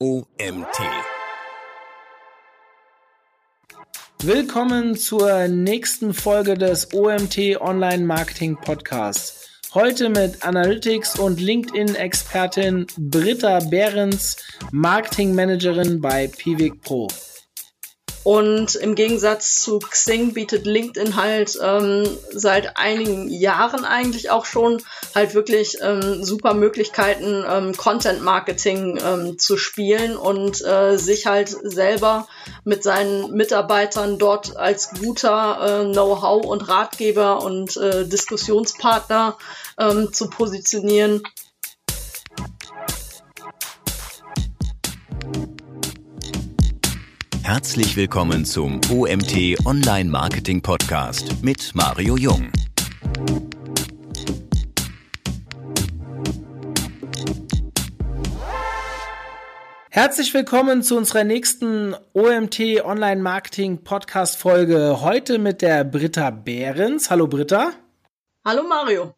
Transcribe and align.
OMT. 0.00 0.78
Willkommen 4.22 4.94
zur 4.94 5.48
nächsten 5.48 6.14
Folge 6.14 6.54
des 6.54 6.94
OMT 6.94 7.60
Online 7.60 8.04
Marketing 8.04 8.56
Podcasts. 8.56 9.48
Heute 9.74 10.08
mit 10.08 10.44
Analytics 10.44 11.18
und 11.18 11.40
LinkedIn-Expertin 11.40 12.86
Britta 12.96 13.58
Behrens, 13.58 14.36
Marketing 14.70 15.34
Managerin 15.34 16.00
bei 16.00 16.28
Pivik 16.28 16.80
Pro. 16.82 17.08
Und 18.28 18.74
im 18.74 18.94
Gegensatz 18.94 19.54
zu 19.54 19.78
Xing 19.78 20.34
bietet 20.34 20.66
LinkedIn 20.66 21.16
halt 21.16 21.58
ähm, 21.62 22.06
seit 22.30 22.76
einigen 22.76 23.30
Jahren 23.30 23.86
eigentlich 23.86 24.28
auch 24.28 24.44
schon 24.44 24.82
halt 25.14 25.32
wirklich 25.32 25.78
ähm, 25.80 26.22
super 26.22 26.52
Möglichkeiten, 26.52 27.42
ähm, 27.48 27.74
Content 27.74 28.22
Marketing 28.22 28.98
ähm, 29.02 29.38
zu 29.38 29.56
spielen 29.56 30.14
und 30.14 30.62
äh, 30.62 30.98
sich 30.98 31.24
halt 31.24 31.48
selber 31.48 32.28
mit 32.64 32.82
seinen 32.82 33.32
Mitarbeitern 33.32 34.18
dort 34.18 34.58
als 34.58 34.90
guter 34.90 35.86
äh, 35.86 35.90
Know-how 35.90 36.44
und 36.44 36.68
Ratgeber 36.68 37.42
und 37.42 37.78
äh, 37.78 38.06
Diskussionspartner 38.06 39.38
ähm, 39.78 40.12
zu 40.12 40.28
positionieren. 40.28 41.22
Herzlich 47.48 47.96
willkommen 47.96 48.44
zum 48.44 48.78
OMT 48.92 49.64
Online 49.64 50.10
Marketing 50.10 50.60
Podcast 50.60 51.42
mit 51.42 51.74
Mario 51.74 52.18
Jung. 52.18 52.52
Herzlich 59.88 60.34
willkommen 60.34 60.82
zu 60.82 60.98
unserer 60.98 61.24
nächsten 61.24 61.94
OMT 62.12 62.84
Online 62.84 63.22
Marketing 63.22 63.82
Podcast 63.82 64.36
Folge. 64.36 65.00
Heute 65.00 65.38
mit 65.38 65.62
der 65.62 65.84
Britta 65.84 66.28
Behrens. 66.28 67.08
Hallo 67.08 67.28
Britta. 67.28 67.70
Hallo 68.44 68.64
Mario. 68.68 69.14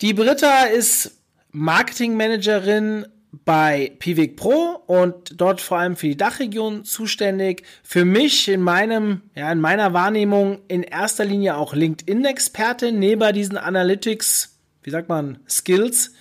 Die 0.00 0.14
Britta 0.14 0.64
ist 0.64 1.16
Marketing 1.52 2.16
Managerin 2.16 3.06
bei 3.32 3.92
Pivik 3.98 4.36
Pro 4.36 4.82
und 4.86 5.40
dort 5.40 5.60
vor 5.60 5.78
allem 5.78 5.96
für 5.96 6.06
die 6.06 6.16
Dachregion 6.16 6.84
zuständig. 6.84 7.62
Für 7.82 8.04
mich 8.04 8.48
in 8.48 8.62
meinem, 8.62 9.22
ja, 9.34 9.52
in 9.52 9.60
meiner 9.60 9.92
Wahrnehmung 9.92 10.60
in 10.68 10.82
erster 10.82 11.24
Linie 11.24 11.56
auch 11.56 11.74
LinkedIn-Experte 11.74 12.92
neben 12.92 13.32
diesen 13.34 13.58
Analytics, 13.58 14.56
wie 14.82 14.90
sagt 14.90 15.08
man, 15.08 15.38
Skills. 15.48 16.14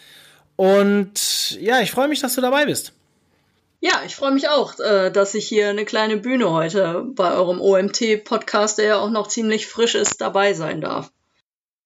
Und 0.56 1.58
ja, 1.62 1.80
ich 1.82 1.92
freue 1.92 2.08
mich, 2.08 2.20
dass 2.20 2.36
du 2.36 2.42
dabei 2.42 2.66
bist. 2.66 2.94
Ja, 3.80 4.02
ich 4.06 4.16
freue 4.16 4.32
mich 4.32 4.50
auch, 4.50 4.80
äh, 4.80 5.12
dass 5.12 5.36
ich 5.36 5.48
hier 5.48 5.70
eine 5.70 5.86
kleine 5.86 6.18
Bühne 6.18 6.52
heute 6.52 7.06
bei 7.16 7.32
eurem 7.32 7.62
OMT-Podcast, 7.62 8.80
der 8.80 8.86
ja 8.86 8.98
auch 8.98 9.12
noch 9.12 9.28
ziemlich 9.28 9.68
frisch 9.68 9.94
ist, 9.94 10.20
dabei 10.20 10.54
sein 10.54 10.82
darf. 10.82 11.12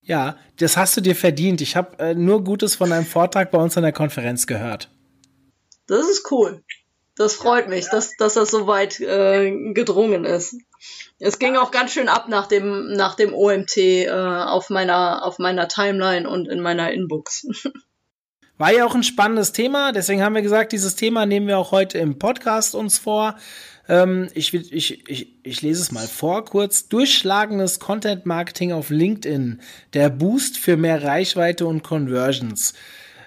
Ja, 0.01 0.37
das 0.57 0.77
hast 0.77 0.95
du 0.97 1.01
dir 1.01 1.15
verdient. 1.15 1.61
Ich 1.61 1.75
habe 1.75 1.99
äh, 1.99 2.15
nur 2.15 2.43
Gutes 2.43 2.75
von 2.75 2.89
deinem 2.89 3.05
Vortrag 3.05 3.51
bei 3.51 3.59
uns 3.59 3.77
an 3.77 3.83
der 3.83 3.91
Konferenz 3.91 4.47
gehört. 4.47 4.89
Das 5.91 6.09
ist 6.09 6.31
cool. 6.31 6.63
Das 7.17 7.35
freut 7.35 7.67
mich, 7.67 7.85
dass, 7.89 8.15
dass 8.15 8.35
das 8.35 8.49
so 8.49 8.65
weit 8.65 9.01
äh, 9.01 9.73
gedrungen 9.73 10.23
ist. 10.23 10.55
Es 11.19 11.37
ging 11.37 11.57
auch 11.57 11.71
ganz 11.71 11.91
schön 11.91 12.07
ab 12.07 12.29
nach 12.29 12.47
dem, 12.47 12.93
nach 12.93 13.15
dem 13.15 13.33
OMT 13.33 13.75
äh, 13.75 14.09
auf, 14.09 14.69
meiner, 14.69 15.25
auf 15.25 15.37
meiner 15.37 15.67
Timeline 15.67 16.29
und 16.29 16.47
in 16.47 16.61
meiner 16.61 16.93
Inbox. 16.93 17.45
War 18.57 18.71
ja 18.71 18.85
auch 18.85 18.95
ein 18.95 19.03
spannendes 19.03 19.51
Thema, 19.51 19.91
deswegen 19.91 20.23
haben 20.23 20.35
wir 20.35 20.41
gesagt, 20.41 20.71
dieses 20.71 20.95
Thema 20.95 21.25
nehmen 21.25 21.47
wir 21.47 21.57
auch 21.57 21.71
heute 21.71 21.97
im 21.97 22.17
Podcast 22.17 22.73
uns 22.73 22.97
vor. 22.97 23.35
Ähm, 23.89 24.29
ich, 24.33 24.53
ich, 24.53 25.09
ich, 25.09 25.35
ich 25.43 25.61
lese 25.61 25.81
es 25.81 25.91
mal 25.91 26.07
vor, 26.07 26.45
kurz. 26.45 26.87
Durchschlagendes 26.87 27.81
Content 27.81 28.25
Marketing 28.25 28.71
auf 28.71 28.91
LinkedIn. 28.91 29.59
Der 29.93 30.09
Boost 30.09 30.57
für 30.57 30.77
mehr 30.77 31.03
Reichweite 31.03 31.65
und 31.65 31.83
Conversions. 31.83 32.75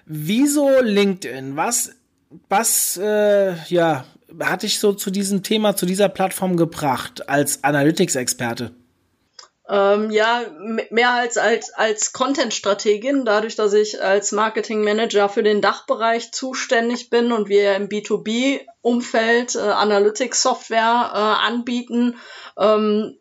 Wieso 0.06 0.70
LinkedIn? 0.80 1.56
Was 1.56 1.90
was 2.48 2.96
äh, 2.96 3.54
ja, 3.66 4.04
hat 4.40 4.62
dich 4.62 4.78
so 4.78 4.92
zu 4.92 5.10
diesem 5.10 5.42
Thema, 5.42 5.76
zu 5.76 5.86
dieser 5.86 6.08
Plattform 6.08 6.56
gebracht 6.56 7.28
als 7.28 7.62
Analytics-Experte? 7.64 8.72
Ähm, 9.66 10.10
ja, 10.10 10.42
mehr 10.90 11.12
als 11.12 11.38
als, 11.38 11.72
als 11.72 12.12
Content-Strategin, 12.12 13.24
dadurch, 13.24 13.56
dass 13.56 13.72
ich 13.72 14.02
als 14.02 14.32
Marketing-Manager 14.32 15.30
für 15.30 15.42
den 15.42 15.62
Dachbereich 15.62 16.32
zuständig 16.32 17.08
bin 17.08 17.32
und 17.32 17.48
wir 17.48 17.74
im 17.74 17.88
B2B-Umfeld 17.88 19.54
äh, 19.54 19.60
Analytics-Software 19.60 21.12
äh, 21.14 21.46
anbieten, 21.46 22.16
ähm, 22.58 23.16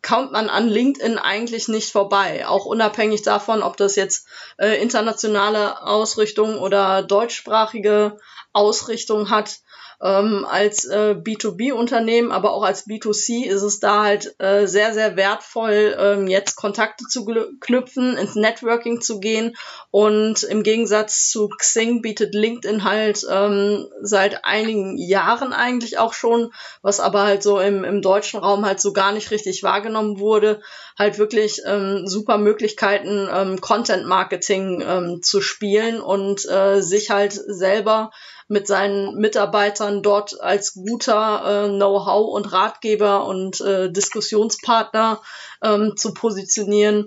kommt 0.00 0.32
man 0.32 0.48
an 0.48 0.68
LinkedIn 0.68 1.18
eigentlich 1.18 1.68
nicht 1.68 1.92
vorbei. 1.92 2.46
Auch 2.46 2.64
unabhängig 2.64 3.22
davon, 3.22 3.62
ob 3.62 3.76
das 3.76 3.94
jetzt 3.94 4.26
äh, 4.58 4.80
internationale 4.82 5.82
Ausrichtung 5.82 6.58
oder 6.58 7.02
deutschsprachige 7.02 8.18
Ausrichtung 8.52 9.30
hat 9.30 9.60
ähm, 10.02 10.44
als 10.48 10.84
äh, 10.84 11.14
B2B-Unternehmen, 11.14 12.32
aber 12.32 12.52
auch 12.52 12.64
als 12.64 12.88
B2C 12.88 13.46
ist 13.46 13.62
es 13.62 13.78
da 13.78 14.02
halt 14.02 14.34
äh, 14.40 14.66
sehr, 14.66 14.92
sehr 14.94 15.16
wertvoll, 15.16 15.96
ähm, 15.96 16.26
jetzt 16.26 16.56
Kontakte 16.56 17.04
zu 17.08 17.24
knüpfen, 17.60 18.16
ins 18.16 18.34
Networking 18.34 19.00
zu 19.00 19.20
gehen. 19.20 19.56
Und 19.92 20.42
im 20.42 20.64
Gegensatz 20.64 21.30
zu 21.30 21.48
Xing 21.48 22.02
bietet 22.02 22.34
LinkedIn 22.34 22.82
halt 22.82 23.24
ähm, 23.30 23.86
seit 24.00 24.44
einigen 24.44 24.98
Jahren 24.98 25.52
eigentlich 25.52 25.98
auch 25.98 26.14
schon, 26.14 26.52
was 26.82 26.98
aber 26.98 27.22
halt 27.22 27.44
so 27.44 27.60
im, 27.60 27.84
im 27.84 28.02
deutschen 28.02 28.40
Raum 28.40 28.66
halt 28.66 28.80
so 28.80 28.92
gar 28.92 29.12
nicht 29.12 29.30
richtig 29.30 29.62
wahrgenommen 29.62 30.18
wurde, 30.18 30.60
halt 30.98 31.18
wirklich 31.18 31.60
ähm, 31.64 32.08
super 32.08 32.38
Möglichkeiten, 32.38 33.28
ähm, 33.32 33.60
Content 33.60 34.06
Marketing 34.06 34.82
ähm, 34.84 35.22
zu 35.22 35.40
spielen 35.40 36.00
und 36.00 36.44
äh, 36.48 36.80
sich 36.80 37.10
halt 37.10 37.32
selber 37.32 38.10
mit 38.52 38.66
seinen 38.66 39.16
Mitarbeitern 39.16 40.02
dort 40.02 40.40
als 40.40 40.74
guter 40.74 41.64
äh, 41.64 41.68
Know-how 41.68 42.34
und 42.34 42.52
Ratgeber 42.52 43.26
und 43.26 43.60
äh, 43.62 43.90
Diskussionspartner 43.90 45.20
ähm, 45.62 45.94
zu 45.96 46.12
positionieren 46.12 47.06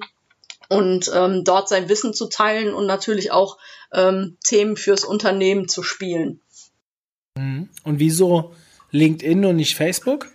und 0.69 1.09
ähm, 1.13 1.43
dort 1.43 1.69
sein 1.69 1.87
Wissen 1.87 2.13
zu 2.13 2.27
teilen 2.27 2.73
und 2.73 2.87
natürlich 2.87 3.31
auch 3.31 3.57
ähm, 3.93 4.37
Themen 4.43 4.75
fürs 4.75 5.05
Unternehmen 5.05 5.67
zu 5.67 5.83
spielen. 5.83 6.41
Mhm. 7.37 7.69
Und 7.83 7.99
wieso 7.99 8.53
LinkedIn 8.91 9.45
und 9.45 9.57
nicht 9.57 9.75
Facebook? 9.75 10.27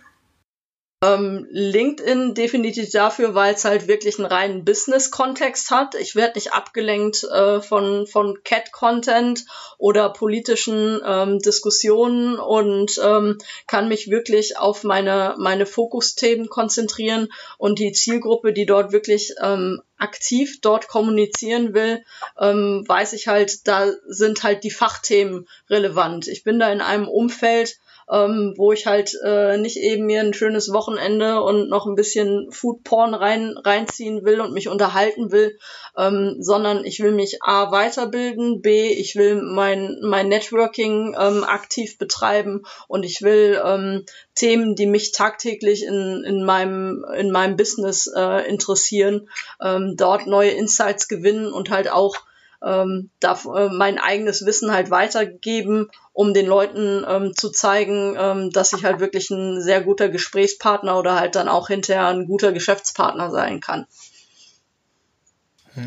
Ähm, 1.03 1.47
LinkedIn 1.49 2.35
definitiv 2.35 2.91
dafür, 2.91 3.33
weil 3.33 3.55
es 3.55 3.65
halt 3.65 3.87
wirklich 3.87 4.19
einen 4.19 4.27
reinen 4.27 4.63
Business-Kontext 4.63 5.71
hat. 5.71 5.95
Ich 5.95 6.15
werde 6.15 6.35
nicht 6.35 6.53
abgelenkt 6.53 7.23
äh, 7.23 7.59
von, 7.59 8.05
von 8.05 8.43
Cat-Content 8.43 9.45
oder 9.79 10.09
politischen 10.09 11.01
ähm, 11.03 11.39
Diskussionen 11.39 12.37
und 12.37 13.01
ähm, 13.03 13.39
kann 13.65 13.87
mich 13.87 14.11
wirklich 14.11 14.59
auf 14.59 14.83
meine, 14.83 15.33
meine 15.39 15.65
Fokusthemen 15.65 16.49
konzentrieren 16.49 17.29
und 17.57 17.79
die 17.79 17.93
Zielgruppe, 17.93 18.53
die 18.53 18.67
dort 18.67 18.91
wirklich 18.91 19.33
ähm, 19.41 19.81
aktiv 19.97 20.61
dort 20.61 20.87
kommunizieren 20.87 21.73
will, 21.73 22.03
ähm, 22.39 22.83
weiß 22.87 23.13
ich 23.13 23.27
halt, 23.27 23.67
da 23.67 23.91
sind 24.07 24.43
halt 24.43 24.63
die 24.63 24.71
Fachthemen 24.71 25.47
relevant. 25.67 26.27
Ich 26.27 26.43
bin 26.43 26.59
da 26.59 26.71
in 26.71 26.81
einem 26.81 27.07
Umfeld, 27.07 27.79
ähm, 28.09 28.53
wo 28.57 28.71
ich 28.71 28.85
halt 28.85 29.13
äh, 29.23 29.57
nicht 29.57 29.77
eben 29.77 30.05
mir 30.05 30.21
ein 30.21 30.33
schönes 30.33 30.71
Wochenende 30.71 31.41
und 31.41 31.69
noch 31.69 31.85
ein 31.85 31.95
bisschen 31.95 32.51
Foodporn 32.51 33.13
rein, 33.13 33.55
reinziehen 33.57 34.23
will 34.25 34.41
und 34.41 34.53
mich 34.53 34.67
unterhalten 34.69 35.31
will, 35.31 35.57
ähm, 35.97 36.37
sondern 36.39 36.85
ich 36.85 36.99
will 36.99 37.11
mich 37.11 37.43
A 37.43 37.71
weiterbilden, 37.71 38.61
B, 38.61 38.89
ich 38.89 39.15
will 39.15 39.41
mein, 39.41 39.97
mein 40.01 40.29
Networking 40.29 41.15
ähm, 41.19 41.43
aktiv 41.43 41.97
betreiben 41.97 42.63
und 42.87 43.03
ich 43.03 43.21
will 43.21 43.61
ähm, 43.63 44.05
Themen, 44.35 44.75
die 44.75 44.87
mich 44.87 45.11
tagtäglich 45.11 45.83
in, 45.83 46.23
in, 46.25 46.43
meinem, 46.43 47.05
in 47.17 47.31
meinem 47.31 47.55
Business 47.55 48.07
äh, 48.07 48.47
interessieren, 48.49 49.29
ähm, 49.61 49.95
dort 49.97 50.27
neue 50.27 50.51
Insights 50.51 51.07
gewinnen 51.07 51.51
und 51.51 51.69
halt 51.69 51.91
auch 51.91 52.15
ähm, 52.63 53.09
darf 53.19 53.45
äh, 53.45 53.69
mein 53.69 53.97
eigenes 53.97 54.45
Wissen 54.45 54.71
halt 54.71 54.91
weitergeben, 54.91 55.89
um 56.13 56.33
den 56.33 56.45
Leuten 56.45 57.03
ähm, 57.07 57.33
zu 57.35 57.49
zeigen, 57.49 58.15
ähm, 58.17 58.51
dass 58.51 58.73
ich 58.73 58.83
halt 58.83 58.99
wirklich 58.99 59.29
ein 59.29 59.61
sehr 59.61 59.81
guter 59.81 60.09
Gesprächspartner 60.09 60.97
oder 60.97 61.19
halt 61.19 61.35
dann 61.35 61.47
auch 61.47 61.67
hinterher 61.67 62.07
ein 62.07 62.25
guter 62.25 62.51
Geschäftspartner 62.51 63.31
sein 63.31 63.59
kann. 63.59 63.87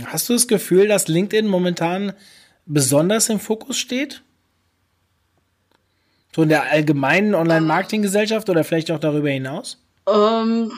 Hast 0.07 0.29
du 0.29 0.33
das 0.33 0.49
Gefühl, 0.49 0.89
dass 0.89 1.09
LinkedIn 1.09 1.47
momentan 1.47 2.15
besonders 2.67 3.29
im 3.29 3.39
Fokus 3.39 3.77
steht? 3.77 4.23
So 6.35 6.43
in 6.43 6.49
der 6.49 6.65
allgemeinen 6.65 7.35
Online-Marketing-Gesellschaft 7.35 8.49
oder 8.49 8.65
vielleicht 8.65 8.91
auch 8.91 8.99
darüber 8.99 9.29
hinaus? 9.29 9.79
Ähm, 10.09 10.73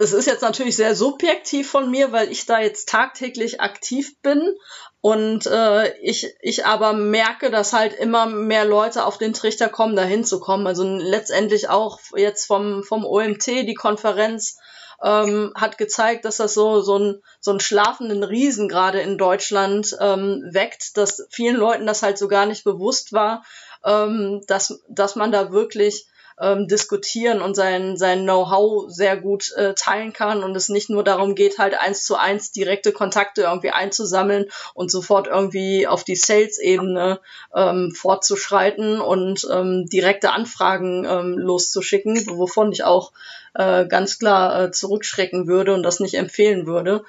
es 0.00 0.14
ist 0.14 0.26
jetzt 0.26 0.40
natürlich 0.40 0.76
sehr 0.76 0.96
subjektiv 0.96 1.70
von 1.70 1.90
mir, 1.90 2.10
weil 2.10 2.32
ich 2.32 2.46
da 2.46 2.58
jetzt 2.58 2.88
tagtäglich 2.88 3.60
aktiv 3.60 4.18
bin 4.22 4.56
und 5.02 5.46
äh, 5.46 5.94
ich, 5.98 6.34
ich 6.40 6.64
aber 6.64 6.94
merke, 6.94 7.50
dass 7.50 7.74
halt 7.74 7.92
immer 7.92 8.24
mehr 8.24 8.64
Leute 8.64 9.04
auf 9.04 9.18
den 9.18 9.34
Trichter 9.34 9.68
kommen, 9.68 9.96
da 9.96 10.02
hinzukommen. 10.02 10.66
Also 10.66 10.84
letztendlich 10.84 11.68
auch 11.68 12.00
jetzt 12.16 12.46
vom, 12.46 12.82
vom 12.82 13.04
OMT, 13.04 13.46
die 13.46 13.74
Konferenz 13.74 14.58
ähm, 15.02 15.52
hat 15.54 15.76
gezeigt, 15.76 16.24
dass 16.24 16.38
das 16.38 16.54
so, 16.54 16.80
so, 16.80 16.98
ein, 16.98 17.22
so 17.40 17.50
einen 17.50 17.60
schlafenden 17.60 18.22
Riesen 18.22 18.70
gerade 18.70 19.02
in 19.02 19.18
Deutschland 19.18 19.94
ähm, 20.00 20.42
weckt, 20.50 20.96
dass 20.96 21.26
vielen 21.30 21.56
Leuten 21.56 21.86
das 21.86 22.02
halt 22.02 22.16
so 22.16 22.26
gar 22.26 22.46
nicht 22.46 22.64
bewusst 22.64 23.12
war, 23.12 23.44
ähm, 23.84 24.40
dass, 24.46 24.80
dass 24.88 25.14
man 25.14 25.30
da 25.30 25.52
wirklich 25.52 26.06
ähm, 26.40 26.66
diskutieren 26.68 27.42
und 27.42 27.54
sein, 27.54 27.96
sein 27.96 28.22
Know-how 28.22 28.90
sehr 28.90 29.16
gut 29.16 29.52
äh, 29.52 29.74
teilen 29.74 30.12
kann 30.12 30.42
und 30.42 30.56
es 30.56 30.68
nicht 30.68 30.90
nur 30.90 31.04
darum 31.04 31.34
geht, 31.34 31.58
halt 31.58 31.78
eins 31.78 32.04
zu 32.04 32.16
eins 32.16 32.50
direkte 32.50 32.92
Kontakte 32.92 33.42
irgendwie 33.42 33.70
einzusammeln 33.70 34.46
und 34.74 34.90
sofort 34.90 35.26
irgendwie 35.26 35.86
auf 35.86 36.02
die 36.02 36.16
Sales-Ebene 36.16 37.20
ähm, 37.54 37.92
fortzuschreiten 37.94 39.00
und 39.00 39.46
ähm, 39.50 39.86
direkte 39.86 40.32
Anfragen 40.32 41.04
ähm, 41.04 41.38
loszuschicken, 41.38 42.26
wovon 42.28 42.72
ich 42.72 42.84
auch 42.84 43.12
äh, 43.54 43.86
ganz 43.86 44.18
klar 44.18 44.64
äh, 44.64 44.70
zurückschrecken 44.70 45.46
würde 45.46 45.74
und 45.74 45.82
das 45.82 46.00
nicht 46.00 46.14
empfehlen 46.14 46.66
würde. 46.66 47.04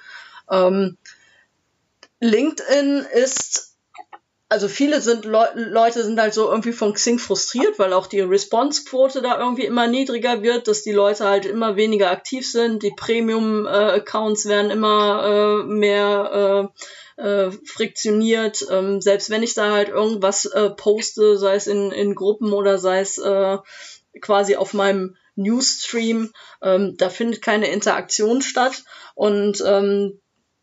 Ähm, 0.50 0.98
LinkedIn 2.20 3.06
ist 3.14 3.71
also 4.52 4.68
viele 4.68 5.00
sind 5.00 5.24
Le 5.24 5.50
Leute 5.56 6.04
sind 6.04 6.20
halt 6.20 6.34
so 6.34 6.52
irgendwie 6.52 6.74
von 6.74 6.94
Xing 6.94 7.20
frustriert, 7.20 7.80
weil 7.80 7.94
auch 7.94 8.06
die 8.06 8.20
Response-Quote 8.20 9.22
da 9.22 9.40
irgendwie 9.40 9.64
immer 9.64 9.88
niedriger 9.88 10.44
wird, 10.44 10.68
dass 10.68 10.84
die 10.84 10.92
Leute 10.92 11.24
halt 11.24 11.46
immer 11.46 11.78
weniger 11.78 12.12
aktiv 12.12 12.46
sind, 12.46 12.84
die 12.84 12.92
Premium-Accounts 12.92 14.50
werden 14.50 14.70
immer 14.70 15.64
äh, 15.64 15.64
mehr 15.64 16.70
äh, 17.18 17.22
äh, 17.26 17.52
friktioniert. 17.64 18.66
Ähm, 18.70 19.00
selbst 19.00 19.30
wenn 19.30 19.42
ich 19.42 19.54
da 19.54 19.72
halt 19.72 19.88
irgendwas 19.88 20.44
äh, 20.44 20.70
poste, 20.70 21.38
sei 21.38 21.56
es 21.56 21.68
in, 21.68 21.94
in 21.94 22.14
Gruppen 22.14 22.52
oder 22.52 22.78
sei 22.78 23.00
es 23.00 23.18
äh, 23.20 23.58
quasi 24.20 24.58
auf 24.58 24.74
meinem 24.74 25.16
Newsstream, 25.36 26.34
ähm, 26.62 26.96
da 26.98 27.10
findet 27.10 27.42
keine 27.42 27.72
Interaktion 27.72 28.42
statt. 28.42 28.84
Und 29.16 29.64
ähm, 29.66 30.20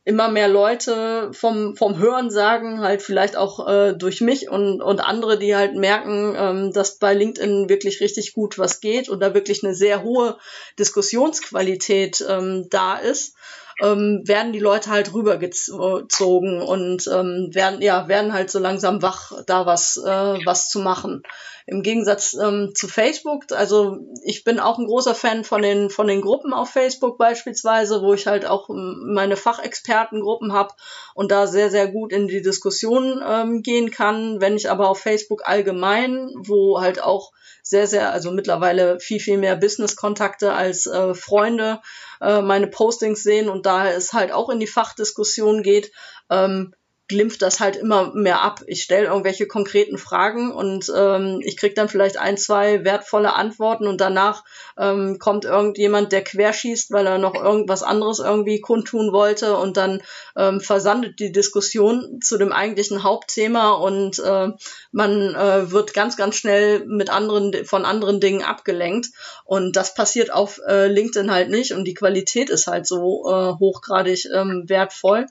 immer 0.09 0.31
mehr 0.31 0.49
Leute 0.49 1.31
vom, 1.35 1.77
vom 1.77 1.99
Hören 1.99 2.31
sagen, 2.31 2.81
halt 2.81 3.03
vielleicht 3.03 3.37
auch 3.37 3.69
äh, 3.69 3.93
durch 3.93 4.23
mich 4.23 4.49
und, 4.49 4.81
und 4.81 5.01
andere, 5.01 5.39
die 5.39 5.55
halt 5.55 5.75
merken, 5.75 6.35
ähm, 6.35 6.73
dass 6.73 6.99
bei 6.99 7.13
LinkedIn 7.13 7.69
wirklich 7.69 8.01
richtig 8.01 8.33
gut 8.33 8.59
was 8.59 8.81
geht 8.81 9.11
und 9.11 9.21
da 9.21 9.35
wirklich 9.35 9.63
eine 9.63 9.75
sehr 9.75 10.03
hohe 10.03 10.39
Diskussionsqualität 10.79 12.25
ähm, 12.27 12.69
da 12.71 12.97
ist 12.97 13.35
ähm, 13.83 14.23
werden 14.25 14.55
die 14.55 14.59
Leute 14.59 14.91
halt 14.91 15.13
rübergezogen 15.13 16.63
und 16.63 17.07
ähm, 17.07 17.51
werden 17.53 17.83
ja 17.83 18.09
werden 18.09 18.33
halt 18.33 18.51
so 18.51 18.59
langsam 18.59 19.03
wach, 19.03 19.33
da 19.47 19.67
was 19.67 19.99
äh, 19.99 20.39
was 20.45 20.71
zu 20.71 20.81
machen. 20.81 21.23
Im 21.71 21.83
Gegensatz 21.83 22.35
ähm, 22.35 22.73
zu 22.75 22.89
Facebook, 22.89 23.45
also 23.53 23.99
ich 24.25 24.43
bin 24.43 24.59
auch 24.59 24.79
ein 24.79 24.87
großer 24.87 25.15
Fan 25.15 25.45
von 25.45 25.61
den 25.61 25.91
von 25.91 26.07
den 26.07 26.23
Gruppen 26.23 26.55
auf 26.55 26.71
Facebook 26.71 27.19
beispielsweise, 27.19 28.01
wo 28.01 28.15
ich 28.15 28.27
halt 28.27 28.47
auch 28.47 28.71
ähm, 28.71 29.13
meine 29.15 29.37
Fachexpertengruppen 29.37 30.53
habe 30.55 30.73
und 31.15 31.31
da 31.31 31.47
sehr 31.47 31.71
sehr 31.71 31.89
gut 31.89 32.13
in 32.13 32.27
die 32.27 32.41
Diskussion 32.41 33.23
ähm, 33.27 33.63
gehen 33.63 33.91
kann. 33.91 34.41
Wenn 34.41 34.57
ich 34.57 34.71
aber 34.71 34.89
auf 34.89 35.01
Facebook 35.01 35.47
allgemein, 35.47 36.31
wo 36.39 36.81
halt 36.81 37.03
auch 37.03 37.33
sehr, 37.69 37.87
sehr, 37.87 38.13
also 38.13 38.31
mittlerweile 38.31 38.99
viel, 38.99 39.21
viel 39.21 39.37
mehr 39.37 39.55
Business-Kontakte 39.55 40.55
als 40.55 40.87
äh, 40.87 41.15
Freunde 41.15 41.81
äh, 42.21 42.41
meine 42.41 42.67
Postings 42.67 43.23
sehen 43.23 43.51
und 43.51 43.67
daher 43.67 43.95
es 43.95 44.15
halt 44.15 44.33
auch 44.33 44.49
in 44.49 44.59
die 44.59 44.67
Fachdiskussion 44.67 45.63
geht, 45.63 45.93
ähm, 46.31 46.73
glimpft 47.09 47.41
das 47.41 47.59
halt 47.59 47.77
immer 47.77 48.13
mehr 48.15 48.43
ab. 48.43 48.63
Ich 48.67 48.83
stelle 48.83 49.07
irgendwelche 49.07 49.47
konkreten 49.47 49.97
Fragen 49.97 50.53
und 50.53 50.93
ähm, 50.95 51.41
ich 51.43 51.57
krieg 51.57 51.75
dann 51.75 51.89
vielleicht 51.89 52.19
ein, 52.19 52.37
zwei 52.37 52.85
wertvolle 52.85 53.35
Antworten 53.35 53.87
und 53.87 54.01
danach 54.01 54.45
ähm, 54.79 55.19
kommt 55.19 55.47
irgendjemand, 55.47 56.13
der 56.13 56.23
querschießt, 56.23 56.91
weil 56.91 57.07
er 57.07 57.19
noch 57.19 57.35
irgendwas 57.35 57.83
anderes 57.83 58.19
irgendwie 58.19 58.61
kundtun 58.61 59.13
wollte 59.13 59.57
und 59.57 59.79
dann 59.79 60.03
ähm, 60.37 60.61
versandet 60.61 61.19
die 61.19 61.33
Diskussion 61.33 62.21
zu 62.23 62.37
dem 62.37 62.53
eigentlichen 62.53 63.03
Hauptthema 63.03 63.71
und 63.73 64.19
äh, 64.19 64.49
man 64.93 65.35
äh, 65.35 65.71
wird 65.71 65.95
ganz, 65.95 66.19
ganz 66.19 66.37
schnell 66.37 66.85
mit 66.85 67.09
anderen 67.09 67.65
von 67.65 67.87
anderen 67.87 68.21
Dingen 68.21 68.43
abgelenkt 68.43 69.09
und 69.45 69.77
das 69.77 69.95
passiert 69.95 70.31
auf 70.31 70.61
äh, 70.69 70.89
LinkedIn 70.89 71.31
halt 71.31 71.49
nicht 71.49 71.73
und 71.73 71.87
die 71.87 71.95
Qualität 71.95 72.51
ist 72.51 72.67
halt 72.67 72.87
so 72.87 73.25
äh, 73.31 73.59
hochgradig 73.59 74.27
ähm, 74.35 74.65
wertvoll 74.67 75.27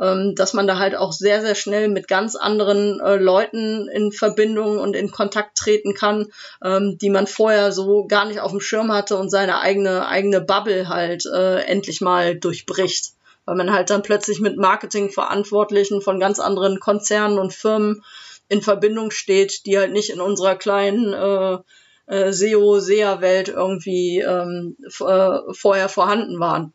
ähm, 0.00 0.34
dass 0.34 0.54
man 0.54 0.66
da 0.66 0.78
halt 0.78 0.94
auch 0.94 1.12
sehr, 1.12 1.42
sehr 1.42 1.54
schnell 1.54 1.88
mit 1.88 2.08
ganz 2.08 2.34
anderen 2.34 3.00
äh, 3.00 3.16
Leuten 3.16 3.88
in 3.88 4.12
Verbindung 4.12 4.78
und 4.78 4.96
in 4.96 5.10
Kontakt 5.10 5.58
treten 5.58 5.94
kann, 5.94 6.28
ähm, 6.64 6.96
die 6.98 7.10
man 7.10 7.26
vorher 7.26 7.70
so 7.70 8.06
gar 8.06 8.24
nicht 8.24 8.40
auf 8.40 8.50
dem 8.50 8.60
Schirm 8.60 8.92
hatte 8.92 9.16
und 9.16 9.30
seine 9.30 9.60
eigene, 9.60 10.06
eigene 10.06 10.40
Bubble 10.40 10.88
halt 10.88 11.26
äh, 11.26 11.60
endlich 11.60 12.00
mal 12.00 12.34
durchbricht. 12.34 13.12
Weil 13.44 13.56
man 13.56 13.72
halt 13.72 13.90
dann 13.90 14.02
plötzlich 14.02 14.40
mit 14.40 14.56
Marketingverantwortlichen 14.56 16.00
von 16.00 16.20
ganz 16.20 16.40
anderen 16.40 16.80
Konzernen 16.80 17.38
und 17.38 17.52
Firmen 17.52 18.02
in 18.48 18.62
Verbindung 18.62 19.10
steht, 19.10 19.66
die 19.66 19.78
halt 19.78 19.92
nicht 19.92 20.10
in 20.10 20.20
unserer 20.20 20.56
kleinen 20.56 21.12
äh, 21.12 21.58
äh, 22.06 22.32
SEO-SEA-Welt 22.32 23.48
irgendwie 23.48 24.20
ähm, 24.20 24.76
äh, 24.82 25.38
vorher 25.52 25.88
vorhanden 25.88 26.40
waren. 26.40 26.72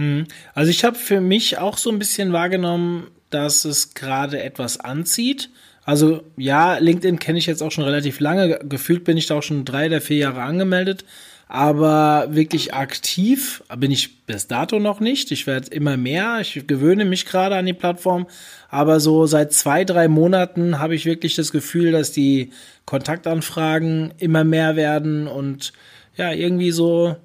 Hm. 0.00 0.24
Also 0.54 0.70
ich 0.70 0.82
habe 0.82 0.96
für 0.96 1.20
mich 1.20 1.58
auch 1.58 1.76
so 1.76 1.90
ein 1.90 1.98
bisschen 1.98 2.32
wahrgenommen, 2.32 3.08
dass 3.28 3.66
es 3.66 3.92
gerade 3.92 4.42
etwas 4.42 4.80
anzieht. 4.80 5.50
Also 5.84 6.22
ja, 6.38 6.78
LinkedIn 6.78 7.18
kenne 7.18 7.38
ich 7.38 7.44
jetzt 7.44 7.62
auch 7.62 7.70
schon 7.70 7.84
relativ 7.84 8.18
lange. 8.18 8.60
Gefühlt 8.64 9.04
bin 9.04 9.18
ich 9.18 9.26
da 9.26 9.36
auch 9.36 9.42
schon 9.42 9.66
drei 9.66 9.86
oder 9.86 10.00
vier 10.00 10.16
Jahre 10.16 10.40
angemeldet. 10.40 11.04
Aber 11.48 12.28
wirklich 12.30 12.72
aktiv 12.72 13.62
bin 13.76 13.90
ich 13.90 14.24
bis 14.24 14.46
dato 14.46 14.78
noch 14.78 15.00
nicht. 15.00 15.32
Ich 15.32 15.46
werde 15.46 15.68
immer 15.70 15.98
mehr. 15.98 16.38
Ich 16.40 16.66
gewöhne 16.66 17.04
mich 17.04 17.26
gerade 17.26 17.56
an 17.56 17.66
die 17.66 17.74
Plattform. 17.74 18.26
Aber 18.70 19.00
so 19.00 19.26
seit 19.26 19.52
zwei, 19.52 19.84
drei 19.84 20.08
Monaten 20.08 20.78
habe 20.78 20.94
ich 20.94 21.04
wirklich 21.04 21.34
das 21.34 21.52
Gefühl, 21.52 21.92
dass 21.92 22.12
die 22.12 22.52
Kontaktanfragen 22.86 24.14
immer 24.16 24.44
mehr 24.44 24.76
werden 24.76 25.26
und 25.26 25.74
ja, 26.16 26.32
irgendwie 26.32 26.70
so 26.70 27.16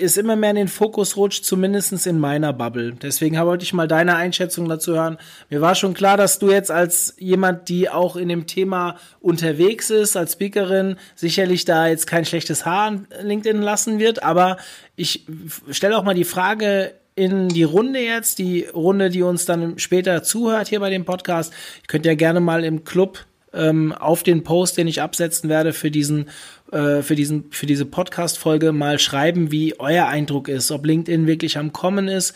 ist 0.00 0.18
immer 0.18 0.36
mehr 0.36 0.50
in 0.50 0.56
den 0.56 0.68
Fokus 0.68 1.16
rutscht, 1.16 1.44
zumindest 1.44 2.06
in 2.06 2.18
meiner 2.18 2.52
Bubble. 2.52 2.92
Deswegen 2.92 3.36
wollte 3.36 3.64
ich 3.64 3.72
mal 3.72 3.88
deine 3.88 4.16
Einschätzung 4.16 4.68
dazu 4.68 4.94
hören. 4.94 5.18
Mir 5.48 5.60
war 5.60 5.74
schon 5.74 5.94
klar, 5.94 6.16
dass 6.16 6.38
du 6.38 6.50
jetzt 6.50 6.70
als 6.70 7.14
jemand, 7.18 7.68
die 7.68 7.88
auch 7.88 8.16
in 8.16 8.28
dem 8.28 8.46
Thema 8.46 8.96
unterwegs 9.20 9.90
ist, 9.90 10.16
als 10.16 10.32
Speakerin, 10.32 10.96
sicherlich 11.14 11.64
da 11.64 11.86
jetzt 11.86 12.06
kein 12.06 12.24
schlechtes 12.24 12.66
Haar 12.66 12.86
an 12.86 13.06
LinkedIn 13.22 13.62
lassen 13.62 13.98
wird, 13.98 14.22
aber 14.22 14.56
ich 14.96 15.26
stelle 15.70 15.96
auch 15.96 16.04
mal 16.04 16.14
die 16.14 16.24
Frage, 16.24 16.94
in 17.14 17.48
die 17.48 17.64
Runde 17.64 18.00
jetzt, 18.00 18.38
die 18.38 18.64
Runde, 18.64 19.10
die 19.10 19.22
uns 19.22 19.44
dann 19.44 19.78
später 19.78 20.22
zuhört 20.22 20.68
hier 20.68 20.80
bei 20.80 20.90
dem 20.90 21.04
Podcast. 21.04 21.52
Ihr 21.82 21.86
könnt 21.86 22.06
ja 22.06 22.14
gerne 22.14 22.40
mal 22.40 22.64
im 22.64 22.84
Club 22.84 23.26
ähm, 23.52 23.92
auf 23.92 24.22
den 24.22 24.44
Post, 24.44 24.76
den 24.76 24.86
ich 24.86 25.02
absetzen 25.02 25.48
werde 25.48 25.72
für 25.72 25.90
diesen 25.90 26.28
äh, 26.72 27.02
für, 27.02 27.16
diesen, 27.16 27.50
für 27.50 27.66
diese 27.66 27.84
Podcast-Folge 27.84 28.72
mal 28.72 28.98
schreiben, 28.98 29.50
wie 29.50 29.78
euer 29.80 30.06
Eindruck 30.06 30.48
ist, 30.48 30.70
ob 30.70 30.86
LinkedIn 30.86 31.26
wirklich 31.26 31.58
am 31.58 31.72
Kommen 31.72 32.08
ist 32.08 32.34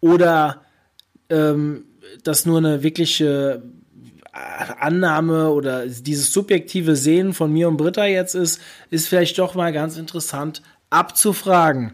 oder 0.00 0.62
ähm, 1.30 1.84
das 2.22 2.46
nur 2.46 2.58
eine 2.58 2.82
wirkliche 2.82 3.62
Annahme 4.32 5.50
oder 5.50 5.86
dieses 5.86 6.32
subjektive 6.32 6.96
Sehen 6.96 7.34
von 7.34 7.52
mir 7.52 7.68
und 7.68 7.76
Britta 7.76 8.06
jetzt 8.06 8.34
ist, 8.34 8.60
ist 8.90 9.08
vielleicht 9.08 9.38
doch 9.38 9.54
mal 9.54 9.72
ganz 9.72 9.96
interessant 9.96 10.62
abzufragen. 10.90 11.92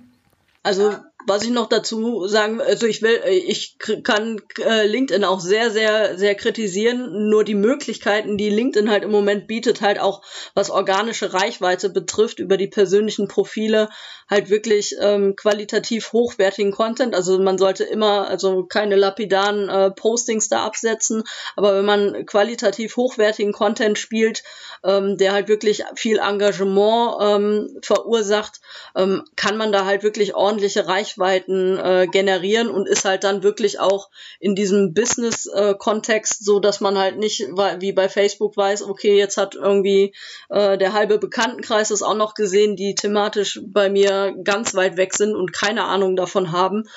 Also 0.62 0.94
was 1.28 1.44
ich 1.44 1.50
noch 1.50 1.68
dazu 1.68 2.26
sagen, 2.26 2.60
also 2.60 2.86
ich 2.86 3.02
will, 3.02 3.20
äh, 3.24 3.36
ich 3.36 3.76
kann 4.02 4.40
äh, 4.58 4.86
LinkedIn 4.86 5.24
auch 5.24 5.40
sehr, 5.40 5.70
sehr, 5.70 6.16
sehr 6.16 6.34
kritisieren. 6.34 7.28
Nur 7.28 7.44
die 7.44 7.54
Möglichkeiten, 7.54 8.38
die 8.38 8.50
LinkedIn 8.50 8.90
halt 8.90 9.04
im 9.04 9.10
Moment 9.10 9.46
bietet, 9.46 9.82
halt 9.82 10.00
auch 10.00 10.22
was 10.54 10.70
organische 10.70 11.34
Reichweite 11.34 11.90
betrifft, 11.90 12.38
über 12.38 12.56
die 12.56 12.66
persönlichen 12.66 13.28
Profile, 13.28 13.90
halt 14.30 14.50
wirklich 14.50 14.94
ähm, 15.00 15.36
qualitativ 15.36 16.12
hochwertigen 16.12 16.72
Content. 16.72 17.14
Also 17.14 17.38
man 17.38 17.58
sollte 17.58 17.84
immer, 17.84 18.28
also 18.28 18.64
keine 18.64 18.96
lapidaren 18.96 19.68
äh, 19.68 19.90
Postings 19.90 20.48
da 20.48 20.64
absetzen, 20.64 21.24
aber 21.56 21.74
wenn 21.76 21.84
man 21.84 22.26
qualitativ 22.26 22.96
hochwertigen 22.96 23.52
Content 23.52 23.98
spielt, 23.98 24.42
ähm, 24.84 25.16
der 25.16 25.32
halt 25.32 25.48
wirklich 25.48 25.84
viel 25.94 26.18
Engagement 26.18 27.16
ähm, 27.20 27.78
verursacht, 27.82 28.60
ähm, 28.96 29.24
kann 29.36 29.56
man 29.56 29.72
da 29.72 29.84
halt 29.84 30.02
wirklich 30.02 30.34
ordentliche 30.34 30.86
Reichweite 30.86 31.08
Reichweiten 31.08 31.78
äh, 31.78 32.06
generieren 32.10 32.70
und 32.70 32.88
ist 32.88 33.04
halt 33.04 33.24
dann 33.24 33.42
wirklich 33.42 33.80
auch 33.80 34.10
in 34.40 34.54
diesem 34.54 34.94
Business-Kontext 34.94 36.44
so, 36.44 36.60
dass 36.60 36.80
man 36.80 36.98
halt 36.98 37.18
nicht 37.18 37.40
wie 37.78 37.92
bei 37.92 38.08
Facebook 38.08 38.56
weiß, 38.56 38.82
okay, 38.82 39.16
jetzt 39.16 39.36
hat 39.36 39.54
irgendwie 39.54 40.14
äh, 40.48 40.78
der 40.78 40.92
halbe 40.92 41.18
Bekanntenkreis 41.18 41.90
es 41.90 42.02
auch 42.02 42.14
noch 42.14 42.34
gesehen, 42.34 42.76
die 42.76 42.94
thematisch 42.94 43.60
bei 43.64 43.90
mir 43.90 44.17
ganz 44.44 44.74
weit 44.74 44.96
weg 44.96 45.14
sind 45.14 45.34
und 45.34 45.52
keine 45.52 45.84
Ahnung 45.84 46.16
davon 46.16 46.52
haben. 46.52 46.88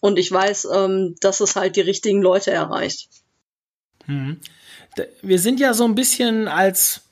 Und 0.00 0.18
ich 0.18 0.32
weiß, 0.32 0.68
ähm, 0.74 1.16
dass 1.20 1.40
es 1.40 1.56
halt 1.56 1.76
die 1.76 1.82
richtigen 1.82 2.22
Leute 2.22 2.50
erreicht. 2.50 3.08
Hm. 4.06 4.40
Wir 5.22 5.38
sind 5.38 5.60
ja 5.60 5.74
so 5.74 5.84
ein 5.84 5.94
bisschen 5.94 6.48
als 6.48 7.02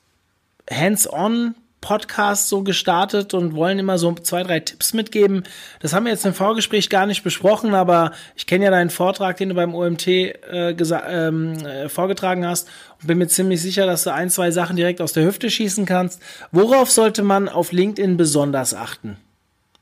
Hands-on 0.70 1.54
Podcast 1.80 2.48
so 2.48 2.62
gestartet 2.62 3.34
und 3.34 3.54
wollen 3.54 3.78
immer 3.78 3.98
so 3.98 4.12
zwei, 4.14 4.42
drei 4.42 4.60
Tipps 4.60 4.94
mitgeben. 4.94 5.44
Das 5.80 5.92
haben 5.92 6.06
wir 6.06 6.12
jetzt 6.12 6.26
im 6.26 6.34
Vorgespräch 6.34 6.90
gar 6.90 7.06
nicht 7.06 7.22
besprochen, 7.22 7.72
aber 7.72 8.12
ich 8.36 8.46
kenne 8.46 8.64
ja 8.64 8.70
deinen 8.70 8.90
Vortrag, 8.90 9.36
den 9.36 9.50
du 9.50 9.54
beim 9.54 9.74
OMT 9.74 10.06
äh, 10.08 10.70
ähm, 10.72 11.54
äh, 11.64 11.88
vorgetragen 11.88 12.46
hast 12.46 12.68
und 13.00 13.06
bin 13.06 13.18
mir 13.18 13.28
ziemlich 13.28 13.62
sicher, 13.62 13.86
dass 13.86 14.04
du 14.04 14.12
ein, 14.12 14.28
zwei 14.30 14.50
Sachen 14.50 14.76
direkt 14.76 15.00
aus 15.00 15.12
der 15.12 15.24
Hüfte 15.24 15.50
schießen 15.50 15.86
kannst. 15.86 16.20
Worauf 16.50 16.90
sollte 16.90 17.22
man 17.22 17.48
auf 17.48 17.70
LinkedIn 17.70 18.16
besonders 18.16 18.74
achten? 18.74 19.16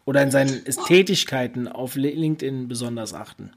Oder 0.06 0.22
in 0.22 0.30
seinen 0.30 0.64
Tätigkeiten 0.64 1.68
auf 1.68 1.96
LinkedIn 1.96 2.68
besonders 2.68 3.12
achten? 3.12 3.52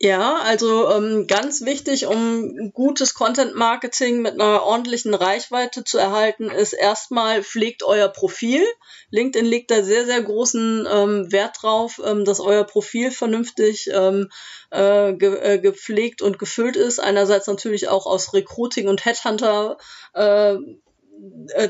Ja, 0.00 0.40
also 0.42 0.90
ähm, 0.90 1.26
ganz 1.26 1.64
wichtig, 1.64 2.06
um 2.06 2.72
gutes 2.74 3.14
Content-Marketing 3.14 4.20
mit 4.20 4.34
einer 4.34 4.62
ordentlichen 4.62 5.14
Reichweite 5.14 5.82
zu 5.82 5.96
erhalten, 5.96 6.50
ist 6.50 6.74
erstmal 6.74 7.42
pflegt 7.42 7.84
euer 7.84 8.08
Profil. 8.08 8.62
LinkedIn 9.10 9.46
legt 9.46 9.70
da 9.70 9.82
sehr, 9.82 10.04
sehr 10.04 10.20
großen 10.20 10.86
ähm, 10.92 11.32
Wert 11.32 11.62
drauf, 11.62 12.02
ähm, 12.04 12.26
dass 12.26 12.40
euer 12.40 12.64
Profil 12.64 13.12
vernünftig 13.12 13.88
ähm, 13.94 14.30
äh, 14.70 15.14
ge 15.14 15.38
äh, 15.40 15.58
gepflegt 15.58 16.20
und 16.20 16.38
gefüllt 16.38 16.76
ist. 16.76 16.98
Einerseits 16.98 17.46
natürlich 17.46 17.88
auch 17.88 18.04
aus 18.04 18.34
Recruiting 18.34 18.88
und 18.88 19.06
Headhunter 19.06 19.78
äh, 20.12 20.56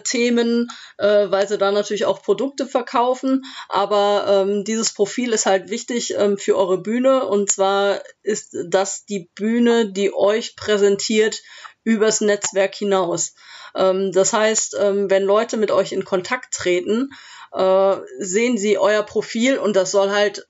Themen, 0.05 0.69
äh, 0.99 1.31
weil 1.31 1.49
sie 1.49 1.59
da 1.59 1.73
natürlich 1.73 2.05
auch 2.05 2.23
Produkte 2.23 2.67
verkaufen. 2.67 3.45
Aber 3.69 4.27
ähm, 4.29 4.65
dieses 4.65 4.93
Profil 4.93 5.33
ist 5.33 5.47
halt 5.47 5.71
wichtig 5.71 6.15
ähm, 6.17 6.39
für 6.39 6.57
eure 6.57 6.79
Bühne. 6.79 7.27
Und 7.27 7.51
zwar 7.51 8.01
ist 8.23 8.57
das 8.69 9.05
die 9.05 9.31
Bühne, 9.35 9.91
die 9.93 10.15
euch 10.15 10.57
präsentiert 10.57 11.43
übers 11.83 12.21
Netzwerk 12.21 12.75
hinaus. 12.75 13.35
Ähm, 13.75 14.13
das 14.13 14.33
heißt, 14.33 14.77
ähm, 14.81 15.11
wenn 15.11 15.25
Leute 15.25 15.57
mit 15.57 15.71
euch 15.71 15.93
in 15.93 16.05
Kontakt 16.05 16.55
treten, 16.55 17.11
äh, 17.53 17.97
sehen 18.19 18.59
sie 18.59 18.79
euer 18.79 19.03
Profil 19.03 19.59
und 19.59 19.77
das 19.77 19.91
soll 19.91 20.11
halt 20.11 20.47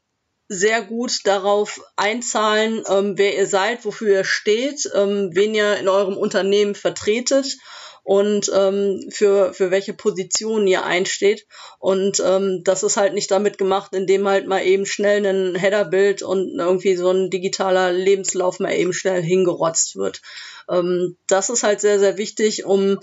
sehr 0.49 0.83
gut 0.83 1.21
darauf 1.25 1.81
einzahlen, 1.97 2.85
ähm, 2.89 3.17
wer 3.17 3.37
ihr 3.37 3.47
seid, 3.47 3.85
wofür 3.85 4.19
ihr 4.19 4.25
steht, 4.25 4.89
ähm, 4.95 5.31
wen 5.33 5.55
ihr 5.55 5.77
in 5.79 5.89
eurem 5.89 6.17
Unternehmen 6.17 6.75
vertretet 6.75 7.57
und 8.05 8.53
ähm, 8.55 9.09
für, 9.11 9.55
für 9.55 9.71
welche 9.71 9.95
Position 9.95 10.67
ihr 10.67 10.85
einsteht. 10.85 11.47
Und 11.79 12.23
ähm, 12.25 12.61
das 12.63 12.83
ist 12.83 12.99
halt 12.99 13.15
nicht 13.15 13.31
damit 13.31 13.57
gemacht, 13.59 13.95
indem 13.95 14.29
halt 14.29 14.47
mal 14.47 14.63
eben 14.63 14.85
schnell 14.85 15.25
ein 15.25 15.57
Headerbild 15.57 16.23
und 16.23 16.59
irgendwie 16.59 16.97
so 16.97 17.11
ein 17.11 17.31
digitaler 17.31 17.93
Lebenslauf 17.93 18.61
mal 18.61 18.75
eben 18.75 18.93
schnell 18.93 19.23
hingerotzt 19.23 19.97
wird. 19.97 20.21
Ähm, 20.69 21.17
das 21.27 21.49
ist 21.49 21.63
halt 21.63 21.81
sehr, 21.81 21.99
sehr 21.99 22.19
wichtig, 22.19 22.67
um 22.67 23.01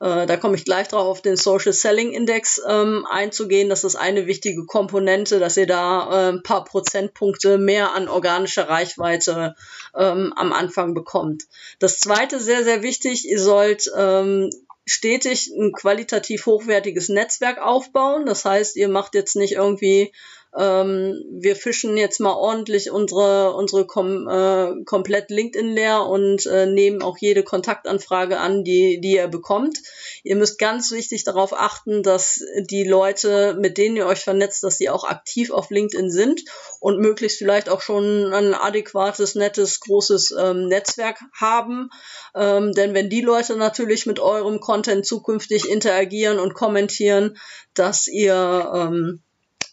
äh, 0.00 0.26
da 0.26 0.36
komme 0.36 0.56
ich 0.56 0.64
gleich 0.64 0.88
drauf 0.88 1.06
auf 1.06 1.22
den 1.22 1.36
Social 1.36 1.72
Selling 1.72 2.12
Index 2.12 2.60
ähm, 2.68 3.06
einzugehen. 3.10 3.68
Das 3.68 3.84
ist 3.84 3.96
eine 3.96 4.26
wichtige 4.26 4.64
Komponente, 4.66 5.38
dass 5.38 5.56
ihr 5.56 5.66
da 5.66 6.10
äh, 6.10 6.32
ein 6.32 6.42
paar 6.42 6.64
Prozentpunkte 6.64 7.58
mehr 7.58 7.92
an 7.94 8.08
organischer 8.08 8.68
Reichweite 8.68 9.54
ähm, 9.96 10.32
am 10.36 10.52
Anfang 10.52 10.94
bekommt. 10.94 11.44
Das 11.78 11.98
zweite 11.98 12.40
sehr, 12.40 12.64
sehr 12.64 12.82
wichtig, 12.82 13.28
ihr 13.28 13.40
sollt 13.40 13.90
ähm, 13.96 14.50
stetig 14.84 15.50
ein 15.56 15.72
qualitativ 15.72 16.46
hochwertiges 16.46 17.08
Netzwerk 17.08 17.58
aufbauen. 17.58 18.26
Das 18.26 18.44
heißt, 18.44 18.76
ihr 18.76 18.88
macht 18.88 19.14
jetzt 19.14 19.36
nicht 19.36 19.52
irgendwie 19.52 20.12
ähm, 20.56 21.24
wir 21.30 21.56
fischen 21.56 21.96
jetzt 21.96 22.20
mal 22.20 22.34
ordentlich 22.34 22.90
unsere, 22.90 23.54
unsere 23.54 23.86
kom 23.86 24.28
äh, 24.28 24.84
komplett 24.84 25.30
LinkedIn 25.30 25.72
leer 25.72 26.06
und 26.06 26.44
äh, 26.44 26.66
nehmen 26.66 27.02
auch 27.02 27.16
jede 27.18 27.42
Kontaktanfrage 27.42 28.38
an, 28.38 28.62
die, 28.62 29.00
die 29.00 29.14
ihr 29.14 29.28
bekommt. 29.28 29.78
Ihr 30.24 30.36
müsst 30.36 30.58
ganz 30.58 30.90
wichtig 30.92 31.24
darauf 31.24 31.54
achten, 31.54 32.02
dass 32.02 32.44
die 32.70 32.84
Leute, 32.84 33.56
mit 33.58 33.78
denen 33.78 33.96
ihr 33.96 34.06
euch 34.06 34.20
vernetzt, 34.20 34.62
dass 34.62 34.76
die 34.76 34.90
auch 34.90 35.04
aktiv 35.04 35.50
auf 35.50 35.70
LinkedIn 35.70 36.10
sind 36.10 36.42
und 36.80 36.98
möglichst 36.98 37.38
vielleicht 37.38 37.70
auch 37.70 37.80
schon 37.80 38.34
ein 38.34 38.52
adäquates, 38.52 39.34
nettes, 39.34 39.80
großes 39.80 40.34
ähm, 40.38 40.68
Netzwerk 40.68 41.20
haben. 41.34 41.88
Ähm, 42.34 42.72
denn 42.72 42.92
wenn 42.92 43.08
die 43.08 43.22
Leute 43.22 43.56
natürlich 43.56 44.04
mit 44.04 44.20
eurem 44.20 44.60
Content 44.60 45.06
zukünftig 45.06 45.68
interagieren 45.68 46.38
und 46.38 46.52
kommentieren, 46.52 47.38
dass 47.74 48.06
ihr 48.06 48.70
ähm, 48.74 49.22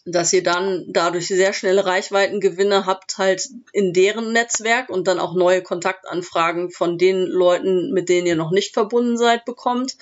dass 0.04 0.32
ihr 0.32 0.42
dann 0.42 0.86
dadurch 0.88 1.28
sehr 1.28 1.52
schnelle 1.52 1.84
Reichweitengewinne 1.84 2.86
habt 2.86 3.18
halt 3.18 3.48
in 3.72 3.92
deren 3.92 4.32
Netzwerk 4.32 4.88
und 4.88 5.06
dann 5.06 5.20
auch 5.20 5.34
neue 5.34 5.62
Kontaktanfragen 5.62 6.70
von 6.70 6.98
den 6.98 7.26
Leuten, 7.26 7.92
mit 7.92 8.08
denen 8.08 8.26
ihr 8.26 8.36
noch 8.36 8.50
nicht 8.50 8.74
verbunden 8.74 9.16
seid, 9.16 9.44
bekommt. 9.44 9.96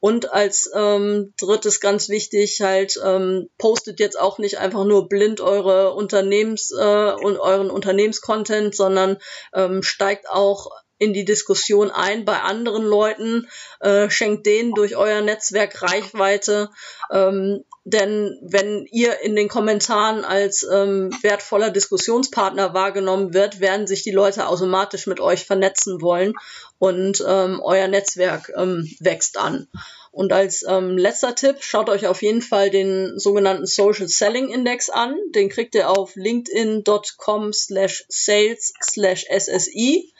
Und 0.00 0.32
als 0.32 0.70
ähm, 0.74 1.32
drittes 1.38 1.80
ganz 1.80 2.10
wichtig, 2.10 2.60
halt 2.60 3.00
ähm, 3.02 3.48
postet 3.56 4.00
jetzt 4.00 4.20
auch 4.20 4.38
nicht 4.38 4.58
einfach 4.58 4.84
nur 4.84 5.08
blind 5.08 5.40
eure 5.40 5.94
Unternehmens 5.94 6.70
äh, 6.72 7.12
und 7.12 7.38
euren 7.38 7.70
Unternehmenscontent, 7.70 8.74
sondern 8.74 9.16
ähm, 9.54 9.82
steigt 9.82 10.28
auch 10.28 10.70
in 10.98 11.14
die 11.14 11.24
Diskussion 11.24 11.90
ein 11.90 12.24
bei 12.24 12.40
anderen 12.40 12.84
Leuten, 12.84 13.48
äh, 13.80 14.10
schenkt 14.10 14.46
denen 14.46 14.74
durch 14.74 14.96
euer 14.96 15.22
Netzwerk 15.22 15.80
Reichweite. 15.80 16.70
Ähm, 17.10 17.64
denn 17.84 18.38
wenn 18.42 18.86
ihr 18.90 19.20
in 19.20 19.36
den 19.36 19.48
Kommentaren 19.48 20.24
als 20.24 20.62
ähm, 20.62 21.10
wertvoller 21.20 21.70
Diskussionspartner 21.70 22.72
wahrgenommen 22.72 23.34
wird, 23.34 23.60
werden 23.60 23.86
sich 23.86 24.02
die 24.02 24.10
Leute 24.10 24.48
automatisch 24.48 25.06
mit 25.06 25.20
euch 25.20 25.44
vernetzen 25.44 26.00
wollen 26.00 26.32
und 26.78 27.22
ähm, 27.26 27.60
euer 27.62 27.88
Netzwerk 27.88 28.50
ähm, 28.56 28.90
wächst 29.00 29.36
an. 29.36 29.68
Und 30.12 30.32
als 30.32 30.64
ähm, 30.66 30.96
letzter 30.96 31.34
Tipp, 31.34 31.56
schaut 31.60 31.90
euch 31.90 32.06
auf 32.06 32.22
jeden 32.22 32.40
Fall 32.40 32.70
den 32.70 33.18
sogenannten 33.18 33.66
Social 33.66 34.08
Selling 34.08 34.48
Index 34.48 34.88
an. 34.88 35.16
Den 35.34 35.48
kriegt 35.50 35.74
ihr 35.74 35.90
auf 35.90 36.14
linkedin.com 36.14 37.52
slash 37.52 38.06
sales 38.08 38.72
slash 38.82 39.26
SSI. 39.28 40.14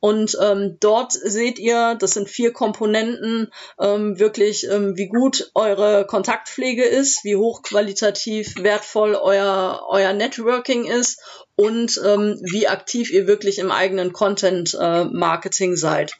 Und 0.00 0.36
ähm, 0.42 0.76
dort 0.78 1.12
seht 1.12 1.58
ihr, 1.58 1.96
das 1.98 2.12
sind 2.12 2.28
vier 2.28 2.52
Komponenten, 2.52 3.50
ähm, 3.80 4.18
wirklich, 4.18 4.68
ähm, 4.70 4.96
wie 4.96 5.08
gut 5.08 5.50
eure 5.54 6.06
Kontaktpflege 6.06 6.84
ist, 6.84 7.24
wie 7.24 7.36
hochqualitativ 7.36 8.54
wertvoll 8.62 9.14
euer, 9.14 9.86
euer 9.88 10.12
Networking 10.12 10.84
ist 10.84 11.20
und 11.56 11.98
ähm, 12.04 12.38
wie 12.42 12.68
aktiv 12.68 13.10
ihr 13.10 13.26
wirklich 13.26 13.58
im 13.58 13.70
eigenen 13.70 14.12
Content-Marketing 14.12 15.72
äh, 15.72 15.76
seid. 15.76 16.12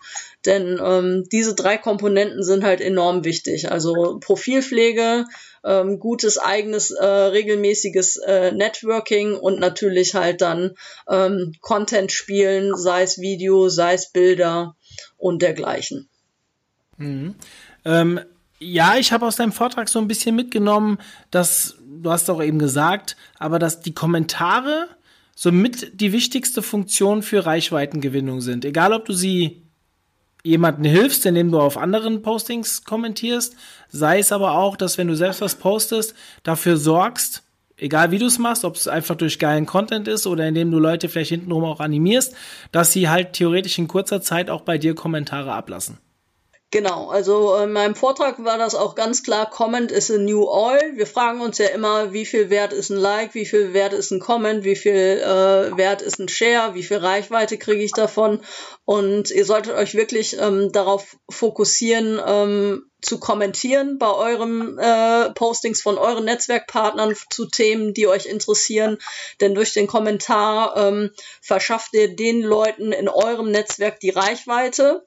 Denn 0.46 0.80
ähm, 0.82 1.24
diese 1.30 1.54
drei 1.54 1.76
Komponenten 1.76 2.42
sind 2.42 2.64
halt 2.64 2.80
enorm 2.80 3.24
wichtig. 3.24 3.70
Also 3.70 4.18
Profilpflege, 4.20 5.26
ähm, 5.64 5.98
gutes 5.98 6.38
eigenes 6.38 6.90
äh, 6.92 7.04
regelmäßiges 7.04 8.16
äh, 8.18 8.52
Networking 8.52 9.34
und 9.34 9.58
natürlich 9.58 10.14
halt 10.14 10.40
dann 10.40 10.72
ähm, 11.08 11.52
Content 11.60 12.12
spielen, 12.12 12.76
sei 12.76 13.02
es 13.02 13.18
Video, 13.18 13.68
sei 13.68 13.94
es 13.94 14.12
Bilder 14.12 14.76
und 15.16 15.42
dergleichen. 15.42 16.08
Mhm. 16.96 17.34
Ähm, 17.84 18.20
ja, 18.58 18.96
ich 18.96 19.12
habe 19.12 19.26
aus 19.26 19.36
deinem 19.36 19.52
Vortrag 19.52 19.88
so 19.88 19.98
ein 19.98 20.08
bisschen 20.08 20.34
mitgenommen, 20.34 20.98
dass 21.30 21.76
du 22.02 22.10
hast 22.10 22.30
auch 22.30 22.42
eben 22.42 22.58
gesagt, 22.58 23.16
aber 23.38 23.58
dass 23.58 23.80
die 23.80 23.92
Kommentare 23.94 24.88
somit 25.34 26.00
die 26.00 26.12
wichtigste 26.12 26.62
Funktion 26.62 27.22
für 27.22 27.44
Reichweitengewinnung 27.44 28.40
sind. 28.40 28.64
Egal, 28.64 28.92
ob 28.92 29.04
du 29.04 29.12
sie 29.12 29.65
jemanden 30.46 30.84
hilfst, 30.84 31.26
indem 31.26 31.50
du 31.50 31.60
auf 31.60 31.76
anderen 31.76 32.22
Postings 32.22 32.84
kommentierst, 32.84 33.56
sei 33.88 34.18
es 34.18 34.32
aber 34.32 34.52
auch, 34.58 34.76
dass 34.76 34.96
wenn 34.96 35.08
du 35.08 35.16
selbst 35.16 35.40
was 35.40 35.56
postest, 35.56 36.14
dafür 36.42 36.76
sorgst, 36.76 37.42
egal 37.76 38.10
wie 38.10 38.18
du 38.18 38.26
es 38.26 38.38
machst, 38.38 38.64
ob 38.64 38.76
es 38.76 38.88
einfach 38.88 39.16
durch 39.16 39.38
geilen 39.38 39.66
Content 39.66 40.08
ist 40.08 40.26
oder 40.26 40.46
indem 40.46 40.70
du 40.70 40.78
Leute 40.78 41.08
vielleicht 41.08 41.30
hintenrum 41.30 41.64
auch 41.64 41.80
animierst, 41.80 42.34
dass 42.72 42.92
sie 42.92 43.08
halt 43.08 43.32
theoretisch 43.34 43.78
in 43.78 43.88
kurzer 43.88 44.22
Zeit 44.22 44.48
auch 44.48 44.62
bei 44.62 44.78
dir 44.78 44.94
Kommentare 44.94 45.52
ablassen. 45.52 45.98
Genau, 46.72 47.10
also 47.10 47.56
in 47.58 47.70
meinem 47.70 47.94
Vortrag 47.94 48.44
war 48.44 48.58
das 48.58 48.74
auch 48.74 48.96
ganz 48.96 49.22
klar, 49.22 49.48
Comment 49.48 49.92
is 49.92 50.10
a 50.10 50.18
new 50.18 50.48
oil. 50.48 50.80
Wir 50.96 51.06
fragen 51.06 51.40
uns 51.40 51.58
ja 51.58 51.68
immer, 51.68 52.12
wie 52.12 52.26
viel 52.26 52.50
Wert 52.50 52.72
ist 52.72 52.90
ein 52.90 52.96
Like, 52.96 53.34
wie 53.34 53.46
viel 53.46 53.72
Wert 53.72 53.92
ist 53.92 54.10
ein 54.10 54.18
Comment, 54.18 54.64
wie 54.64 54.74
viel 54.74 54.92
äh, 54.92 55.76
Wert 55.76 56.02
ist 56.02 56.18
ein 56.18 56.28
Share, 56.28 56.74
wie 56.74 56.82
viel 56.82 56.96
Reichweite 56.96 57.56
kriege 57.56 57.84
ich 57.84 57.92
davon. 57.92 58.40
Und 58.86 59.32
ihr 59.32 59.44
solltet 59.44 59.74
euch 59.74 59.96
wirklich 59.96 60.36
ähm, 60.38 60.70
darauf 60.70 61.16
fokussieren, 61.28 62.20
ähm, 62.24 62.88
zu 63.02 63.18
kommentieren 63.18 63.98
bei 63.98 64.08
eurem 64.08 64.78
äh, 64.78 65.30
Postings 65.30 65.82
von 65.82 65.98
euren 65.98 66.24
Netzwerkpartnern 66.24 67.16
zu 67.28 67.46
Themen, 67.46 67.94
die 67.94 68.06
euch 68.06 68.26
interessieren. 68.26 68.98
Denn 69.40 69.56
durch 69.56 69.72
den 69.72 69.88
Kommentar 69.88 70.76
ähm, 70.76 71.10
verschafft 71.42 71.94
ihr 71.94 72.14
den 72.14 72.42
Leuten 72.42 72.92
in 72.92 73.08
eurem 73.08 73.50
Netzwerk 73.50 73.98
die 73.98 74.10
Reichweite. 74.10 75.04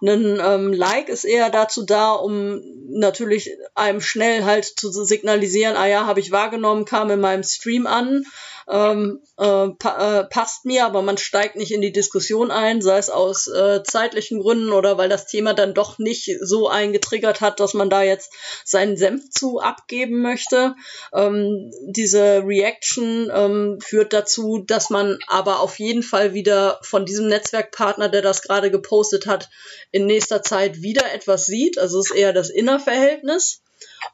Ein 0.00 0.40
ähm, 0.42 0.72
Like 0.72 1.10
ist 1.10 1.24
eher 1.24 1.50
dazu 1.50 1.84
da, 1.84 2.12
um 2.12 2.62
natürlich 2.88 3.50
einem 3.74 4.00
schnell 4.00 4.44
halt 4.44 4.64
zu 4.64 4.90
signalisieren, 4.90 5.76
ah 5.76 5.86
ja, 5.86 6.06
habe 6.06 6.20
ich 6.20 6.30
wahrgenommen, 6.30 6.86
kam 6.86 7.10
in 7.10 7.20
meinem 7.20 7.42
Stream 7.42 7.86
an 7.86 8.24
ähm, 8.70 9.22
äh, 9.38 9.68
pa 9.78 10.20
äh, 10.20 10.24
passt 10.24 10.64
mir, 10.64 10.84
aber 10.84 11.00
man 11.02 11.16
steigt 11.16 11.56
nicht 11.56 11.72
in 11.72 11.80
die 11.80 11.92
Diskussion 11.92 12.50
ein, 12.50 12.82
sei 12.82 12.98
es 12.98 13.08
aus 13.08 13.46
äh, 13.46 13.82
zeitlichen 13.82 14.40
Gründen 14.40 14.72
oder 14.72 14.98
weil 14.98 15.08
das 15.08 15.26
Thema 15.26 15.54
dann 15.54 15.74
doch 15.74 15.98
nicht 15.98 16.30
so 16.40 16.68
eingetriggert 16.68 17.40
hat, 17.40 17.60
dass 17.60 17.72
man 17.72 17.88
da 17.88 18.02
jetzt 18.02 18.30
seinen 18.64 18.96
Senf 18.96 19.30
zu 19.30 19.60
abgeben 19.60 20.20
möchte. 20.20 20.74
Ähm, 21.14 21.72
diese 21.86 22.42
Reaction 22.44 23.30
ähm, 23.34 23.78
führt 23.80 24.12
dazu, 24.12 24.62
dass 24.66 24.90
man 24.90 25.18
aber 25.26 25.60
auf 25.60 25.78
jeden 25.78 26.02
Fall 26.02 26.34
wieder 26.34 26.78
von 26.82 27.06
diesem 27.06 27.28
Netzwerkpartner, 27.28 28.08
der 28.08 28.22
das 28.22 28.42
gerade 28.42 28.70
gepostet 28.70 29.26
hat, 29.26 29.48
in 29.92 30.06
nächster 30.06 30.42
Zeit 30.42 30.82
wieder 30.82 31.12
etwas 31.12 31.46
sieht. 31.46 31.78
Also 31.78 32.00
es 32.00 32.10
ist 32.10 32.16
eher 32.16 32.32
das 32.32 32.50
Innerverhältnis. 32.50 33.62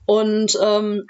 Und 0.07 0.59
ähm, 0.63 1.07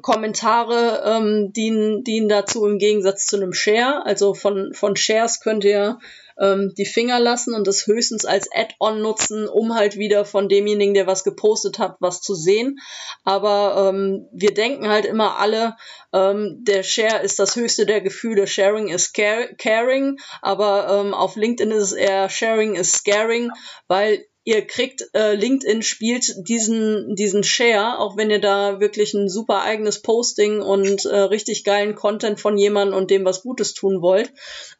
Kommentare 0.00 1.02
ähm, 1.04 1.52
dienen, 1.52 2.02
dienen 2.02 2.28
dazu 2.28 2.66
im 2.66 2.78
Gegensatz 2.78 3.26
zu 3.26 3.36
einem 3.36 3.52
Share. 3.52 4.06
Also 4.06 4.34
von, 4.34 4.72
von 4.72 4.96
Shares 4.96 5.40
könnt 5.40 5.64
ihr 5.64 5.98
ähm, 6.40 6.72
die 6.76 6.86
Finger 6.86 7.20
lassen 7.20 7.54
und 7.54 7.66
das 7.66 7.86
höchstens 7.86 8.24
als 8.24 8.48
Add-on 8.52 9.02
nutzen, 9.02 9.46
um 9.46 9.74
halt 9.74 9.96
wieder 9.96 10.24
von 10.24 10.48
demjenigen, 10.48 10.94
der 10.94 11.06
was 11.06 11.24
gepostet 11.24 11.78
hat, 11.78 11.96
was 12.00 12.22
zu 12.22 12.34
sehen. 12.34 12.78
Aber 13.24 13.90
ähm, 13.90 14.28
wir 14.32 14.54
denken 14.54 14.88
halt 14.88 15.04
immer 15.04 15.38
alle, 15.38 15.76
ähm, 16.12 16.58
der 16.62 16.82
Share 16.82 17.22
ist 17.22 17.38
das 17.38 17.56
höchste 17.56 17.86
der 17.86 18.00
Gefühle, 18.00 18.46
Sharing 18.46 18.88
is 18.88 19.12
caring, 19.12 20.18
aber 20.40 20.88
ähm, 21.00 21.14
auf 21.14 21.36
LinkedIn 21.36 21.70
ist 21.70 21.82
es 21.82 21.92
eher 21.92 22.28
Sharing 22.28 22.76
is 22.76 22.92
scaring, 22.92 23.50
weil 23.88 24.24
ihr 24.44 24.66
kriegt, 24.66 25.08
äh, 25.14 25.34
LinkedIn 25.34 25.82
spielt 25.82 26.34
diesen, 26.48 27.14
diesen 27.14 27.44
Share, 27.44 28.00
auch 28.00 28.16
wenn 28.16 28.30
ihr 28.30 28.40
da 28.40 28.80
wirklich 28.80 29.14
ein 29.14 29.28
super 29.28 29.62
eigenes 29.62 30.02
Posting 30.02 30.60
und 30.60 31.04
äh, 31.04 31.16
richtig 31.16 31.62
geilen 31.62 31.94
Content 31.94 32.40
von 32.40 32.58
jemandem 32.58 32.96
und 32.96 33.10
dem 33.10 33.24
was 33.24 33.42
Gutes 33.42 33.72
tun 33.74 34.02
wollt, 34.02 34.32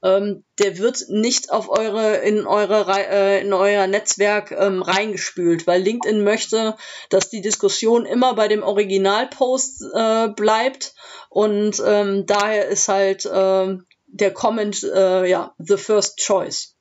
ähm, 0.02 0.44
der 0.58 0.78
wird 0.78 1.04
nicht 1.08 1.52
auf 1.52 1.68
eure, 1.68 2.16
in 2.16 2.46
eure, 2.46 2.86
äh, 2.88 3.40
in 3.40 3.52
euer 3.52 3.86
Netzwerk 3.86 4.50
ähm, 4.50 4.82
reingespült, 4.82 5.66
weil 5.66 5.82
LinkedIn 5.82 6.24
möchte, 6.24 6.76
dass 7.08 7.30
die 7.30 7.40
Diskussion 7.40 8.04
immer 8.04 8.34
bei 8.34 8.48
dem 8.48 8.64
Originalpost 8.64 9.84
äh, 9.94 10.28
bleibt 10.28 10.94
und 11.30 11.80
ähm, 11.86 12.26
daher 12.26 12.66
ist 12.66 12.88
halt 12.88 13.26
äh, 13.26 13.76
der 14.06 14.34
Comment, 14.34 14.82
äh, 14.82 15.24
ja, 15.26 15.54
the 15.58 15.76
first 15.76 16.18
choice 16.18 16.71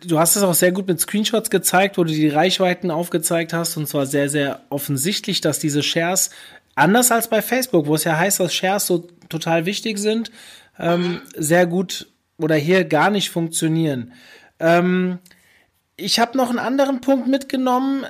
du 0.00 0.18
hast 0.18 0.36
es 0.36 0.42
auch 0.42 0.54
sehr 0.54 0.72
gut 0.72 0.86
mit 0.86 1.00
Screenshots 1.00 1.50
gezeigt, 1.50 1.98
wo 1.98 2.04
du 2.04 2.12
die 2.12 2.28
Reichweiten 2.28 2.90
aufgezeigt 2.90 3.52
hast 3.52 3.76
und 3.76 3.88
zwar 3.88 4.06
sehr, 4.06 4.28
sehr 4.28 4.62
offensichtlich, 4.70 5.40
dass 5.40 5.58
diese 5.58 5.82
Shares 5.82 6.30
anders 6.74 7.10
als 7.10 7.28
bei 7.28 7.42
Facebook, 7.42 7.86
wo 7.86 7.94
es 7.94 8.04
ja 8.04 8.16
heißt, 8.16 8.40
dass 8.40 8.54
Shares 8.54 8.86
so 8.86 9.08
total 9.28 9.66
wichtig 9.66 9.98
sind, 9.98 10.30
ähm, 10.78 11.20
sehr 11.36 11.66
gut 11.66 12.08
oder 12.38 12.56
hier 12.56 12.84
gar 12.84 13.10
nicht 13.10 13.30
funktionieren. 13.30 14.12
Ähm, 14.58 15.18
ich 15.96 16.18
habe 16.18 16.36
noch 16.36 16.50
einen 16.50 16.58
anderen 16.58 17.00
Punkt 17.00 17.28
mitgenommen. 17.28 18.06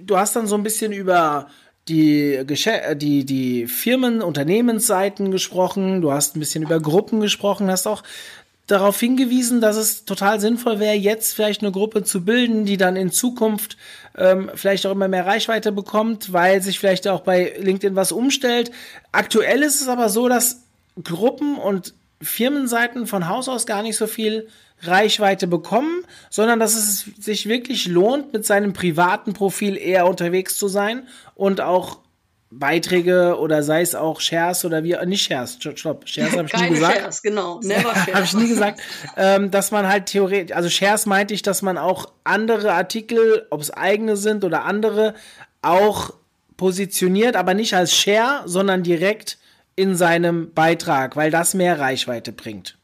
Du 0.00 0.16
hast 0.16 0.34
dann 0.34 0.46
so 0.46 0.56
ein 0.56 0.62
bisschen 0.62 0.92
über 0.92 1.48
die, 1.88 2.44
die, 2.96 3.24
die 3.24 3.66
Firmen, 3.66 4.22
Unternehmensseiten 4.22 5.30
gesprochen, 5.30 6.00
du 6.00 6.12
hast 6.12 6.36
ein 6.36 6.40
bisschen 6.40 6.62
über 6.62 6.80
Gruppen 6.80 7.20
gesprochen, 7.20 7.70
hast 7.70 7.86
auch 7.86 8.02
darauf 8.70 8.98
hingewiesen, 8.98 9.60
dass 9.60 9.76
es 9.76 10.04
total 10.04 10.40
sinnvoll 10.40 10.80
wäre, 10.80 10.94
jetzt 10.94 11.34
vielleicht 11.34 11.62
eine 11.62 11.72
Gruppe 11.72 12.02
zu 12.04 12.24
bilden, 12.24 12.64
die 12.64 12.76
dann 12.76 12.96
in 12.96 13.10
Zukunft 13.10 13.76
ähm, 14.16 14.50
vielleicht 14.54 14.86
auch 14.86 14.92
immer 14.92 15.08
mehr 15.08 15.26
Reichweite 15.26 15.72
bekommt, 15.72 16.32
weil 16.32 16.62
sich 16.62 16.78
vielleicht 16.78 17.08
auch 17.08 17.20
bei 17.20 17.54
LinkedIn 17.58 17.96
was 17.96 18.12
umstellt. 18.12 18.70
Aktuell 19.12 19.62
ist 19.62 19.80
es 19.80 19.88
aber 19.88 20.08
so, 20.08 20.28
dass 20.28 20.62
Gruppen 21.02 21.56
und 21.56 21.94
Firmenseiten 22.22 23.06
von 23.06 23.28
Haus 23.28 23.48
aus 23.48 23.66
gar 23.66 23.82
nicht 23.82 23.96
so 23.96 24.06
viel 24.06 24.48
Reichweite 24.82 25.46
bekommen, 25.46 26.04
sondern 26.30 26.58
dass 26.58 26.74
es 26.74 27.06
sich 27.18 27.48
wirklich 27.48 27.86
lohnt, 27.86 28.32
mit 28.32 28.46
seinem 28.46 28.72
privaten 28.72 29.32
Profil 29.32 29.76
eher 29.76 30.06
unterwegs 30.06 30.56
zu 30.56 30.68
sein 30.68 31.06
und 31.34 31.60
auch 31.60 31.98
Beiträge 32.52 33.38
oder 33.38 33.62
sei 33.62 33.80
es 33.80 33.94
auch 33.94 34.20
Shares 34.20 34.64
oder 34.64 34.82
wie, 34.82 34.96
nicht 35.06 35.22
Shares, 35.22 35.58
stopp, 35.60 36.08
Shares 36.08 36.36
habe 36.36 36.48
ich 36.52 36.60
nie 36.60 36.70
gesagt. 36.70 36.98
Shares, 36.98 37.22
genau, 37.22 37.60
never 37.60 37.94
Shares. 37.94 38.14
habe 38.14 38.24
ich 38.24 38.34
nie 38.34 38.48
gesagt, 38.48 38.80
ähm, 39.16 39.52
dass 39.52 39.70
man 39.70 39.86
halt 39.86 40.06
theoretisch, 40.06 40.56
also 40.56 40.68
Shares 40.68 41.06
meinte 41.06 41.32
ich, 41.32 41.42
dass 41.42 41.62
man 41.62 41.78
auch 41.78 42.10
andere 42.24 42.72
Artikel, 42.72 43.46
ob 43.50 43.60
es 43.60 43.70
eigene 43.70 44.16
sind 44.16 44.42
oder 44.42 44.64
andere, 44.64 45.14
auch 45.62 46.12
positioniert, 46.56 47.36
aber 47.36 47.54
nicht 47.54 47.74
als 47.74 47.94
Share, 47.94 48.42
sondern 48.46 48.82
direkt 48.82 49.38
in 49.76 49.94
seinem 49.94 50.52
Beitrag, 50.52 51.14
weil 51.14 51.30
das 51.30 51.54
mehr 51.54 51.78
Reichweite 51.78 52.32
bringt. 52.32 52.79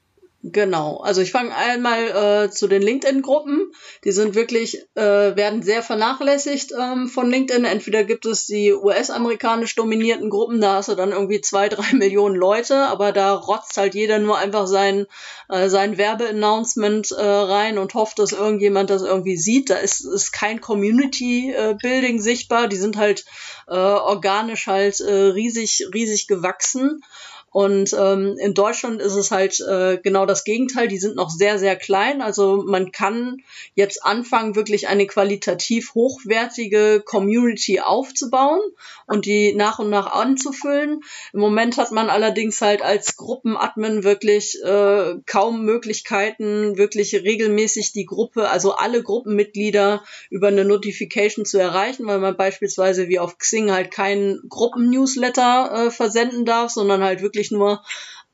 Genau, 0.52 0.98
also 0.98 1.22
ich 1.22 1.32
fange 1.32 1.52
einmal 1.56 2.44
äh, 2.44 2.50
zu 2.52 2.68
den 2.68 2.80
LinkedIn-Gruppen. 2.80 3.72
Die 4.04 4.12
sind 4.12 4.36
wirklich, 4.36 4.78
äh, 4.94 5.34
werden 5.34 5.62
sehr 5.62 5.82
vernachlässigt 5.82 6.72
ähm, 6.78 7.08
von 7.08 7.28
LinkedIn. 7.28 7.64
Entweder 7.64 8.04
gibt 8.04 8.26
es 8.26 8.46
die 8.46 8.72
US-amerikanisch 8.72 9.74
dominierten 9.74 10.30
Gruppen, 10.30 10.60
da 10.60 10.74
hast 10.74 10.88
du 10.88 10.94
dann 10.94 11.10
irgendwie 11.10 11.40
zwei, 11.40 11.68
drei 11.70 11.92
Millionen 11.94 12.36
Leute, 12.36 12.76
aber 12.76 13.10
da 13.10 13.34
rotzt 13.34 13.76
halt 13.76 13.96
jeder 13.96 14.20
nur 14.20 14.38
einfach 14.38 14.68
sein, 14.68 15.06
äh, 15.48 15.68
sein 15.68 15.98
Werbeannouncement 15.98 17.10
äh, 17.10 17.24
rein 17.24 17.76
und 17.76 17.94
hofft, 17.94 18.20
dass 18.20 18.30
irgendjemand 18.30 18.90
das 18.90 19.02
irgendwie 19.02 19.36
sieht. 19.36 19.70
Da 19.70 19.78
ist, 19.78 20.04
ist 20.04 20.30
kein 20.30 20.60
Community-Building 20.60 22.20
sichtbar. 22.20 22.68
Die 22.68 22.76
sind 22.76 22.96
halt 22.96 23.24
äh, 23.66 23.74
organisch 23.74 24.68
halt 24.68 25.00
äh, 25.00 25.12
riesig, 25.12 25.88
riesig 25.92 26.28
gewachsen. 26.28 27.02
Und 27.50 27.96
ähm, 27.98 28.36
in 28.38 28.52
Deutschland 28.52 29.00
ist 29.00 29.14
es 29.14 29.30
halt 29.30 29.60
äh, 29.60 29.98
genau 30.02 30.26
das 30.26 30.44
Gegenteil. 30.44 30.88
Die 30.88 30.98
sind 30.98 31.16
noch 31.16 31.30
sehr, 31.30 31.58
sehr 31.58 31.74
klein. 31.74 32.20
Also 32.20 32.62
man 32.66 32.92
kann 32.92 33.38
jetzt 33.74 34.04
anfangen, 34.04 34.56
wirklich 34.56 34.88
eine 34.88 35.06
qualitativ 35.06 35.94
hochwertige 35.94 37.00
Community 37.02 37.80
aufzubauen 37.80 38.60
und 39.06 39.24
die 39.24 39.54
nach 39.54 39.78
und 39.78 39.88
nach 39.88 40.12
anzufüllen. 40.12 41.02
Im 41.32 41.40
Moment 41.40 41.78
hat 41.78 41.92
man 41.92 42.10
allerdings 42.10 42.60
halt 42.60 42.82
als 42.82 43.16
Gruppenadmin 43.16 44.04
wirklich 44.04 44.62
äh, 44.62 45.14
kaum 45.24 45.64
Möglichkeiten, 45.64 46.76
wirklich 46.76 47.14
regelmäßig 47.14 47.92
die 47.92 48.04
Gruppe, 48.04 48.50
also 48.50 48.72
alle 48.72 49.02
Gruppenmitglieder 49.02 50.04
über 50.28 50.48
eine 50.48 50.66
Notification 50.66 51.46
zu 51.46 51.58
erreichen, 51.58 52.06
weil 52.06 52.18
man 52.18 52.36
beispielsweise 52.36 53.08
wie 53.08 53.18
auf 53.18 53.38
Xing 53.38 53.70
halt 53.70 53.90
keinen 53.90 54.40
Gruppennewsletter 54.48 55.86
äh, 55.86 55.90
versenden 55.90 56.44
darf, 56.44 56.70
sondern 56.70 57.02
halt 57.02 57.22
wirklich 57.22 57.35
wirklich 57.36 57.50
nur 57.50 57.82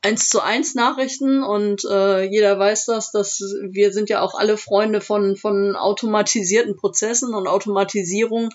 eins 0.01 0.27
zu 0.27 0.41
eins 0.41 0.75
Nachrichten 0.75 1.43
und 1.43 1.85
äh, 1.85 2.23
jeder 2.23 2.59
weiß 2.59 2.85
das, 2.87 3.11
dass 3.11 3.39
wir 3.61 3.93
sind 3.93 4.09
ja 4.09 4.21
auch 4.21 4.35
alle 4.35 4.57
Freunde 4.57 4.99
von, 4.99 5.37
von 5.37 5.77
automatisierten 5.77 6.75
Prozessen 6.75 7.33
und 7.33 7.47
Automatisierung, 7.47 8.49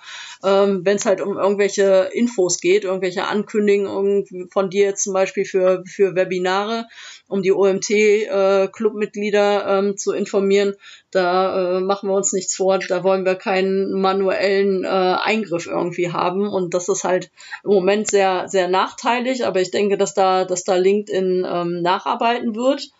ähm, 0.45 0.85
wenn 0.85 0.97
es 0.97 1.07
halt 1.07 1.23
um 1.23 1.39
irgendwelche 1.39 2.11
Infos 2.13 2.61
geht, 2.61 2.85
irgendwelche 2.85 3.27
Ankündigungen 3.27 4.49
von 4.53 4.69
dir 4.69 4.95
zum 4.95 5.15
Beispiel 5.15 5.47
für, 5.47 5.83
für 5.87 6.15
Webinare, 6.15 6.87
um 7.29 7.43
die 7.43 7.53
OMT-Clubmitglieder 7.53 9.67
äh, 9.67 9.79
ähm, 9.79 9.97
zu 9.97 10.13
informieren, 10.13 10.75
da 11.11 11.79
äh, 11.79 11.81
machen 11.81 12.09
wir 12.09 12.17
uns 12.17 12.33
nichts 12.33 12.57
vor, 12.57 12.79
da 12.79 13.05
wollen 13.05 13.25
wir 13.25 13.35
keinen 13.35 13.93
manuellen 13.93 14.85
äh, 14.85 14.89
Eingriff 14.89 15.67
irgendwie 15.67 16.13
haben. 16.13 16.49
Und 16.49 16.75
das 16.75 16.89
ist 16.89 17.05
halt 17.05 17.31
im 17.65 17.71
Moment 17.71 18.09
sehr, 18.09 18.49
sehr 18.49 18.69
nachteilig, 18.69 19.47
aber 19.47 19.61
ich 19.61 19.71
denke, 19.71 19.97
dass 19.97 20.15
da, 20.15 20.45
dass 20.45 20.65
da 20.65 20.77
LinkedIn 20.77 21.47
ähm, 21.49 21.83
nacharbeiten 21.83 22.57
wird 22.57 22.91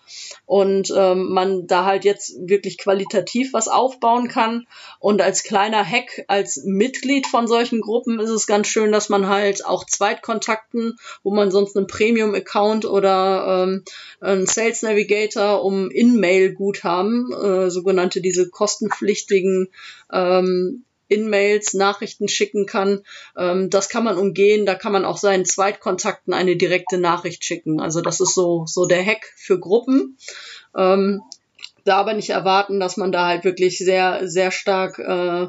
und 0.47 0.93
ähm, 0.97 1.33
man 1.33 1.67
da 1.67 1.85
halt 1.85 2.05
jetzt 2.05 2.35
wirklich 2.41 2.79
qualitativ 2.79 3.53
was 3.53 3.69
aufbauen 3.69 4.29
kann. 4.29 4.67
Und 4.99 5.23
als 5.23 5.43
kleiner 5.43 5.85
Hack, 5.85 6.25
als 6.29 6.63
Mitglied 6.65 7.27
von 7.27 7.47
solchen 7.47 7.81
Gruppen 7.81 8.21
ist 8.21 8.31
es 8.31 8.47
ganz 8.47 8.69
schön, 8.69 8.93
dass 8.93 9.09
man 9.09 9.29
halt 9.29 9.65
auch 9.65 9.85
Zweitkontakten, 9.85 10.99
wo 11.23 11.33
man 11.33 11.51
sonst 11.51 11.77
einen 11.77 11.87
Premium-Account 11.87 12.85
oder 12.85 13.65
ähm, 13.65 13.85
einen 14.21 14.47
Sales 14.47 14.83
Navigator 14.83 15.65
um 15.65 15.91
In-Mail-Guthaben, 15.91 17.33
äh, 17.33 17.71
sogenannte 17.71 18.21
diese 18.21 18.49
kostenpflichtigen 18.49 19.69
ähm, 20.13 20.85
in-Mails 21.09 21.75
Nachrichten 21.75 22.29
schicken 22.29 22.67
kann. 22.67 23.03
Ähm, 23.37 23.71
das 23.71 23.89
kann 23.89 24.05
man 24.05 24.17
umgehen. 24.17 24.67
Da 24.67 24.75
kann 24.75 24.93
man 24.93 25.05
auch 25.05 25.19
seinen 25.19 25.45
Zweitkontakten 25.45 26.33
eine 26.33 26.57
direkte 26.57 26.99
Nachricht 26.99 27.45
schicken. 27.45 27.81
Also 27.81 28.01
das 28.01 28.21
ist 28.21 28.35
so, 28.35 28.65
so 28.67 28.87
der 28.87 29.05
Hack 29.05 29.33
für 29.37 29.59
Gruppen. 29.59 30.19
Ähm, 30.77 31.23
da 31.85 31.97
aber 31.97 32.15
nicht 32.15 32.31
erwarten, 32.31 32.81
dass 32.81 32.97
man 32.97 33.13
da 33.13 33.27
halt 33.27 33.45
wirklich 33.45 33.79
sehr, 33.79 34.29
sehr 34.29 34.51
stark 34.51 34.99
äh, 34.99 35.49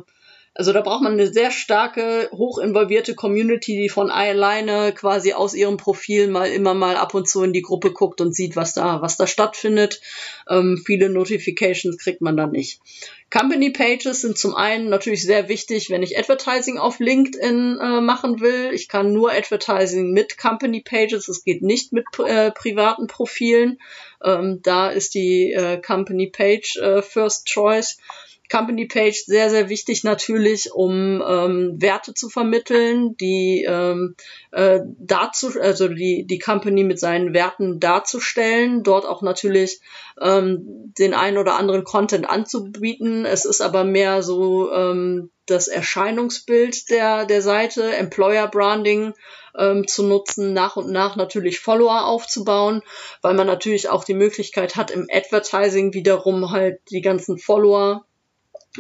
Also 0.60 0.74
da 0.74 0.82
braucht 0.82 1.02
man 1.02 1.14
eine 1.14 1.32
sehr 1.32 1.52
starke, 1.52 2.30
hochinvolvierte 2.34 3.16
Community, 3.16 3.78
die 3.78 3.88
von 3.88 4.12
alleine 4.12 4.92
quasi 4.92 5.32
aus 5.32 5.54
ihrem 5.54 5.78
Profil 5.78 6.28
mal 6.28 6.50
immer 6.50 6.74
mal 6.74 6.98
ab 6.98 7.14
und 7.14 7.30
zu 7.30 7.44
in 7.44 7.54
die 7.54 7.62
Gruppe 7.62 7.94
guckt 7.94 8.20
und 8.20 8.36
sieht, 8.36 8.58
was 8.58 8.74
da, 8.74 9.02
was 9.02 9.16
da 9.16 9.26
stattfindet. 9.26 10.02
Ähm, 10.50 10.84
viele 10.86 11.10
Notifications 11.10 11.98
kriegt 11.98 12.20
man 12.20 12.36
da 12.36 12.46
nicht. 12.46 12.82
Company 13.32 13.70
Pages 13.70 14.20
sind 14.20 14.38
zum 14.38 14.54
einen 14.54 14.90
natürlich 14.90 15.24
sehr 15.24 15.48
wichtig, 15.48 15.92
wenn 15.92 16.04
ich 16.04 16.20
Advertising 16.20 16.78
auf 16.78 17.00
LinkedIn 17.00 17.80
äh, 17.82 18.02
machen 18.02 18.42
will. 18.42 18.72
Ich 18.74 18.90
kann 18.90 19.14
nur 19.14 19.32
Advertising 19.32 20.12
mit 20.12 20.38
Company 20.38 20.82
Pages, 20.82 21.30
es 21.30 21.46
geht 21.46 21.62
nicht 21.62 21.94
mit 21.94 22.04
äh, 22.28 22.52
privaten 22.52 23.08
Profilen. 23.08 23.80
Ähm, 24.22 24.60
da 24.62 24.90
ist 24.90 25.14
die 25.14 25.54
äh, 25.54 25.80
Company 25.82 26.28
Page 26.28 26.76
äh, 26.82 27.02
First 27.02 27.48
Choice. 27.48 27.98
Company 28.52 28.88
Page 28.88 29.24
sehr, 29.26 29.50
sehr 29.50 29.70
wichtig 29.70 30.04
natürlich, 30.04 30.72
um 30.74 31.24
ähm, 31.26 31.82
Werte 31.82 32.14
zu 32.14 32.30
vermitteln, 32.30 33.16
die 33.18 33.66
ähm, 33.68 34.16
äh, 34.52 34.80
dazu, 34.98 35.52
also 35.60 35.88
die, 35.88 36.26
die 36.26 36.40
Company 36.40 36.84
mit 36.84 37.00
seinen 37.00 37.34
Werten 37.34 37.80
darzustellen, 37.80 38.84
dort 38.84 39.06
auch 39.06 39.22
natürlich 39.22 39.82
ähm, 40.20 40.94
den 40.98 41.14
einen 41.14 41.38
oder 41.38 41.58
anderen 41.58 41.84
Content 41.84 42.30
anzubieten. 42.30 43.26
Es 43.26 43.46
ist 43.46 43.62
aber 43.62 43.84
mehr 43.84 44.24
so 44.24 44.72
ähm, 44.72 45.30
das 45.46 45.68
Erscheinungsbild 45.68 46.90
der, 46.90 47.26
der 47.26 47.42
Seite, 47.42 47.96
Employer 47.96 48.48
Branding 48.48 49.14
ähm, 49.58 49.88
zu 49.88 50.04
nutzen, 50.04 50.54
nach 50.54 50.76
und 50.76 50.92
nach 50.92 51.16
natürlich 51.16 51.60
Follower 51.60 52.06
aufzubauen, 52.06 52.82
weil 53.22 53.34
man 53.34 53.48
natürlich 53.48 53.90
auch 53.90 54.04
die 54.04 54.14
Möglichkeit 54.14 54.76
hat, 54.76 54.92
im 54.92 55.08
Advertising 55.12 55.94
wiederum 55.94 56.52
halt 56.52 56.80
die 56.92 57.02
ganzen 57.02 57.38
Follower 57.38 58.06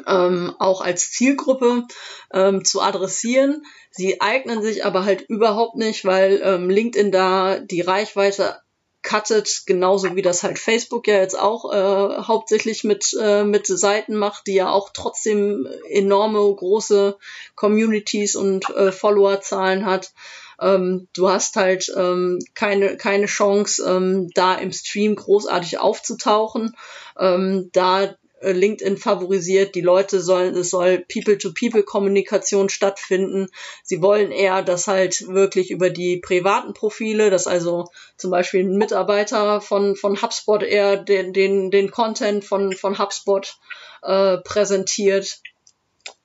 ähm, 0.08 0.56
auch 0.60 0.82
als 0.82 1.12
Zielgruppe 1.12 1.86
ähm, 2.34 2.66
zu 2.66 2.82
adressieren. 2.82 3.66
Sie 3.92 4.22
eignen 4.22 4.62
sich 4.62 4.86
aber 4.86 5.06
halt 5.06 5.22
überhaupt 5.22 5.76
nicht, 5.76 6.06
weil 6.06 6.42
ähm, 6.44 6.70
LinkedIn 6.70 7.12
da 7.12 7.60
die 7.60 7.82
Reichweite 7.82 8.58
cuttet, 9.02 9.64
genauso 9.66 10.16
wie 10.16 10.22
das 10.22 10.44
halt 10.44 10.60
Facebook 10.60 11.08
ja 11.08 11.16
jetzt 11.16 11.40
auch 11.40 11.72
äh, 11.72 12.22
hauptsächlich 12.24 12.84
mit, 12.84 13.16
äh, 13.20 13.44
mit 13.44 13.66
Seiten 13.68 14.16
macht, 14.16 14.48
die 14.48 14.56
ja 14.56 14.70
auch 14.70 14.90
trotzdem 14.94 15.68
enorme 15.90 16.40
große 16.40 17.18
Communities 17.56 18.36
und 18.36 18.70
äh, 18.70 18.92
Followerzahlen 18.92 19.86
hat. 19.86 20.12
Ähm, 20.60 21.08
du 21.14 21.30
hast 21.30 21.56
halt 21.56 21.92
ähm, 21.96 22.40
keine, 22.54 22.98
keine 22.98 23.28
Chance, 23.28 23.84
ähm, 23.88 24.30
da 24.34 24.56
im 24.56 24.74
Stream 24.74 25.16
großartig 25.16 25.80
aufzutauchen. 25.80 26.76
Ähm, 27.18 27.70
da 27.72 28.16
LinkedIn 28.41 28.97
favorisiert. 28.97 29.75
Die 29.75 29.82
Leute 29.82 30.21
sollen, 30.21 30.56
es 30.56 30.69
soll 30.69 31.06
People-to-People-Kommunikation 31.12 32.69
stattfinden. 32.69 33.47
Sie 33.84 34.02
wollen 34.02 34.32
eher, 34.32 34.62
dass 34.62 34.88
halt 34.88 35.28
wirklich 35.28 35.71
über 35.71 35.89
die 35.89 36.17
privaten 36.17 36.73
Profile, 36.73 37.30
dass 37.30 37.47
also 37.47 37.89
zum 38.17 38.32
Beispiel 38.32 38.63
ein 38.63 38.78
Mitarbeiter 38.78 39.62
von, 39.62 39.95
von 39.95 40.21
HubSpot 40.21 40.63
eher 40.63 40.97
den, 40.97 41.34
den, 41.34 41.71
den 41.71 41.91
Content 41.91 42.43
von, 42.45 42.73
von 42.73 42.97
HubSpot 42.99 43.58
äh, 44.02 44.38
präsentiert 44.38 45.41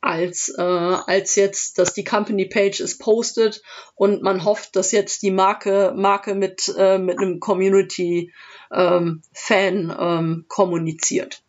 als, 0.00 0.50
äh, 0.56 0.62
als 0.62 1.34
jetzt, 1.34 1.78
dass 1.78 1.94
die 1.94 2.04
Company 2.04 2.44
Page 2.44 2.80
ist 2.80 2.98
postet 2.98 3.62
und 3.94 4.22
man 4.22 4.44
hofft, 4.44 4.76
dass 4.76 4.92
jetzt 4.92 5.22
die 5.22 5.30
Marke, 5.30 5.94
Marke 5.96 6.34
mit, 6.34 6.72
äh, 6.76 6.98
mit 6.98 7.18
einem 7.18 7.40
Community 7.40 8.32
ähm, 8.70 9.22
Fan 9.32 9.94
ähm, 9.98 10.44
kommuniziert. 10.48 11.43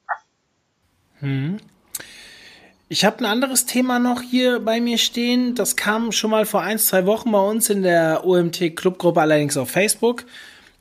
Hm. 1.25 1.57
Ich 2.87 3.03
habe 3.03 3.17
ein 3.19 3.25
anderes 3.25 3.65
Thema 3.65 3.97
noch 3.97 4.21
hier 4.21 4.59
bei 4.59 4.79
mir 4.79 4.99
stehen. 4.99 5.55
Das 5.55 5.75
kam 5.75 6.11
schon 6.11 6.29
mal 6.29 6.45
vor 6.45 6.61
ein, 6.61 6.77
zwei 6.77 7.07
Wochen 7.07 7.31
bei 7.31 7.39
uns 7.39 7.69
in 7.71 7.81
der 7.81 8.25
OMT 8.25 8.75
Clubgruppe, 8.75 9.21
allerdings 9.21 9.57
auf 9.57 9.71
Facebook. 9.71 10.25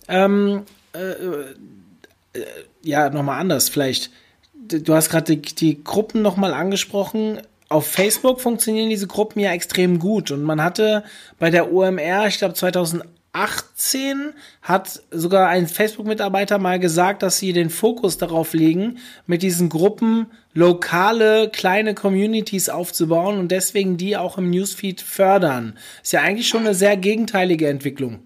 Ähm, 0.07 0.65
äh, 0.93 0.99
äh, 0.99 2.45
ja, 2.83 3.09
nochmal 3.09 3.41
anders 3.41 3.71
vielleicht. 3.71 4.11
Du 4.53 4.95
hast 4.95 5.09
gerade 5.09 5.37
die, 5.37 5.55
die 5.55 5.83
Gruppen 5.83 6.21
nochmal 6.21 6.53
angesprochen. 6.53 7.41
Auf 7.71 7.87
Facebook 7.87 8.43
funktionieren 8.43 8.91
diese 8.91 9.07
Gruppen 9.07 9.41
ja 9.41 9.53
extrem 9.53 9.99
gut. 9.99 10.31
Und 10.31 10.43
man 10.43 10.63
hatte 10.63 11.05
bei 11.39 11.49
der 11.49 11.73
OMR, 11.73 12.27
ich 12.27 12.37
glaube 12.37 12.53
2008, 12.53 13.09
2018 13.35 14.33
hat 14.63 15.03
sogar 15.11 15.49
ein 15.49 15.67
Facebook-Mitarbeiter 15.67 16.59
mal 16.59 16.79
gesagt, 16.79 17.23
dass 17.23 17.39
sie 17.39 17.53
den 17.53 17.69
Fokus 17.69 18.17
darauf 18.17 18.55
legen, 18.55 18.99
mit 19.27 19.43
diesen 19.43 19.69
Gruppen 19.69 20.31
lokale 20.53 21.51
kleine 21.51 21.95
Communities 21.95 22.69
aufzubauen 22.69 23.39
und 23.39 23.49
deswegen 23.51 23.97
die 23.97 24.17
auch 24.17 24.39
im 24.39 24.51
Newsfeed 24.51 25.01
fördern. 25.01 25.77
Ist 26.03 26.13
ja 26.13 26.21
eigentlich 26.21 26.49
schon 26.49 26.61
eine 26.61 26.75
sehr 26.75 26.97
gegenteilige 26.97 27.69
Entwicklung. 27.69 28.23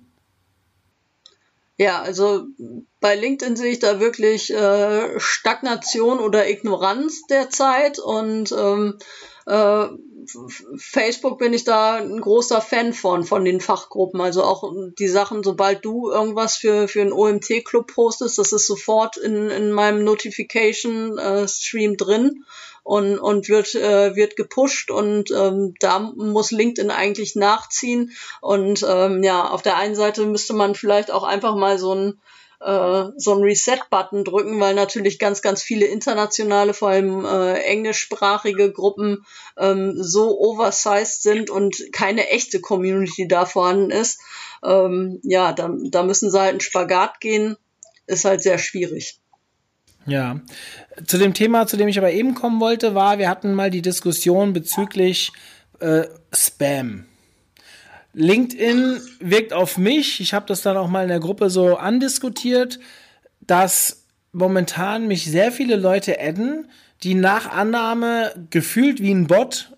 Ja, 1.79 2.03
also 2.03 2.45
bei 3.01 3.15
LinkedIn 3.15 3.57
sehe 3.57 3.73
ich 3.73 3.79
da 3.79 4.01
wirklich 4.01 4.53
äh, 4.53 5.21
Stagnation 5.21 6.19
oder 6.19 6.51
Ignoranz 6.51 7.23
derzeit 7.31 7.99
und 8.01 8.53
ähm, 8.53 8.99
äh, 9.47 9.87
Facebook 10.77 11.39
bin 11.39 11.53
ich 11.53 11.65
da 11.65 11.97
ein 11.97 12.21
großer 12.21 12.61
Fan 12.61 12.93
von, 12.93 13.25
von 13.25 13.45
den 13.45 13.61
Fachgruppen. 13.61 14.21
Also 14.21 14.43
auch 14.43 14.73
die 14.99 15.09
Sachen, 15.09 15.43
sobald 15.43 15.85
du 15.85 16.11
irgendwas 16.11 16.57
für, 16.57 16.89
für 16.89 17.01
einen 17.01 17.13
OMT-Club 17.13 17.93
postest, 17.93 18.39
das 18.39 18.53
ist 18.53 18.67
sofort 18.67 19.17
in, 19.17 19.51
in 19.51 19.73
meinem 19.73 20.05
Notification-Stream 20.05 21.93
äh, 21.93 21.97
drin 21.97 22.45
und, 22.83 23.19
und 23.19 23.49
wird, 23.49 23.75
äh, 23.75 24.17
wird 24.17 24.37
gepusht 24.37 24.91
und 24.91 25.31
ähm, 25.31 25.75
da 25.79 25.99
muss 25.99 26.51
LinkedIn 26.51 26.91
eigentlich 26.91 27.37
nachziehen. 27.37 28.13
Und 28.41 28.85
ähm, 28.89 29.23
ja, 29.23 29.49
auf 29.49 29.63
der 29.63 29.77
einen 29.77 29.95
Seite 29.95 30.25
müsste 30.25 30.55
man 30.55 30.75
vielleicht 30.75 31.11
auch 31.11 31.25
einfach 31.25 31.55
mal 31.55 31.79
so 31.79 31.95
ein 31.95 32.21
äh, 32.61 33.05
so 33.17 33.33
einen 33.33 33.43
Reset-Button 33.43 34.25
drücken, 34.25 34.61
weil 34.61 34.75
natürlich 34.75 35.19
ganz, 35.19 35.43
ganz 35.43 35.63
viele 35.63 35.87
internationale, 35.87 36.75
vor 36.75 36.89
allem 36.89 37.25
äh, 37.25 37.55
englischsprachige 37.63 38.73
Gruppen 38.73 39.25
ähm, 39.57 39.95
so 40.03 40.39
oversized 40.39 41.23
sind 41.23 41.51
und 41.51 41.93
keine 41.93 42.29
echte 42.31 42.61
Community 42.61 43.29
da 43.29 43.47
vorhanden 43.47 43.91
ist. 43.91 44.21
Ähm, 44.65 45.21
ja, 45.23 45.53
da, 45.53 45.71
da 45.91 46.03
müssen 46.03 46.31
sie 46.31 46.41
halt 46.41 46.51
einen 46.51 46.61
Spagat 46.61 47.21
gehen. 47.21 47.57
Ist 48.07 48.25
halt 48.25 48.43
sehr 48.43 48.59
schwierig. 48.59 49.21
Ja, 50.07 50.41
zu 51.07 51.19
dem 51.19 51.35
Thema, 51.35 51.67
zu 51.67 51.77
dem 51.77 51.87
ich 51.87 51.99
aber 51.99 52.11
eben 52.11 52.35
kommen 52.35 52.61
wollte, 52.61 52.95
war, 52.95 53.19
wir 53.19 53.29
hatten 53.29 53.53
mal 53.53 53.71
die 53.71 53.83
Diskussion 53.83 54.55
bezüglich 54.55 55.33
äh, 55.81 56.05
Spam. 56.33 57.05
LinkedIn 58.19 59.01
wirkt 59.21 59.53
auf 59.53 59.79
mich, 59.79 60.21
ich 60.21 60.35
habe 60.35 60.47
das 60.47 60.63
dann 60.63 60.77
auch 60.77 60.89
mal 60.89 61.03
in 61.03 61.09
der 61.09 61.21
Gruppe 61.21 61.51
so 61.51 61.77
andiskutiert, 61.77 62.81
dass 63.41 64.07
momentan 64.33 65.07
mich 65.07 65.25
sehr 65.25 65.53
viele 65.53 65.77
Leute 65.77 66.21
adden, 66.21 66.69
die 67.05 67.15
nach 67.15 67.53
Annahme 67.53 68.35
gefühlt 68.51 69.01
wie 69.01 69.13
ein 69.13 69.29
Bot 69.29 69.73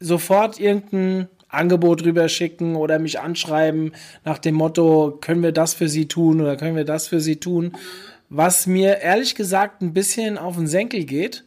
sofort 0.00 0.58
irgendein 0.58 1.28
Angebot 1.48 2.02
rüberschicken 2.02 2.74
oder 2.74 2.98
mich 2.98 3.20
anschreiben 3.20 3.92
nach 4.24 4.38
dem 4.38 4.56
Motto, 4.56 5.16
können 5.20 5.44
wir 5.44 5.52
das 5.52 5.72
für 5.72 5.88
sie 5.88 6.08
tun 6.08 6.40
oder 6.40 6.56
können 6.56 6.74
wir 6.74 6.84
das 6.84 7.06
für 7.06 7.20
sie 7.20 7.36
tun, 7.36 7.76
was 8.28 8.66
mir 8.66 8.98
ehrlich 8.98 9.36
gesagt 9.36 9.82
ein 9.82 9.92
bisschen 9.92 10.36
auf 10.36 10.56
den 10.56 10.66
Senkel 10.66 11.04
geht 11.04 11.44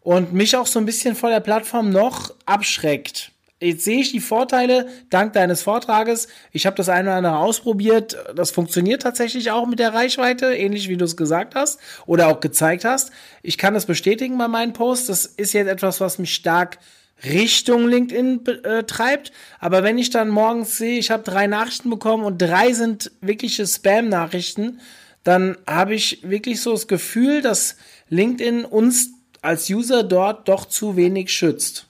und 0.00 0.34
mich 0.34 0.58
auch 0.58 0.66
so 0.66 0.78
ein 0.78 0.84
bisschen 0.84 1.16
vor 1.16 1.30
der 1.30 1.40
Plattform 1.40 1.88
noch 1.88 2.34
abschreckt. 2.44 3.32
Jetzt 3.60 3.84
sehe 3.84 4.00
ich 4.00 4.12
die 4.12 4.20
Vorteile 4.20 4.86
dank 5.10 5.32
deines 5.32 5.62
Vortrages. 5.62 6.28
Ich 6.52 6.64
habe 6.64 6.76
das 6.76 6.88
eine 6.88 7.08
oder 7.08 7.16
andere 7.16 7.38
ausprobiert. 7.38 8.16
Das 8.36 8.52
funktioniert 8.52 9.02
tatsächlich 9.02 9.50
auch 9.50 9.66
mit 9.66 9.80
der 9.80 9.92
Reichweite, 9.92 10.54
ähnlich 10.54 10.88
wie 10.88 10.96
du 10.96 11.04
es 11.04 11.16
gesagt 11.16 11.56
hast 11.56 11.80
oder 12.06 12.28
auch 12.28 12.38
gezeigt 12.38 12.84
hast. 12.84 13.10
Ich 13.42 13.58
kann 13.58 13.74
das 13.74 13.86
bestätigen 13.86 14.38
bei 14.38 14.46
meinen 14.46 14.74
Posts. 14.74 15.06
Das 15.06 15.26
ist 15.26 15.54
jetzt 15.54 15.66
etwas, 15.66 16.00
was 16.00 16.18
mich 16.18 16.34
stark 16.34 16.78
Richtung 17.24 17.88
LinkedIn 17.88 18.46
äh, 18.46 18.84
treibt. 18.84 19.32
Aber 19.58 19.82
wenn 19.82 19.98
ich 19.98 20.10
dann 20.10 20.28
morgens 20.28 20.78
sehe, 20.78 21.00
ich 21.00 21.10
habe 21.10 21.24
drei 21.24 21.48
Nachrichten 21.48 21.90
bekommen 21.90 22.24
und 22.24 22.38
drei 22.38 22.72
sind 22.74 23.10
wirkliche 23.20 23.66
Spam-Nachrichten, 23.66 24.80
dann 25.24 25.58
habe 25.66 25.94
ich 25.94 26.20
wirklich 26.22 26.62
so 26.62 26.70
das 26.70 26.86
Gefühl, 26.86 27.42
dass 27.42 27.76
LinkedIn 28.08 28.64
uns 28.64 29.10
als 29.42 29.68
User 29.68 30.04
dort 30.04 30.48
doch 30.48 30.64
zu 30.64 30.94
wenig 30.94 31.30
schützt. 31.30 31.87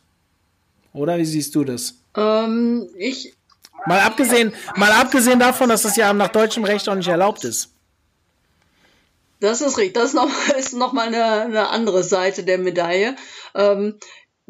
Oder 0.93 1.19
wie 1.19 1.25
siehst 1.25 1.55
du 1.55 1.65
das? 1.65 1.95
Ähm, 2.17 2.89
ich. 2.97 3.35
Mal 3.87 4.01
abgesehen, 4.01 4.53
mal 4.77 4.91
abgesehen 4.93 5.39
davon, 5.39 5.69
dass 5.69 5.83
das 5.83 5.97
ja 5.97 6.13
nach 6.13 6.29
deutschem 6.29 6.65
Recht 6.65 6.89
auch 6.89 6.95
nicht 6.95 7.09
erlaubt 7.09 7.45
ist. 7.45 7.71
Das 9.41 9.61
ist 9.61 9.79
richtig. 9.79 9.95
Das 9.95 10.11
ist 10.11 10.15
noch, 10.15 10.31
ist 10.59 10.75
noch 10.75 10.93
mal 10.93 11.07
eine, 11.07 11.25
eine 11.25 11.69
andere 11.69 12.03
Seite 12.03 12.43
der 12.43 12.59
Medaille. 12.59 13.17
Ähm, 13.55 13.99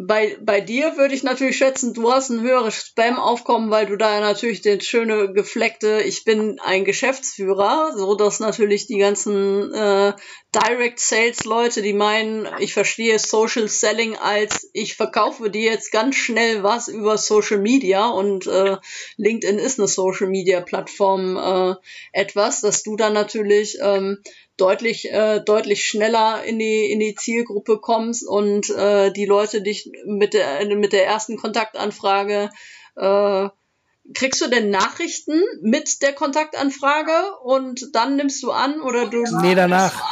bei, 0.00 0.38
bei 0.40 0.60
dir 0.60 0.96
würde 0.96 1.12
ich 1.12 1.24
natürlich 1.24 1.58
schätzen, 1.58 1.92
du 1.92 2.12
hast 2.12 2.30
ein 2.30 2.40
höheres 2.40 2.74
Spam-Aufkommen, 2.74 3.72
weil 3.72 3.86
du 3.86 3.96
da 3.96 4.20
natürlich 4.20 4.60
den 4.60 4.80
schöne 4.80 5.32
gefleckte, 5.32 6.02
ich 6.02 6.22
bin 6.22 6.60
ein 6.60 6.84
Geschäftsführer, 6.84 7.94
so 7.96 8.14
dass 8.14 8.38
natürlich 8.38 8.86
die 8.86 8.98
ganzen 8.98 9.74
äh, 9.74 10.12
Direct 10.54 11.00
Sales 11.00 11.44
Leute, 11.44 11.82
die 11.82 11.94
meinen, 11.94 12.46
ich 12.60 12.74
verstehe 12.74 13.18
Social 13.18 13.66
Selling 13.66 14.16
als 14.16 14.70
ich 14.72 14.94
verkaufe 14.94 15.50
dir 15.50 15.72
jetzt 15.72 15.90
ganz 15.90 16.14
schnell 16.14 16.62
was 16.62 16.86
über 16.86 17.18
Social 17.18 17.58
Media 17.58 18.08
und 18.08 18.46
äh, 18.46 18.76
LinkedIn 19.16 19.58
ist 19.58 19.80
eine 19.80 19.88
Social 19.88 20.28
Media 20.28 20.60
Plattform 20.60 21.36
äh, 21.36 21.74
etwas, 22.12 22.60
dass 22.60 22.84
du 22.84 22.94
dann 22.94 23.14
natürlich 23.14 23.78
ähm, 23.82 24.18
deutlich, 24.58 25.10
äh, 25.10 25.40
deutlich 25.40 25.86
schneller 25.86 26.44
in 26.44 26.58
die, 26.58 26.90
in 26.90 27.00
die 27.00 27.14
Zielgruppe 27.14 27.78
kommst 27.78 28.26
und 28.26 28.68
äh, 28.70 29.10
die 29.12 29.24
Leute 29.24 29.62
dich 29.62 29.90
mit 30.04 30.34
der, 30.34 30.66
mit 30.76 30.92
der 30.92 31.06
ersten 31.06 31.36
Kontaktanfrage 31.36 32.50
äh, 32.96 33.48
kriegst 34.14 34.40
du 34.40 34.48
denn 34.48 34.70
Nachrichten 34.70 35.42
mit 35.62 36.02
der 36.02 36.12
Kontaktanfrage 36.12 37.12
und 37.42 37.94
dann 37.94 38.16
nimmst 38.16 38.42
du 38.42 38.50
an 38.50 38.80
oder 38.80 39.06
du 39.06 39.22
nee 39.42 39.54
danach. 39.54 40.02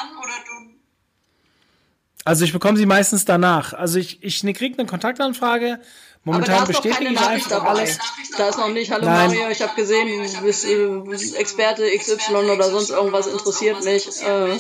Also 2.25 2.45
ich 2.45 2.53
bekomme 2.53 2.77
sie 2.77 2.87
meistens 2.87 3.25
danach. 3.25 3.73
Also 3.73 3.99
ich 3.99 4.23
ich 4.23 4.43
krieg 4.55 4.79
eine 4.79 4.87
Kontaktanfrage 4.87 5.81
Momentan 6.27 6.67
bestätige 6.67 7.13
ich 7.13 7.21
einfach 7.21 7.51
dabei. 7.51 7.69
alles. 7.69 7.99
Da 8.37 8.49
ist 8.49 8.59
noch 8.59 8.69
nicht, 8.69 8.91
hallo 8.91 9.05
Nein. 9.05 9.31
Mario, 9.31 9.49
ich 9.49 9.63
habe 9.63 9.77
gesehen, 9.77 10.09
du 10.09 10.43
bist, 10.43 10.67
bist, 11.05 11.37
Experte 11.39 11.85
XY 11.97 12.35
oder 12.35 12.65
sonst 12.65 12.91
irgendwas 12.91 13.29
interessiert 13.29 13.85
mich. 13.85 14.09
Äh, 14.23 14.59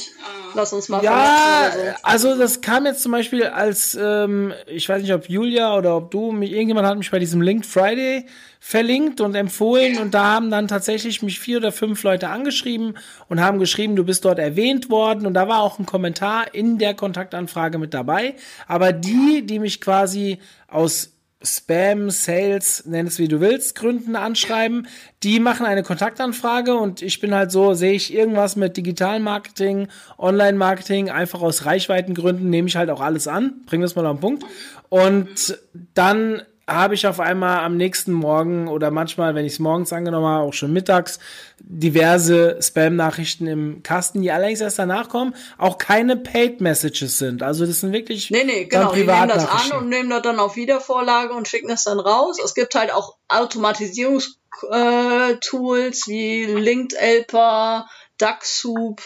lass 0.55 0.73
uns 0.73 0.89
mal 0.89 1.03
Ja, 1.03 1.73
so. 1.75 1.81
also 2.05 2.39
das 2.39 2.61
kam 2.61 2.87
jetzt 2.87 3.03
zum 3.03 3.11
Beispiel 3.11 3.43
als, 3.43 3.99
ähm, 4.01 4.55
ich 4.69 4.89
weiß 4.89 5.03
nicht, 5.03 5.13
ob 5.13 5.29
Julia 5.29 5.77
oder 5.77 5.97
ob 5.97 6.13
du, 6.13 6.31
mich, 6.31 6.53
irgendjemand 6.53 6.87
hat 6.87 6.99
mich 6.99 7.11
bei 7.11 7.19
diesem 7.19 7.43
Linked 7.43 7.67
Friday 7.67 8.27
verlinkt 8.61 9.21
und 9.21 9.35
empfohlen 9.35 9.99
und 9.99 10.15
da 10.15 10.23
haben 10.35 10.53
dann 10.53 10.69
tatsächlich 10.69 11.21
mich 11.23 11.41
vier 11.41 11.59
oder 11.59 11.73
fünf 11.73 12.01
Leute 12.05 12.29
angeschrieben 12.29 12.97
und 13.29 13.41
haben 13.41 13.59
geschrieben, 13.59 13.97
du 13.97 14.05
bist 14.05 14.25
dort 14.25 14.39
erwähnt 14.39 14.89
worden 14.89 15.27
und 15.27 15.35
da 15.35 15.49
war 15.49 15.63
auch 15.63 15.81
ein 15.81 15.87
Kommentar 15.87 16.55
in 16.55 16.79
der 16.79 16.95
Kontaktanfrage 16.95 17.79
mit 17.79 17.93
dabei. 17.93 18.37
Aber 18.69 18.93
die, 18.93 19.45
die 19.45 19.59
mich 19.59 19.81
quasi 19.81 20.39
aus 20.69 21.16
Spam, 21.43 22.11
Sales, 22.11 22.85
nenn 22.87 23.07
es 23.07 23.19
wie 23.19 23.29
du 23.29 23.41
willst, 23.41 23.75
Gründen 23.75 24.17
anschreiben. 24.17 24.89
Die 25.23 25.39
machen 25.39 25.67
eine 25.67 25.83
Kontaktanfrage 25.83 26.75
und 26.75 27.03
ich 27.03 27.21
bin 27.21 27.35
halt 27.35 27.51
so, 27.51 27.75
sehe 27.75 27.93
ich 27.93 28.15
irgendwas 28.15 28.57
mit 28.57 28.77
Digitalmarketing, 28.77 29.89
Online-Marketing, 30.19 31.11
einfach 31.11 31.43
aus 31.43 31.67
Reichweitengründen 31.67 32.49
nehme 32.49 32.69
ich 32.69 32.77
halt 32.77 32.91
auch 32.91 33.01
alles 33.01 33.29
an. 33.29 33.63
Bring 33.67 33.83
das 33.83 33.97
mal 33.97 34.07
auf 34.07 34.17
den 34.17 34.21
Punkt. 34.21 34.45
Und 34.89 35.59
dann 35.95 36.43
habe 36.69 36.95
ich 36.95 37.07
auf 37.07 37.21
einmal 37.21 37.61
am 37.61 37.77
nächsten 37.77 38.13
Morgen 38.13 38.67
oder 38.67 38.91
manchmal, 38.91 39.37
wenn 39.37 39.45
ich 39.45 39.53
es 39.53 39.61
morgens 39.61 39.93
angenommen 39.93 40.27
habe, 40.27 40.45
auch 40.45 40.53
schon 40.53 40.73
mittags, 40.73 41.21
diverse 41.61 42.59
Spam-Nachrichten 42.61 43.47
im 43.47 43.85
Kasten, 43.85 44.21
die 44.21 44.33
allerdings 44.33 44.61
erst 44.61 44.81
danach 44.81 45.09
kommen, 45.09 45.37
auch 45.59 45.79
keine 45.79 46.17
Paid-Messages 46.17 47.19
sind. 47.19 47.45
Also 47.45 47.67
das 47.67 47.79
sind 47.81 47.93
wirklich 47.93 48.33
Nee, 48.33 48.43
nee, 48.45 48.65
genau, 48.65 48.93
die 48.93 49.05
nehmen 49.05 49.29
das 49.29 49.47
an 49.47 49.79
und 49.79 49.89
nehmen 49.89 50.11
das 50.11 50.23
dann 50.23 50.41
auf 50.41 50.57
Wiedervorlage 50.57 51.35
und 51.35 51.47
schicken 51.47 51.69
das 51.69 51.85
dann 51.85 52.01
raus. 52.01 52.39
Es 52.45 52.55
gibt 52.55 52.75
halt 52.75 52.93
auch 52.93 53.17
Automatisierungstools 53.29 56.09
äh, 56.09 56.11
wie 56.11 56.47
Linked 56.47 56.95
Elper, 56.95 57.87
DuckSoup, 58.19 59.03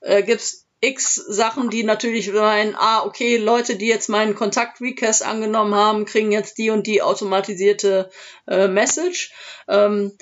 äh, 0.00 0.22
gibt's 0.22 0.63
x 0.84 1.14
Sachen, 1.14 1.70
die 1.70 1.84
natürlich 1.84 2.32
meinen, 2.32 2.74
ah, 2.76 3.04
okay, 3.04 3.36
Leute, 3.36 3.76
die 3.76 3.88
jetzt 3.88 4.08
meinen 4.08 4.34
Kontakt-Request 4.34 5.24
angenommen 5.24 5.74
haben, 5.74 6.04
kriegen 6.04 6.32
jetzt 6.32 6.58
die 6.58 6.70
und 6.70 6.86
die 6.86 7.02
automatisierte 7.02 8.10
äh, 8.46 8.68
Message. 8.68 9.32
Ähm, 9.68 10.12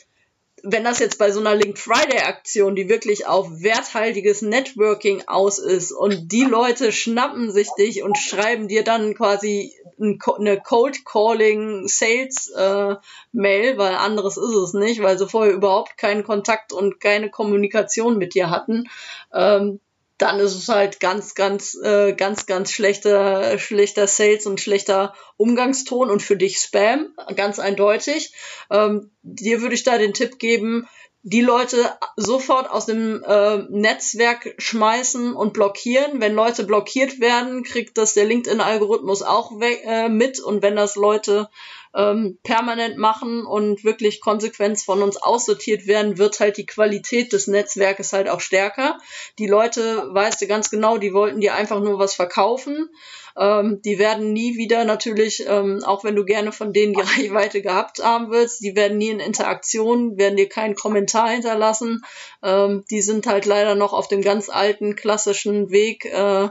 wenn 0.65 0.85
das 0.85 1.01
jetzt 1.01 1.19
bei 1.19 1.33
so 1.33 1.41
einer 1.41 1.57
Link 1.57 1.77
Friday 1.77 2.21
Aktion, 2.21 2.77
die 2.77 2.89
wirklich 2.89 3.27
auf 3.27 3.49
werthaltiges 3.63 4.43
Networking 4.43 5.25
aus 5.27 5.59
ist 5.59 5.91
und 5.91 6.31
die 6.31 6.45
Leute 6.45 6.93
schnappen 6.93 7.51
sich 7.51 7.69
dich 7.77 8.03
und 8.03 8.17
schreiben 8.17 8.69
dir 8.69 8.85
dann 8.85 9.15
quasi 9.15 9.75
eine 9.99 10.61
Cold 10.61 11.05
Calling 11.05 11.89
Sales 11.89 12.49
äh, 12.57 12.95
Mail, 13.33 13.79
weil 13.79 13.95
anderes 13.95 14.37
ist 14.37 14.55
es 14.55 14.73
nicht, 14.73 15.03
weil 15.03 15.19
sie 15.19 15.29
vorher 15.29 15.53
überhaupt 15.53 15.97
keinen 15.97 16.23
Kontakt 16.23 16.73
und 16.73 17.01
keine 17.01 17.31
Kommunikation 17.31 18.19
mit 18.19 18.35
dir 18.35 18.51
hatten, 18.51 18.89
ähm, 19.35 19.81
dann 20.23 20.39
ist 20.39 20.55
es 20.55 20.69
halt 20.69 21.01
ganz, 21.01 21.35
ganz, 21.35 21.77
äh, 21.83 22.13
ganz, 22.13 22.47
ganz 22.47 22.71
schlechter, 22.71 23.59
schlechter 23.59 24.07
Sales 24.07 24.47
und 24.47 24.61
schlechter 24.61 25.15
Umgangston 25.37 26.11
und 26.11 26.23
für 26.23 26.37
dich 26.37 26.59
Spam, 26.59 27.13
ganz 27.35 27.59
eindeutig. 27.59 28.33
Ähm, 28.71 29.11
dir 29.23 29.63
würde 29.63 29.75
ich 29.75 29.83
da 29.83 29.99
den 29.99 30.15
Tipp 30.15 30.39
geben, 30.39 30.87
die 31.25 31.41
Leute 31.41 31.77
sofort 32.17 32.71
aus 32.71 32.87
dem 32.87 33.25
äh, 33.25 33.65
Netzwerk 33.69 34.55
schmeißen 34.59 35.35
und 35.35 35.55
blockieren. 35.55 36.21
Wenn 36.21 36.35
Leute 36.35 36.63
blockiert 36.63 37.19
werden, 37.19 37.65
kriegt 37.65 37.99
das 37.99 38.15
der 38.15 38.25
LinkedIn-Algorithmus 38.25 39.23
auch 39.23 39.51
äh, 39.61 40.09
mit. 40.09 40.39
Und 40.39 40.63
wenn 40.63 40.77
das 40.77 40.95
Leute 40.95 41.49
ähm, 41.95 42.39
permanent 42.43 42.97
machen 42.97 43.45
und 43.45 43.85
wirklich 43.85 44.21
konsequent 44.21 44.81
von 44.81 45.03
uns 45.03 45.17
aussortiert 45.17 45.87
werden, 45.87 46.19
wird 46.19 46.41
halt 46.41 46.57
die 46.57 46.67
Qualität 46.67 47.33
des 47.33 47.47
Netzwerkes 47.47 48.13
halt 48.13 48.29
auch 48.29 48.41
stärker. 48.41 48.99
Die 49.39 49.47
Leute, 49.47 50.09
weißt 50.13 50.41
du 50.41 50.47
ganz 50.47 50.71
genau, 50.71 50.99
die 50.99 51.13
wollten 51.13 51.41
dir 51.41 51.55
einfach 51.55 51.81
nur 51.81 51.99
was 51.99 52.15
verkaufen 52.15 52.89
ähm, 53.37 53.81
die 53.83 53.99
werden 53.99 54.33
nie 54.33 54.57
wieder 54.57 54.85
natürlich, 54.85 55.45
ähm, 55.47 55.83
auch 55.85 56.05
wenn 56.05 56.17
du 56.17 56.25
gerne 56.25 56.53
von 56.53 56.73
denen 56.73 56.95
die 56.95 57.01
Reichweite 57.33 57.63
gehabt 57.63 58.03
haben 58.03 58.31
willst, 58.31 58.63
die 58.63 58.77
werden 58.77 58.99
nie 58.99 59.11
in 59.11 59.21
Interaktion, 59.21 60.19
werden 60.19 60.37
dir 60.37 60.49
keinen 60.49 60.75
Kommentar 60.75 61.31
hinterlassen. 61.31 62.05
Ähm, 62.43 62.85
die 62.91 63.03
sind 63.03 63.27
halt 63.27 63.47
leider 63.47 63.75
noch 63.75 63.93
auf 63.93 64.09
dem 64.09 64.23
ganz 64.23 64.49
alten 64.49 64.97
klassischen 64.97 65.71
Weg. 65.71 66.05
Äh, 66.05 66.49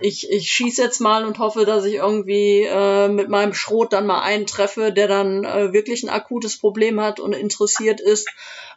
ich 0.00 0.30
ich 0.30 0.50
schieße 0.50 0.82
jetzt 0.82 1.00
mal 1.00 1.24
und 1.24 1.38
hoffe, 1.38 1.64
dass 1.64 1.84
ich 1.84 1.94
irgendwie 1.94 2.62
äh, 2.62 3.08
mit 3.08 3.28
meinem 3.28 3.54
Schrot 3.54 3.92
dann 3.92 4.06
mal 4.06 4.22
einen 4.22 4.46
treffe, 4.46 4.92
der 4.92 5.08
dann 5.08 5.44
äh, 5.44 5.72
wirklich 5.72 6.02
ein 6.02 6.10
akutes 6.10 6.58
Problem 6.58 7.00
hat 7.00 7.20
und 7.20 7.34
interessiert 7.34 8.00
ist. 8.00 8.28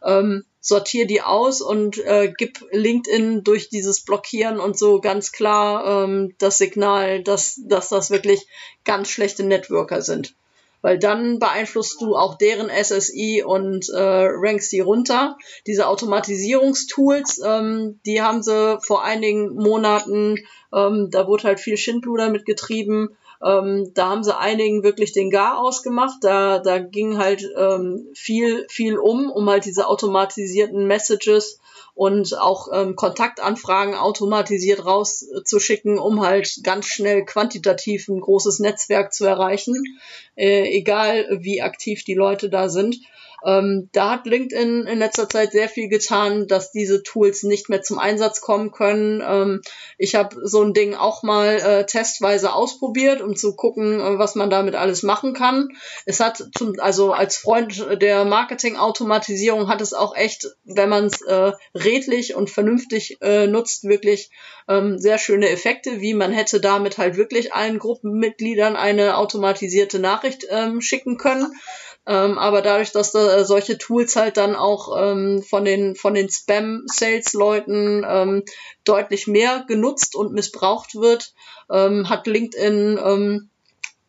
Ähm, 0.05 0.45
sortier 0.65 1.05
die 1.05 1.21
aus 1.21 1.61
und 1.61 1.99
äh, 1.99 2.33
gib 2.35 2.65
LinkedIn 2.71 3.43
durch 3.43 3.69
dieses 3.69 4.03
Blockieren 4.03 4.59
und 4.59 4.77
so 4.77 4.99
ganz 4.99 5.31
klar 5.31 6.05
ähm, 6.05 6.33
das 6.39 6.57
Signal, 6.57 7.21
dass, 7.21 7.61
dass 7.67 7.89
das 7.89 8.09
wirklich 8.09 8.47
ganz 8.83 9.09
schlechte 9.09 9.43
Networker 9.43 10.01
sind. 10.01 10.33
Weil 10.81 10.97
dann 10.97 11.39
beeinflusst 11.39 12.01
du 12.01 12.15
auch 12.15 12.37
deren 12.37 12.69
SSI 12.69 13.43
und 13.45 13.89
äh, 13.89 13.99
rankst 13.99 14.71
die 14.71 14.79
runter. 14.79 15.37
Diese 15.67 15.87
Automatisierungstools, 15.87 17.41
ähm, 17.45 17.99
die 18.05 18.21
haben 18.21 18.41
sie 18.41 18.79
vor 18.81 19.03
einigen 19.03 19.55
Monaten, 19.55 20.37
ähm, 20.73 21.09
da 21.11 21.27
wurde 21.27 21.43
halt 21.43 21.59
viel 21.59 21.77
Schindluder 21.77 22.29
mitgetrieben, 22.29 23.15
ähm, 23.43 23.91
da 23.93 24.09
haben 24.09 24.23
sie 24.23 24.37
einigen 24.37 24.83
wirklich 24.83 25.11
den 25.13 25.29
Gar 25.29 25.59
ausgemacht. 25.59 26.17
Da, 26.21 26.59
da 26.59 26.79
ging 26.79 27.17
halt 27.17 27.47
ähm, 27.57 28.07
viel, 28.13 28.65
viel 28.69 28.97
um, 28.97 29.29
um 29.31 29.49
halt 29.49 29.65
diese 29.65 29.87
automatisierten 29.87 30.87
Messages 30.87 31.59
und 31.95 32.37
auch 32.37 32.67
ähm, 32.73 32.95
Kontaktanfragen 32.95 33.95
automatisiert 33.95 34.85
rauszuschicken, 34.85 35.97
um 35.97 36.21
halt 36.21 36.59
ganz 36.63 36.87
schnell 36.87 37.23
quantitativ 37.23 38.09
ein 38.09 38.19
großes 38.19 38.59
Netzwerk 38.59 39.13
zu 39.13 39.25
erreichen, 39.25 39.81
äh, 40.35 40.63
egal 40.77 41.25
wie 41.39 41.61
aktiv 41.61 42.03
die 42.03 42.13
Leute 42.13 42.49
da 42.49 42.67
sind. 42.67 42.97
Ähm, 43.43 43.89
da 43.91 44.11
hat 44.11 44.25
LinkedIn 44.25 44.87
in 44.87 44.99
letzter 44.99 45.27
Zeit 45.29 45.51
sehr 45.51 45.69
viel 45.69 45.89
getan, 45.89 46.47
dass 46.47 46.71
diese 46.71 47.03
Tools 47.03 47.43
nicht 47.43 47.69
mehr 47.69 47.81
zum 47.81 47.99
Einsatz 47.99 48.41
kommen 48.41 48.71
können. 48.71 49.21
Ähm, 49.25 49.61
ich 49.97 50.15
habe 50.15 50.35
so 50.43 50.63
ein 50.63 50.73
Ding 50.73 50.95
auch 50.95 51.23
mal 51.23 51.55
äh, 51.55 51.85
testweise 51.85 52.53
ausprobiert, 52.53 53.21
um 53.21 53.35
zu 53.35 53.55
gucken, 53.55 53.99
äh, 53.99 54.17
was 54.17 54.35
man 54.35 54.49
damit 54.49 54.75
alles 54.75 55.03
machen 55.03 55.33
kann. 55.33 55.69
Es 56.05 56.19
hat 56.19 56.43
zum, 56.57 56.79
also 56.79 57.13
als 57.13 57.37
Freund 57.37 58.01
der 58.01 58.25
Marketing-Automatisierung 58.25 59.67
hat 59.67 59.81
es 59.81 59.93
auch 59.93 60.15
echt, 60.15 60.47
wenn 60.63 60.89
man 60.89 61.05
es 61.05 61.21
äh, 61.21 61.51
redlich 61.73 62.35
und 62.35 62.49
vernünftig 62.49 63.17
äh, 63.21 63.47
nutzt, 63.47 63.83
wirklich 63.83 64.31
ähm, 64.67 64.97
sehr 64.97 65.17
schöne 65.17 65.49
Effekte, 65.49 66.01
wie 66.01 66.13
man 66.13 66.31
hätte 66.31 66.59
damit 66.59 66.97
halt 66.97 67.17
wirklich 67.17 67.53
allen 67.53 67.79
Gruppenmitgliedern 67.79 68.75
eine 68.75 69.17
automatisierte 69.17 69.99
Nachricht 69.99 70.47
ähm, 70.49 70.81
schicken 70.81 71.17
können. 71.17 71.53
Ähm, 72.07 72.37
aber 72.37 72.61
dadurch, 72.61 72.91
dass 72.91 73.11
da 73.11 73.37
äh, 73.37 73.45
solche 73.45 73.77
Tools 73.77 74.15
halt 74.15 74.37
dann 74.37 74.55
auch 74.55 74.95
ähm, 74.97 75.41
von 75.41 75.65
den, 75.65 75.95
von 75.95 76.13
den 76.13 76.29
Spam-Sales-Leuten 76.29 78.05
ähm, 78.07 78.43
deutlich 78.83 79.27
mehr 79.27 79.65
genutzt 79.67 80.15
und 80.15 80.31
missbraucht 80.31 80.95
wird, 80.95 81.33
ähm, 81.71 82.07
hat 82.07 82.27
LinkedIn 82.27 82.99
ähm, 83.03 83.49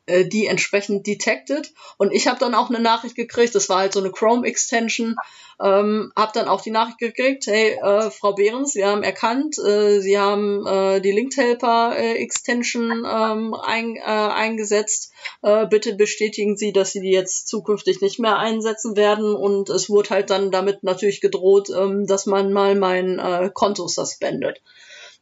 äh, 0.06 0.24
die 0.24 0.46
entsprechend 0.46 1.06
detected. 1.06 1.72
Und 1.98 2.12
ich 2.12 2.26
habe 2.26 2.38
dann 2.38 2.54
auch 2.54 2.70
eine 2.70 2.80
Nachricht 2.80 3.16
gekriegt, 3.16 3.54
das 3.54 3.68
war 3.68 3.78
halt 3.78 3.92
so 3.92 4.00
eine 4.00 4.10
Chrome-Extension, 4.10 5.16
ähm, 5.62 6.12
habe 6.14 6.32
dann 6.34 6.48
auch 6.48 6.60
die 6.60 6.70
Nachricht 6.70 6.98
gekriegt, 6.98 7.46
hey, 7.46 7.78
äh, 7.82 8.10
Frau 8.10 8.34
Behrens, 8.34 8.74
wir 8.74 8.88
haben 8.88 9.02
erkannt, 9.02 9.58
äh, 9.58 10.00
Sie 10.00 10.18
haben 10.18 10.66
äh, 10.66 11.00
die 11.00 11.12
Linked 11.12 11.36
Helper 11.36 11.96
äh, 11.96 12.28
ähm, 12.46 13.54
ein, 13.54 13.96
äh, 13.96 14.00
eingesetzt. 14.00 15.12
Äh, 15.42 15.66
bitte 15.66 15.94
bestätigen 15.94 16.56
Sie, 16.56 16.72
dass 16.72 16.92
Sie 16.92 17.00
die 17.00 17.10
jetzt 17.10 17.48
zukünftig 17.48 18.00
nicht 18.00 18.18
mehr 18.18 18.38
einsetzen 18.38 18.96
werden. 18.96 19.34
Und 19.34 19.70
es 19.70 19.88
wurde 19.88 20.10
halt 20.10 20.30
dann 20.30 20.50
damit 20.50 20.82
natürlich 20.82 21.20
gedroht, 21.20 21.70
ähm, 21.70 22.06
dass 22.06 22.26
man 22.26 22.52
mal 22.52 22.74
mein 22.74 23.18
äh, 23.18 23.50
Konto 23.52 23.88
suspendet. 23.88 24.60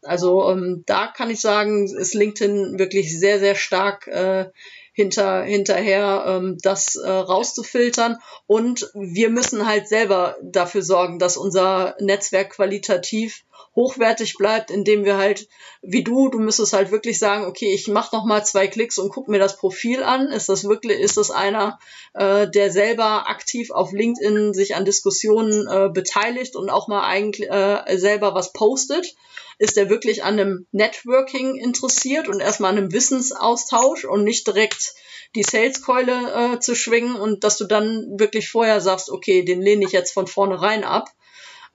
Also 0.05 0.51
ähm, 0.51 0.85
da 0.87 1.09
kann 1.09 1.31
ich 1.31 1.41
sagen, 1.41 1.87
ist 1.87 2.15
LinkedIn 2.15 2.79
wirklich 2.79 3.19
sehr, 3.19 3.39
sehr 3.39 3.55
stark 3.55 4.07
äh, 4.07 4.47
hinter, 4.93 5.43
hinterher, 5.43 6.25
ähm, 6.27 6.57
das 6.63 6.97
äh, 6.97 7.11
rauszufiltern. 7.11 8.19
Und 8.47 8.91
wir 8.95 9.29
müssen 9.29 9.67
halt 9.67 9.89
selber 9.89 10.37
dafür 10.43 10.83
sorgen, 10.83 11.19
dass 11.19 11.37
unser 11.37 11.97
Netzwerk 11.99 12.51
qualitativ 12.51 13.45
hochwertig 13.75 14.35
bleibt, 14.35 14.71
indem 14.71 15.05
wir 15.05 15.17
halt, 15.17 15.49
wie 15.83 16.05
du, 16.05 16.29
du 16.29 16.39
müsstest 16.39 16.73
halt 16.73 16.91
wirklich 16.91 17.19
sagen, 17.19 17.45
okay, 17.45 17.73
ich 17.73 17.89
mache 17.89 18.15
noch 18.15 18.25
mal 18.25 18.45
zwei 18.45 18.69
Klicks 18.69 18.99
und 18.99 19.11
guck 19.11 19.29
mir 19.29 19.39
das 19.39 19.57
Profil 19.57 20.03
an. 20.03 20.29
Ist 20.29 20.49
das 20.49 20.65
wirklich, 20.65 21.01
ist 21.01 21.17
das 21.17 21.31
einer, 21.31 21.79
äh, 22.15 22.49
der 22.49 22.71
selber 22.71 23.29
aktiv 23.29 23.71
auf 23.71 23.93
LinkedIn 23.93 24.55
sich 24.55 24.77
an 24.77 24.85
Diskussionen 24.85 25.67
äh, 25.67 25.89
beteiligt 25.93 26.57
und 26.57 26.71
auch 26.71 26.89
mal 26.89 27.05
eigentlich 27.05 27.51
äh, 27.51 27.99
selber 27.99 28.35
was 28.35 28.53
postet? 28.53 29.15
Ist 29.59 29.77
er 29.77 29.89
wirklich 29.89 30.25
an 30.25 30.39
einem 30.39 30.67
Networking 30.73 31.57
interessiert 31.57 32.29
und 32.29 32.41
erstmal 32.41 32.73
an 32.73 32.79
einem 32.79 32.93
Wissensaustausch 32.93 34.05
und 34.05 34.25
nicht 34.25 34.47
direkt 34.47 34.95
die 35.35 35.43
Saleskeule 35.43 36.55
äh, 36.55 36.61
zu 36.61 36.77
schwingen 36.77 37.17
und 37.17 37.43
dass 37.43 37.57
du 37.57 37.65
dann 37.65 38.19
wirklich 38.19 38.49
vorher 38.49 38.81
sagst, 38.81 39.11
okay, 39.11 39.45
den 39.45 39.63
lehne 39.63 39.85
ich 39.85 39.93
jetzt 39.93 40.13
von 40.13 40.29
vornherein 40.29 40.85
ab 40.85 41.09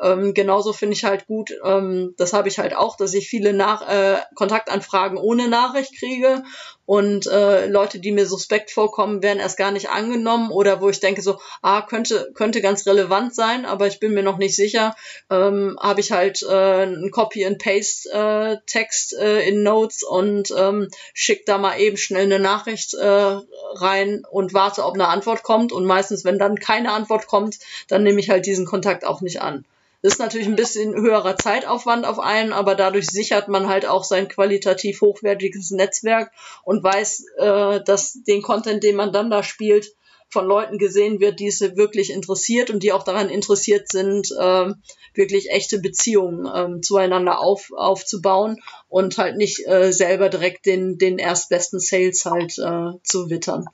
ähm, 0.01 0.33
genauso 0.33 0.73
finde 0.73 0.95
ich 0.95 1.03
halt 1.03 1.27
gut, 1.27 1.51
ähm, 1.63 2.13
das 2.17 2.33
habe 2.33 2.47
ich 2.47 2.59
halt 2.59 2.75
auch, 2.75 2.97
dass 2.97 3.13
ich 3.13 3.27
viele 3.27 3.53
Nach 3.53 3.87
äh, 3.87 4.17
Kontaktanfragen 4.35 5.17
ohne 5.17 5.47
Nachricht 5.47 5.97
kriege. 5.97 6.43
Und 6.85 7.27
äh, 7.27 7.67
Leute, 7.67 7.99
die 7.99 8.11
mir 8.11 8.25
suspekt 8.25 8.71
vorkommen, 8.71 9.21
werden 9.21 9.39
erst 9.39 9.57
gar 9.57 9.69
nicht 9.69 9.91
angenommen 9.91 10.49
oder 10.49 10.81
wo 10.81 10.89
ich 10.89 10.99
denke 10.99 11.21
so, 11.21 11.37
ah, 11.61 11.83
könnte, 11.83 12.31
könnte 12.33 12.61
ganz 12.61 12.87
relevant 12.87 13.35
sein, 13.35 13.67
aber 13.67 13.85
ich 13.85 13.99
bin 13.99 14.15
mir 14.15 14.23
noch 14.23 14.39
nicht 14.39 14.55
sicher, 14.55 14.95
ähm, 15.29 15.77
habe 15.79 15.99
ich 15.99 16.11
halt 16.11 16.41
äh, 16.41 16.47
einen 16.47 17.11
Copy-and-Paste-Text 17.11 19.13
äh, 19.13 19.39
äh, 19.39 19.49
in 19.49 19.61
Notes 19.61 20.01
und 20.01 20.51
ähm, 20.57 20.87
schick 21.13 21.45
da 21.45 21.59
mal 21.59 21.79
eben 21.79 21.97
schnell 21.97 22.23
eine 22.23 22.39
Nachricht 22.39 22.95
äh, 22.95 23.05
rein 23.05 24.23
und 24.31 24.55
warte, 24.55 24.83
ob 24.83 24.95
eine 24.95 25.09
Antwort 25.09 25.43
kommt. 25.43 25.71
Und 25.71 25.85
meistens, 25.85 26.25
wenn 26.25 26.39
dann 26.39 26.55
keine 26.55 26.93
Antwort 26.93 27.27
kommt, 27.27 27.59
dann 27.87 28.01
nehme 28.01 28.19
ich 28.19 28.31
halt 28.31 28.47
diesen 28.47 28.65
Kontakt 28.65 29.05
auch 29.05 29.21
nicht 29.21 29.43
an. 29.43 29.63
Das 30.01 30.13
ist 30.13 30.19
natürlich 30.19 30.47
ein 30.47 30.55
bisschen 30.55 30.95
höherer 30.95 31.35
Zeitaufwand 31.35 32.05
auf 32.05 32.19
einen, 32.19 32.53
aber 32.53 32.75
dadurch 32.75 33.07
sichert 33.07 33.49
man 33.49 33.67
halt 33.67 33.85
auch 33.85 34.05
sein 34.05 34.29
qualitativ 34.29 35.01
hochwertiges 35.01 35.71
Netzwerk 35.71 36.31
und 36.63 36.83
weiß, 36.83 37.25
äh, 37.37 37.83
dass 37.83 38.13
den 38.23 38.41
Content, 38.41 38.83
den 38.83 38.95
man 38.95 39.11
dann 39.11 39.29
da 39.29 39.43
spielt, 39.43 39.93
von 40.29 40.45
Leuten 40.45 40.77
gesehen 40.77 41.19
wird, 41.19 41.39
die 41.39 41.47
es 41.47 41.59
wirklich 41.59 42.11
interessiert 42.11 42.69
und 42.69 42.83
die 42.83 42.91
auch 42.91 43.03
daran 43.03 43.29
interessiert 43.29 43.89
sind, 43.89 44.31
äh, 44.31 44.71
wirklich 45.13 45.49
echte 45.49 45.79
Beziehungen 45.79 46.45
äh, 46.45 46.81
zueinander 46.81 47.39
auf, 47.39 47.69
aufzubauen 47.75 48.61
und 48.87 49.17
halt 49.17 49.37
nicht 49.37 49.67
äh, 49.67 49.91
selber 49.91 50.29
direkt 50.29 50.65
den, 50.65 50.97
den 50.97 51.17
erstbesten 51.17 51.79
Sales 51.79 52.25
halt 52.25 52.57
äh, 52.59 52.99
zu 53.03 53.29
wittern. 53.29 53.65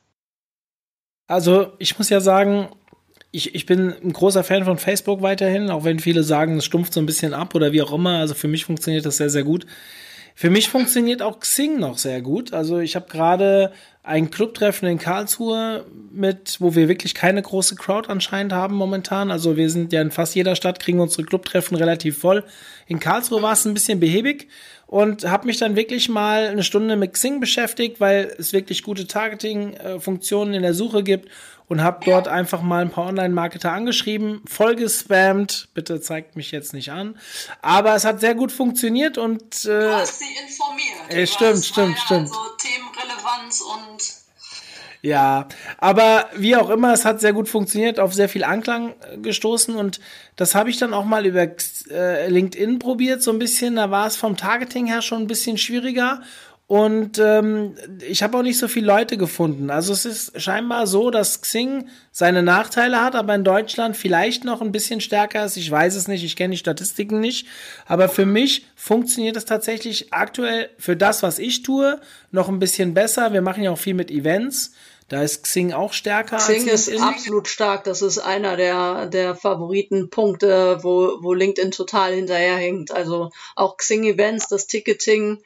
Also 1.28 1.74
ich 1.80 1.98
muss 1.98 2.10
ja 2.10 2.22
sagen, 2.22 2.70
ich, 3.36 3.54
ich 3.54 3.66
bin 3.66 3.94
ein 4.04 4.14
großer 4.14 4.44
Fan 4.44 4.64
von 4.64 4.78
Facebook 4.78 5.22
weiterhin, 5.22 5.70
auch 5.70 5.84
wenn 5.84 6.00
viele 6.00 6.24
sagen, 6.24 6.58
es 6.58 6.66
stumpft 6.66 6.94
so 6.94 7.02
ein 7.02 7.06
bisschen 7.06 7.34
ab 7.34 7.54
oder 7.54 7.74
wie 7.74 7.82
auch 7.82 7.92
immer. 7.92 8.20
Also 8.20 8.34
für 8.34 8.48
mich 8.48 8.66
funktioniert 8.66 9.06
das 9.06 9.18
sehr, 9.18 9.30
sehr 9.30 9.44
gut. 9.44 9.66
Für 10.38 10.50
mich 10.50 10.70
funktioniert 10.70 11.22
auch 11.22 11.40
Xing 11.40 11.80
noch 11.80 11.98
sehr 11.98 12.22
gut. 12.22 12.54
Also 12.54 12.80
ich 12.80 12.96
habe 12.96 13.08
gerade 13.10 13.72
ein 14.04 14.32
Clubtreffen 14.32 14.88
in 14.88 15.00
Karlsruhe 15.00 15.86
mit, 16.12 16.58
wo 16.60 16.76
wir 16.76 16.88
wirklich 16.88 17.14
keine 17.14 17.42
große 17.42 17.76
Crowd 17.76 18.10
anscheinend 18.10 18.54
haben 18.54 18.76
momentan. 18.76 19.32
Also 19.32 19.58
wir 19.58 19.70
sind 19.70 19.92
ja 19.92 20.02
in 20.02 20.12
fast 20.12 20.36
jeder 20.36 20.56
Stadt, 20.56 20.80
kriegen 20.80 21.00
unsere 21.00 21.24
Clubtreffen 21.24 21.76
relativ 21.76 22.20
voll. 22.20 22.44
In 22.88 23.00
Karlsruhe 23.00 23.42
war 23.42 23.54
es 23.54 23.66
ein 23.66 23.74
bisschen 23.74 24.00
behäbig 24.00 24.48
und 24.88 25.28
habe 25.28 25.48
mich 25.48 25.58
dann 25.58 25.76
wirklich 25.76 26.10
mal 26.10 26.48
eine 26.48 26.64
Stunde 26.64 26.96
mit 26.96 27.14
Xing 27.14 27.40
beschäftigt, 27.40 28.00
weil 28.00 28.34
es 28.38 28.54
wirklich 28.54 28.84
gute 28.84 29.08
Targeting-Funktionen 29.08 30.54
in 30.54 30.62
der 30.62 30.74
Suche 30.74 31.04
gibt 31.04 31.30
und 31.68 31.82
habe 31.82 32.06
dort 32.06 32.28
einfach 32.28 32.62
mal 32.62 32.82
ein 32.82 32.92
paar 32.92 33.08
Online-Marketer 33.08 33.72
angeschrieben, 33.72 34.42
voll 34.48 34.76
gespammt. 34.76 35.70
Bitte 35.74 36.00
zeigt 36.02 36.36
mich 36.36 36.52
jetzt 36.52 36.74
nicht 36.74 36.92
an. 36.92 37.18
Aber 37.62 37.96
es 37.96 38.06
hat 38.06 38.20
sehr 38.20 38.36
gut 38.36 38.52
funktioniert 38.52 39.18
und 39.18 39.66
äh, 39.66 39.68
du 39.68 39.94
hast 39.94 40.20
sie 40.20 40.26
informiert. 40.26 41.10
Äh, 41.10 41.28
stimmt, 41.28 41.66
stimmt, 41.66 41.98
stimmt. 42.00 42.30
Also 42.30 42.40
Themenrelevanz 42.58 43.62
und 43.62 44.26
ja, 45.06 45.48
aber 45.78 46.30
wie 46.36 46.56
auch 46.56 46.72
immer, 46.72 46.92
es 46.92 47.06
hat 47.06 47.22
sehr 47.22 47.32
gut 47.32 47.48
funktioniert, 47.48 48.00
auf 48.00 48.16
sehr 48.16 48.28
viel 48.28 48.44
Anklang 48.44 48.96
gestoßen 49.22 49.76
und 49.76 50.00
das 50.36 50.56
habe 50.56 50.72
ich 50.72 50.80
dann 50.80 50.96
auch 50.96 51.06
mal 51.06 51.28
über 51.28 51.48
äh, 51.92 52.28
LinkedIn 52.28 52.80
probiert, 52.80 53.22
so 53.22 53.30
ein 53.30 53.38
bisschen. 53.38 53.76
Da 53.76 53.92
war 53.92 54.08
es 54.08 54.16
vom 54.18 54.36
Targeting 54.36 54.88
her 54.88 55.04
schon 55.04 55.22
ein 55.22 55.28
bisschen 55.28 55.60
schwieriger 55.60 56.24
und 56.68 57.20
ähm, 57.20 57.76
ich 58.08 58.24
habe 58.24 58.38
auch 58.38 58.42
nicht 58.42 58.58
so 58.58 58.68
viele 58.68 58.88
Leute 58.88 59.18
gefunden. 59.18 59.70
Also 59.70 59.94
es 59.94 60.04
ist 60.06 60.42
scheinbar 60.42 60.88
so, 60.88 61.12
dass 61.12 61.42
Xing 61.42 61.90
seine 62.12 62.42
Nachteile 62.42 63.02
hat, 63.02 63.14
aber 63.14 63.36
in 63.36 63.44
Deutschland 63.44 63.96
vielleicht 63.96 64.46
noch 64.46 64.64
ein 64.64 64.72
bisschen 64.72 65.00
stärker 65.00 65.46
ist. 65.46 65.58
Ich 65.58 65.70
weiß 65.70 65.96
es 65.96 66.08
nicht, 66.08 66.24
ich 66.24 66.36
kenne 66.36 66.54
die 66.54 66.58
Statistiken 66.58 67.20
nicht. 67.20 67.46
Aber 67.86 68.10
für 68.10 68.26
mich 68.26 68.66
funktioniert 68.76 69.38
es 69.38 69.46
tatsächlich 69.46 70.12
aktuell 70.12 70.72
für 70.80 70.98
das, 70.98 71.22
was 71.22 71.38
ich 71.38 71.62
tue, 71.62 72.02
noch 72.32 72.50
ein 72.50 72.58
bisschen 72.58 72.96
besser. 72.96 73.32
Wir 73.32 73.44
machen 73.44 73.62
ja 73.62 73.70
auch 73.70 73.78
viel 73.78 73.94
mit 73.94 74.10
Events. 74.10 74.72
Da 75.08 75.22
ist 75.22 75.44
Xing 75.44 75.72
auch 75.72 75.94
stärker. 75.94 76.38
Xing 76.38 76.68
ist 76.68 76.92
absolut 77.00 77.48
stark. 77.48 77.84
Das 77.84 78.02
ist 78.02 78.18
einer 78.18 78.58
der, 78.58 79.06
der 79.06 79.36
Favoritenpunkte, 79.36 80.80
wo, 80.82 81.20
wo 81.22 81.34
LinkedIn 81.34 81.70
total 81.70 82.16
hinterherhinkt. 82.16 82.90
Also 82.90 83.30
auch 83.56 83.78
Xing 83.78 84.04
Events, 84.04 84.48
das 84.48 84.66
Ticketing 84.66 85.44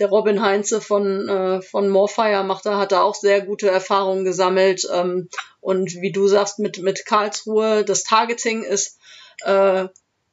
der 0.00 0.08
Robin 0.08 0.42
Heinze 0.42 0.80
von, 0.80 1.28
äh, 1.28 1.62
von 1.62 1.88
Morfire 1.88 2.42
macht 2.42 2.66
da, 2.66 2.78
hat 2.78 2.92
da 2.92 3.02
auch 3.02 3.14
sehr 3.14 3.42
gute 3.42 3.68
Erfahrungen 3.68 4.24
gesammelt. 4.24 4.88
Ähm, 4.92 5.28
und 5.60 5.94
wie 6.00 6.10
du 6.10 6.26
sagst, 6.26 6.58
mit, 6.58 6.78
mit 6.78 7.04
Karlsruhe, 7.04 7.84
das 7.84 8.02
Targeting 8.02 8.62
ist, 8.62 8.98
äh, 9.44 9.88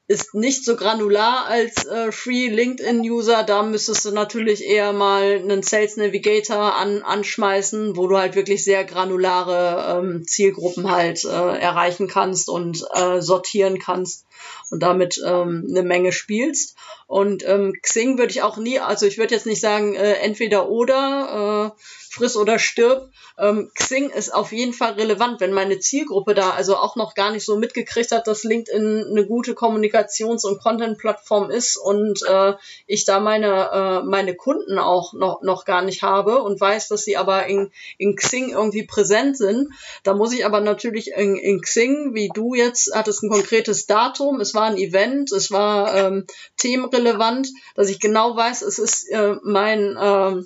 ist 0.07 0.33
nicht 0.33 0.63
so 0.63 0.77
granular 0.77 1.47
als 1.47 1.85
äh, 1.85 2.13
Free 2.13 2.47
LinkedIn-User. 2.47 3.43
Da 3.43 3.61
müsstest 3.61 4.05
du 4.05 4.11
natürlich 4.11 4.63
eher 4.63 4.93
mal 4.93 5.35
einen 5.35 5.63
Sales 5.63 5.97
Navigator 5.97 6.75
an, 6.75 7.03
anschmeißen, 7.03 7.97
wo 7.97 8.07
du 8.07 8.17
halt 8.17 8.35
wirklich 8.35 8.63
sehr 8.63 8.85
granulare 8.85 9.99
ähm, 9.99 10.23
Zielgruppen 10.25 10.89
halt 10.89 11.25
äh, 11.25 11.27
erreichen 11.27 12.07
kannst 12.07 12.47
und 12.47 12.85
äh, 12.93 13.19
sortieren 13.19 13.79
kannst 13.79 14.26
und 14.69 14.81
damit 14.81 15.21
ähm, 15.25 15.65
eine 15.69 15.83
Menge 15.83 16.11
spielst. 16.11 16.75
Und 17.07 17.47
ähm, 17.47 17.73
Xing 17.81 18.17
würde 18.17 18.31
ich 18.31 18.41
auch 18.41 18.57
nie, 18.57 18.79
also 18.79 19.05
ich 19.05 19.17
würde 19.17 19.33
jetzt 19.33 19.45
nicht 19.45 19.61
sagen, 19.61 19.95
äh, 19.95 20.13
entweder 20.15 20.69
oder, 20.69 21.75
äh, 21.77 21.81
friss 22.17 22.35
oder 22.35 22.59
stirb. 22.59 23.09
Ähm, 23.37 23.69
Xing 23.75 24.09
ist 24.09 24.33
auf 24.33 24.51
jeden 24.51 24.73
Fall 24.73 24.93
relevant, 24.93 25.39
wenn 25.39 25.53
meine 25.53 25.79
Zielgruppe 25.79 26.33
da 26.33 26.51
also 26.51 26.75
auch 26.75 26.95
noch 26.95 27.13
gar 27.13 27.31
nicht 27.31 27.45
so 27.45 27.57
mitgekriegt 27.57 28.11
hat, 28.11 28.27
dass 28.27 28.43
LinkedIn 28.43 29.07
eine 29.11 29.25
gute 29.25 29.53
Kommunikations- 29.53 30.45
und 30.45 30.59
Content-Plattform 30.61 31.51
ist 31.51 31.77
und 31.77 32.21
äh, 32.27 32.53
ich 32.87 33.05
da 33.05 33.19
meine, 33.19 33.69
äh, 33.71 34.05
meine 34.05 34.35
Kunden 34.35 34.79
auch 34.79 35.13
noch, 35.13 35.41
noch 35.41 35.65
gar 35.65 35.83
nicht 35.83 36.01
habe 36.01 36.41
und 36.41 36.59
weiß, 36.59 36.87
dass 36.87 37.03
sie 37.03 37.17
aber 37.17 37.45
in, 37.45 37.71
in 37.97 38.15
Xing 38.15 38.49
irgendwie 38.49 38.83
präsent 38.83 39.37
sind. 39.37 39.69
Da 40.03 40.13
muss 40.13 40.33
ich 40.33 40.45
aber 40.45 40.61
natürlich 40.61 41.11
in, 41.11 41.35
in 41.35 41.61
Xing, 41.61 42.15
wie 42.15 42.29
du 42.33 42.55
jetzt, 42.55 42.93
hattest 42.95 43.23
ein 43.23 43.29
konkretes 43.29 43.85
Datum, 43.85 44.39
es 44.39 44.55
war 44.55 44.63
ein 44.63 44.77
Event, 44.77 45.31
es 45.31 45.51
war 45.51 45.95
ähm, 45.95 46.25
themenrelevant, 46.57 47.49
dass 47.75 47.89
ich 47.89 47.99
genau 47.99 48.35
weiß, 48.35 48.63
es 48.63 48.79
ist 48.79 49.09
äh, 49.09 49.35
mein 49.43 49.95
äh, 49.95 50.43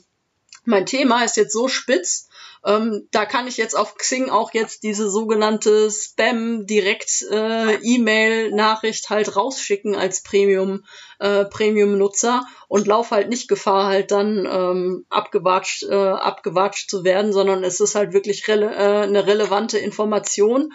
mein 0.65 0.85
Thema 0.85 1.23
ist 1.23 1.37
jetzt 1.37 1.53
so 1.53 1.67
spitz, 1.67 2.27
ähm, 2.63 3.07
da 3.11 3.25
kann 3.25 3.47
ich 3.47 3.57
jetzt 3.57 3.75
auf 3.75 3.95
Xing 3.95 4.29
auch 4.29 4.53
jetzt 4.53 4.83
diese 4.83 5.09
sogenannte 5.09 5.89
Spam 5.89 6.67
direkt 6.67 7.23
äh, 7.31 7.77
halt 9.09 9.35
rausschicken 9.35 9.95
als 9.95 10.21
Premium 10.21 10.83
äh, 11.17 11.45
und 12.67 12.87
lauf 12.87 13.09
halt 13.11 13.29
nicht 13.29 13.47
Gefahr 13.47 13.87
halt 13.87 14.11
dann 14.11 14.47
ähm, 14.49 15.05
abgewatscht 15.09 15.83
äh, 15.83 15.95
abgewatscht 15.95 16.89
zu 16.89 17.03
werden, 17.03 17.33
sondern 17.33 17.63
es 17.63 17.79
ist 17.79 17.95
halt 17.95 18.13
wirklich 18.13 18.47
rele 18.47 18.67
äh, 18.67 19.03
eine 19.03 19.25
relevante 19.25 19.79
Information 19.79 20.71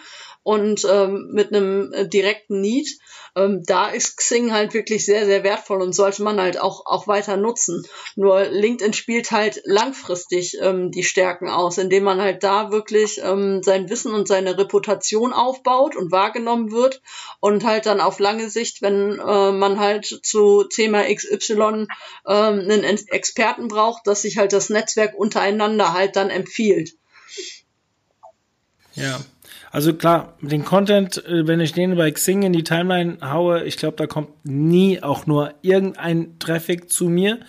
und 0.46 0.86
ähm, 0.88 1.30
mit 1.32 1.52
einem 1.52 1.92
äh, 1.92 2.06
direkten 2.06 2.60
Need. 2.60 3.00
Ähm, 3.34 3.64
da 3.66 3.88
ist 3.88 4.16
Xing 4.16 4.52
halt 4.52 4.74
wirklich 4.74 5.04
sehr, 5.04 5.26
sehr 5.26 5.42
wertvoll 5.42 5.82
und 5.82 5.92
sollte 5.92 6.22
man 6.22 6.40
halt 6.40 6.60
auch, 6.60 6.86
auch 6.86 7.08
weiter 7.08 7.36
nutzen. 7.36 7.84
Nur 8.14 8.44
LinkedIn 8.44 8.92
spielt 8.92 9.32
halt 9.32 9.60
langfristig 9.64 10.56
ähm, 10.62 10.92
die 10.92 11.02
Stärken 11.02 11.48
aus, 11.48 11.78
indem 11.78 12.04
man 12.04 12.20
halt 12.20 12.44
da 12.44 12.70
wirklich 12.70 13.20
ähm, 13.24 13.64
sein 13.64 13.90
Wissen 13.90 14.14
und 14.14 14.28
seine 14.28 14.56
Reputation 14.56 15.32
aufbaut 15.32 15.96
und 15.96 16.12
wahrgenommen 16.12 16.70
wird 16.70 17.02
und 17.40 17.64
halt 17.64 17.86
dann 17.86 18.00
auf 18.00 18.20
lange 18.20 18.48
Sicht, 18.48 18.82
wenn 18.82 19.18
äh, 19.18 19.50
man 19.50 19.80
halt 19.80 20.06
zu 20.22 20.62
Thema 20.62 21.12
XY 21.12 21.88
ähm, 22.24 22.60
einen 22.70 22.84
Experten 22.84 23.66
braucht, 23.66 24.06
dass 24.06 24.22
sich 24.22 24.38
halt 24.38 24.52
das 24.52 24.70
Netzwerk 24.70 25.12
untereinander 25.18 25.92
halt 25.92 26.14
dann 26.14 26.30
empfiehlt. 26.30 26.92
Ja, 28.94 29.20
also 29.76 29.92
klar, 29.92 30.32
den 30.40 30.64
Content, 30.64 31.22
äh, 31.26 31.46
wenn 31.46 31.60
ich 31.60 31.74
den 31.74 31.96
bei 31.96 32.10
Xing 32.10 32.42
in 32.44 32.54
die 32.54 32.64
Timeline 32.64 33.18
haue, 33.20 33.62
ich 33.64 33.76
glaube, 33.76 33.98
da 33.98 34.06
kommt 34.06 34.30
nie 34.42 35.02
auch 35.02 35.26
nur 35.26 35.52
irgendein 35.60 36.38
Traffic 36.38 36.90
zu 36.90 37.10
mir. 37.10 37.40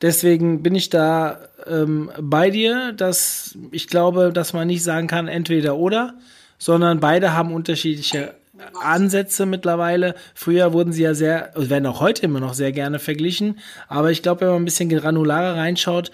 Deswegen 0.00 0.62
bin 0.62 0.74
ich 0.74 0.88
da 0.88 1.38
ähm, 1.66 2.10
bei 2.18 2.48
dir, 2.48 2.94
dass 2.94 3.58
ich 3.70 3.86
glaube, 3.86 4.32
dass 4.32 4.54
man 4.54 4.66
nicht 4.66 4.82
sagen 4.82 5.08
kann, 5.08 5.28
entweder 5.28 5.76
oder, 5.76 6.14
sondern 6.56 7.00
beide 7.00 7.34
haben 7.34 7.52
unterschiedliche 7.52 8.32
Ansätze 8.80 9.44
mittlerweile. 9.44 10.14
Früher 10.34 10.72
wurden 10.72 10.92
sie 10.92 11.02
ja 11.02 11.12
sehr, 11.12 11.50
werden 11.54 11.84
auch 11.84 12.00
heute 12.00 12.22
immer 12.22 12.40
noch 12.40 12.54
sehr 12.54 12.72
gerne 12.72 12.98
verglichen, 12.98 13.58
aber 13.88 14.10
ich 14.10 14.22
glaube, 14.22 14.40
wenn 14.40 14.48
man 14.48 14.62
ein 14.62 14.64
bisschen 14.64 14.88
granularer 14.88 15.56
reinschaut, 15.58 16.12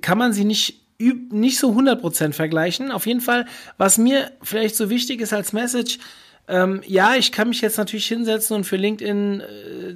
kann 0.00 0.18
man 0.18 0.32
sie 0.32 0.44
nicht 0.44 0.85
nicht 0.98 1.58
so 1.58 1.72
100% 1.72 2.32
vergleichen. 2.32 2.90
Auf 2.90 3.06
jeden 3.06 3.20
Fall, 3.20 3.46
was 3.76 3.98
mir 3.98 4.30
vielleicht 4.42 4.76
so 4.76 4.90
wichtig 4.90 5.20
ist 5.20 5.32
als 5.32 5.52
Message, 5.52 5.98
ähm, 6.48 6.80
ja, 6.86 7.16
ich 7.16 7.32
kann 7.32 7.48
mich 7.48 7.60
jetzt 7.60 7.76
natürlich 7.76 8.06
hinsetzen 8.06 8.56
und 8.56 8.64
für 8.64 8.76
LinkedIn 8.76 9.40
äh, 9.40 9.44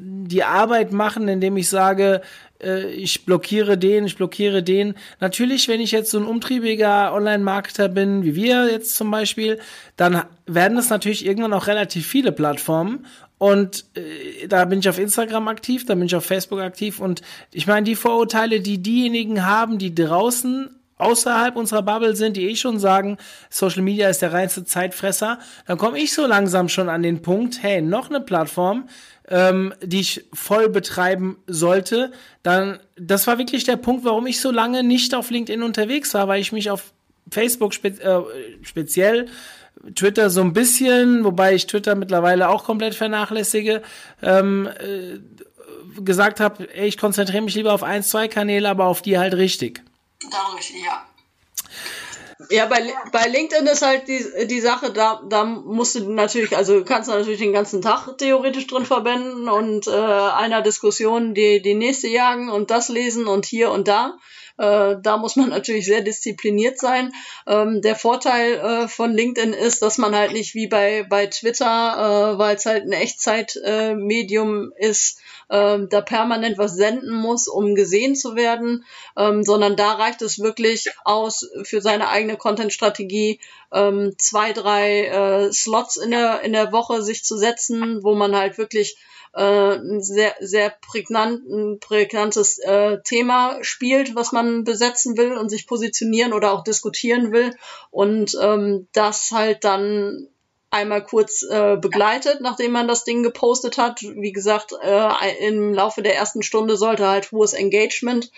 die 0.01 0.43
Arbeit 0.43 0.93
machen, 0.93 1.29
indem 1.29 1.57
ich 1.57 1.69
sage, 1.69 2.23
äh, 2.61 2.91
ich 2.91 3.25
blockiere 3.25 3.79
den, 3.79 4.05
ich 4.05 4.17
blockiere 4.17 4.63
den. 4.63 4.95
Natürlich, 5.21 5.69
wenn 5.69 5.81
ich 5.81 5.93
jetzt 5.93 6.11
so 6.11 6.19
ein 6.19 6.27
umtriebiger 6.27 7.15
Online-Marketer 7.15 7.89
bin, 7.89 8.25
wie 8.25 8.35
wir 8.35 8.69
jetzt 8.69 8.97
zum 8.97 9.11
Beispiel, 9.13 9.61
dann 9.97 10.25
werden 10.47 10.77
es 10.77 10.91
natürlich 10.91 11.25
irgendwann 11.25 11.53
auch 11.53 11.69
relativ 11.69 12.07
viele 12.07 12.33
Plattformen. 12.33 13.07
Und 13.39 13.85
äh, 13.95 14.49
da 14.49 14.65
bin 14.65 14.81
ich 14.81 14.89
auf 14.89 14.99
Instagram 14.99 15.47
aktiv, 15.47 15.87
da 15.87 15.95
bin 15.95 16.07
ich 16.07 16.17
auf 16.17 16.25
Facebook 16.25 16.61
aktiv. 16.61 16.99
Und 16.99 17.23
ich 17.53 17.69
meine, 17.69 17.85
die 17.85 17.95
Vorurteile, 17.95 18.61
die 18.61 18.83
diejenigen 18.83 19.47
haben, 19.47 19.79
die 19.79 19.95
draußen 19.95 20.69
außerhalb 21.01 21.57
unserer 21.57 21.83
Bubble 21.83 22.17
sind, 22.17 22.37
die 22.37 22.49
eh 22.49 22.57
schon 22.57 22.79
sagen, 22.79 23.19
Social 23.49 23.83
Media 23.83 24.09
ist 24.09 24.23
der 24.23 24.33
reinste 24.33 24.65
Zeitfresser, 24.65 25.39
dann 25.67 25.79
komme 25.79 25.99
ich 25.99 26.13
so 26.13 26.27
langsam 26.27 26.69
schon 26.69 26.89
an 26.89 27.03
den 27.03 27.23
Punkt, 27.23 27.63
hey, 27.63 27.83
noch 27.83 28.11
eine 28.11 28.21
Plattform, 28.21 28.89
ähm, 29.29 29.73
die 29.83 30.01
ich 30.01 30.25
voll 30.33 30.69
betreiben 30.69 31.39
sollte, 31.47 32.13
dann, 32.43 32.79
das 32.97 33.27
war 33.27 33.39
wirklich 33.39 33.65
der 33.65 33.77
Punkt, 33.77 34.05
warum 34.05 34.27
ich 34.27 34.41
so 34.41 34.51
lange 34.51 34.83
nicht 34.83 35.15
auf 35.15 35.31
LinkedIn 35.31 35.63
unterwegs 35.63 36.15
war, 36.15 36.29
weil 36.29 36.41
ich 36.41 36.53
mich 36.53 36.71
auf 36.71 36.93
Facebook 37.31 37.75
spe 37.75 37.89
äh, 37.89 38.23
speziell 38.63 39.27
Twitter 39.95 40.31
so 40.31 40.43
ein 40.43 40.53
bisschen, 40.53 41.25
wobei 41.25 41.55
ich 41.55 41.67
Twitter 41.67 41.95
mittlerweile 41.95 42.49
auch 42.49 42.65
komplett 42.65 42.95
vernachlässige, 42.95 43.83
ähm, 44.23 44.69
äh, 44.79 45.19
gesagt 46.03 46.41
habe, 46.41 46.67
ich 46.75 46.99
konzentriere 46.99 47.43
mich 47.43 47.55
lieber 47.55 47.73
auf 47.73 47.83
ein, 47.83 48.03
zwei 48.03 48.29
Kanäle, 48.29 48.69
aber 48.69 48.87
auf 48.87 49.03
die 49.03 49.19
halt 49.19 49.35
richtig. 49.35 49.83
Darum 50.29 50.59
ich, 50.59 50.71
ja. 50.71 51.07
Ja, 52.49 52.67
bei, 52.67 52.95
bei 53.13 53.29
LinkedIn 53.29 53.67
ist 53.67 53.83
halt 53.83 54.09
die, 54.09 54.47
die 54.47 54.61
Sache, 54.61 54.93
da, 54.93 55.23
da 55.29 55.45
musst 55.45 55.95
du 55.95 56.11
natürlich, 56.11 56.57
also 56.57 56.85
kannst 56.85 57.09
du 57.09 57.13
natürlich 57.13 57.39
den 57.39 57.53
ganzen 57.53 57.83
Tag 57.83 58.17
theoretisch 58.17 58.67
drin 58.67 58.87
verwenden 58.87 59.49
und 59.49 59.87
äh, 59.87 59.91
einer 59.91 60.63
Diskussion 60.63 61.35
die, 61.35 61.61
die 61.61 61.75
nächste 61.75 62.09
jagen 62.09 62.49
und 62.49 62.71
das 62.71 62.89
lesen 62.89 63.27
und 63.27 63.45
hier 63.45 63.71
und 63.71 63.89
da. 63.89 64.19
Äh, 64.57 64.97
da 65.03 65.17
muss 65.17 65.37
man 65.37 65.51
natürlich 65.51 65.87
sehr 65.87 66.03
diszipliniert 66.03 66.79
sein. 66.79 67.13
Ähm, 67.47 67.83
der 67.83 67.97
Vorteil 67.97 68.55
äh, 68.55 68.89
von 68.89 69.13
LinkedIn 69.13 69.53
ist, 69.53 69.81
dass 69.83 69.99
man 69.99 70.15
halt 70.15 70.33
nicht 70.33 70.55
wie 70.55 70.67
bei, 70.67 71.07
bei 71.09 71.27
Twitter, 71.27 72.35
äh, 72.35 72.39
weil 72.39 72.57
es 72.57 72.67
halt 72.67 72.85
ein 72.85 72.93
Echtzeitmedium 72.93 74.73
äh, 74.77 74.89
ist, 74.89 75.21
ähm, 75.51 75.89
da 75.89 76.01
permanent 76.01 76.59
was 76.59 76.75
senden 76.75 77.13
muss, 77.13 77.49
um 77.49 77.75
gesehen 77.75 78.15
zu 78.15 78.37
werden, 78.37 78.85
ähm, 79.17 79.43
sondern 79.43 79.77
da 79.77 79.93
reicht 79.93 80.23
es 80.23 80.39
wirklich 80.39 80.91
aus 81.05 81.49
für 81.65 81.81
seine 81.81 82.09
eigene 82.09 82.37
Content-Strategie, 82.37 83.41
ähm, 83.73 84.15
zwei, 84.19 84.53
drei 84.53 85.07
äh, 85.07 85.53
Slots 85.53 85.97
in 85.97 86.11
der, 86.13 86.43
in 86.43 86.53
der 86.53 86.73
Woche 86.73 87.03
sich 87.03 87.25
zu 87.25 87.37
setzen, 87.37 88.03
wo 88.03 88.15
man 88.15 88.37
halt 88.37 88.59
wirklich 88.59 88.97
äh, 89.33 89.77
ein 89.77 90.03
sehr, 90.03 90.35
sehr 90.41 90.71
prägnant, 90.71 91.49
ein 91.49 91.79
prägnantes 91.81 92.59
äh, 92.59 92.99
Thema 93.03 93.59
spielt, 93.63 94.15
was 94.15 94.33
man 94.33 94.65
besetzen 94.65 95.17
will 95.17 95.37
und 95.37 95.49
sich 95.51 95.67
positionieren 95.67 96.33
oder 96.33 96.53
auch 96.53 96.65
diskutieren 96.65 97.33
will. 97.33 97.55
Und 97.91 98.37
ähm, 98.41 98.89
das 98.93 99.31
halt 99.31 99.65
dann 99.65 100.29
einmal 100.71 101.05
kurz 101.05 101.43
äh, 101.43 101.77
begleitet, 101.77 102.41
nachdem 102.41 102.73
man 102.73 102.89
das 102.89 103.05
Ding 103.05 103.23
gepostet 103.23 103.79
hat. 103.79 104.03
Wie 104.03 104.33
gesagt, 104.33 104.73
äh, 104.83 105.47
im 105.47 105.75
Laufe 105.75 106.03
der 106.03 106.17
ersten 106.17 106.43
Stunde 106.43 106.77
sollte 106.77 107.09
halt 107.09 107.33
hohes 107.33 107.53
Engagement 107.53 108.31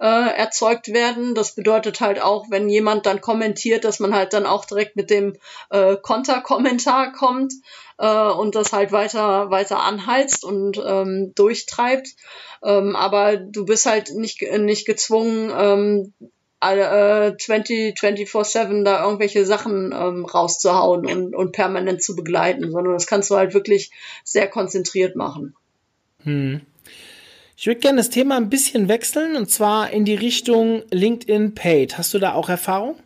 äh, 0.00 0.36
erzeugt 0.36 0.88
werden. 0.92 1.34
Das 1.34 1.54
bedeutet 1.54 2.00
halt 2.00 2.20
auch, 2.22 2.46
wenn 2.50 2.68
jemand 2.68 3.06
dann 3.06 3.20
kommentiert, 3.20 3.84
dass 3.84 4.00
man 4.00 4.14
halt 4.14 4.32
dann 4.32 4.46
auch 4.46 4.64
direkt 4.64 4.96
mit 4.96 5.10
dem 5.10 5.36
äh, 5.70 5.96
Konterkommentar 5.96 7.12
kommt 7.12 7.54
äh, 7.98 8.30
und 8.30 8.54
das 8.54 8.72
halt 8.72 8.92
weiter 8.92 9.50
weiter 9.50 9.80
anheizt 9.80 10.44
und 10.44 10.80
ähm, 10.84 11.32
durchtreibt. 11.34 12.08
Ähm, 12.62 12.96
aber 12.96 13.36
du 13.36 13.64
bist 13.64 13.86
halt 13.86 14.14
nicht 14.14 14.42
nicht 14.42 14.86
gezwungen, 14.86 15.52
ähm, 15.56 16.14
äh, 16.60 17.36
20, 17.36 17.96
24-7 17.98 18.84
da 18.84 19.04
irgendwelche 19.04 19.46
Sachen 19.46 19.92
ähm, 19.92 20.24
rauszuhauen 20.24 21.06
und, 21.06 21.34
und 21.34 21.52
permanent 21.52 22.02
zu 22.02 22.16
begleiten, 22.16 22.70
sondern 22.70 22.94
das 22.94 23.06
kannst 23.06 23.30
du 23.30 23.36
halt 23.36 23.54
wirklich 23.54 23.90
sehr 24.24 24.48
konzentriert 24.48 25.16
machen. 25.16 25.54
Hm. 26.24 26.60
Ich 27.56 27.66
würde 27.66 27.80
gerne 27.80 27.98
das 27.98 28.10
Thema 28.10 28.36
ein 28.36 28.50
bisschen 28.50 28.88
wechseln 28.88 29.34
und 29.34 29.50
zwar 29.50 29.90
in 29.90 30.04
die 30.04 30.14
Richtung 30.14 30.82
LinkedIn 30.90 31.54
Paid. 31.54 31.98
Hast 31.98 32.14
du 32.14 32.18
da 32.18 32.34
auch 32.34 32.48
Erfahrung? 32.48 33.00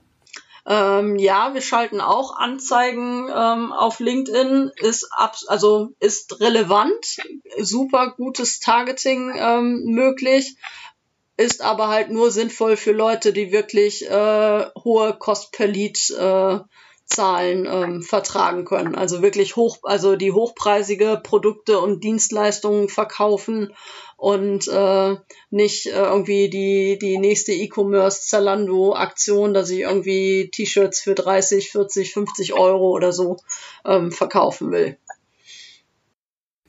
Ähm, 0.64 1.18
ja, 1.18 1.54
wir 1.54 1.60
schalten 1.60 2.00
auch 2.00 2.36
Anzeigen 2.36 3.28
ähm, 3.34 3.72
auf 3.72 3.98
LinkedIn, 3.98 4.70
ist 4.76 5.08
ab, 5.10 5.36
also 5.48 5.92
ist 5.98 6.40
relevant, 6.40 6.94
super 7.58 8.14
gutes 8.16 8.60
Targeting 8.60 9.32
ähm, 9.36 9.82
möglich, 9.86 10.56
ist 11.42 11.60
aber 11.60 11.88
halt 11.88 12.10
nur 12.10 12.30
sinnvoll 12.30 12.76
für 12.76 12.92
Leute, 12.92 13.32
die 13.32 13.52
wirklich 13.52 14.08
äh, 14.08 14.64
hohe 14.84 15.14
Cost 15.18 15.52
per 15.52 15.66
Lead 15.66 15.98
äh, 16.10 16.58
Zahlen 17.04 17.66
ähm, 17.66 18.02
vertragen 18.02 18.64
können. 18.64 18.94
Also 18.94 19.22
wirklich 19.22 19.56
hoch, 19.56 19.78
also 19.82 20.16
die 20.16 20.32
hochpreisige 20.32 21.20
Produkte 21.22 21.78
und 21.78 22.04
Dienstleistungen 22.04 22.88
verkaufen 22.88 23.72
und 24.16 24.68
äh, 24.68 25.16
nicht 25.50 25.86
äh, 25.86 25.90
irgendwie 25.90 26.48
die, 26.48 26.98
die 26.98 27.18
nächste 27.18 27.52
E-Commerce 27.52 28.28
Zalando 28.28 28.94
Aktion, 28.94 29.52
dass 29.52 29.70
ich 29.70 29.80
irgendwie 29.80 30.48
T-Shirts 30.50 31.00
für 31.00 31.14
30, 31.14 31.70
40, 31.70 32.12
50 32.12 32.54
Euro 32.54 32.90
oder 32.90 33.12
so 33.12 33.36
ähm, 33.84 34.10
verkaufen 34.10 34.70
will. 34.70 34.96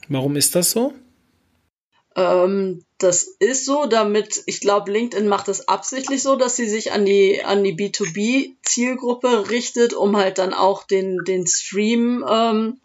Warum 0.10 0.36
ist 0.36 0.56
das 0.56 0.72
so? 0.72 0.94
Ähm, 2.16 2.86
das 2.98 3.24
ist 3.24 3.66
so, 3.66 3.86
damit, 3.86 4.44
ich 4.46 4.62
glaube, 4.62 4.92
LinkedIn 4.92 5.28
macht 5.28 5.48
es 5.48 5.68
absichtlich 5.68 6.24
so, 6.24 6.36
dass 6.36 6.56
sie 6.56 6.70
sich 6.70 6.92
an 6.92 7.06
die, 7.06 7.44
an 7.44 7.64
die 7.64 7.76
B2B-Zielgruppe 7.76 9.50
richtet, 9.50 9.94
um 9.94 10.16
halt 10.16 10.38
dann 10.38 10.54
auch 10.54 10.84
den, 10.84 11.20
den 11.26 11.48
Stream 11.48 12.24
ähm, 12.30 12.80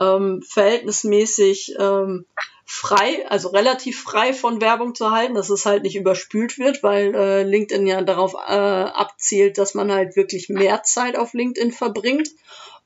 ähm, 0.00 0.42
verhältnismäßig 0.42 1.74
ähm, 1.78 2.26
frei, 2.66 3.28
also 3.28 3.48
relativ 3.50 4.02
frei 4.02 4.32
von 4.32 4.60
Werbung 4.60 4.94
zu 4.94 5.10
halten, 5.10 5.34
dass 5.34 5.50
es 5.50 5.64
halt 5.64 5.82
nicht 5.84 5.96
überspült 5.96 6.58
wird, 6.58 6.82
weil 6.82 7.14
äh, 7.14 7.42
LinkedIn 7.44 7.86
ja 7.86 8.02
darauf 8.02 8.34
äh, 8.34 8.38
abzielt, 8.38 9.58
dass 9.58 9.74
man 9.74 9.92
halt 9.92 10.16
wirklich 10.16 10.48
mehr 10.48 10.82
Zeit 10.82 11.16
auf 11.16 11.34
LinkedIn 11.34 11.72
verbringt. 11.72 12.28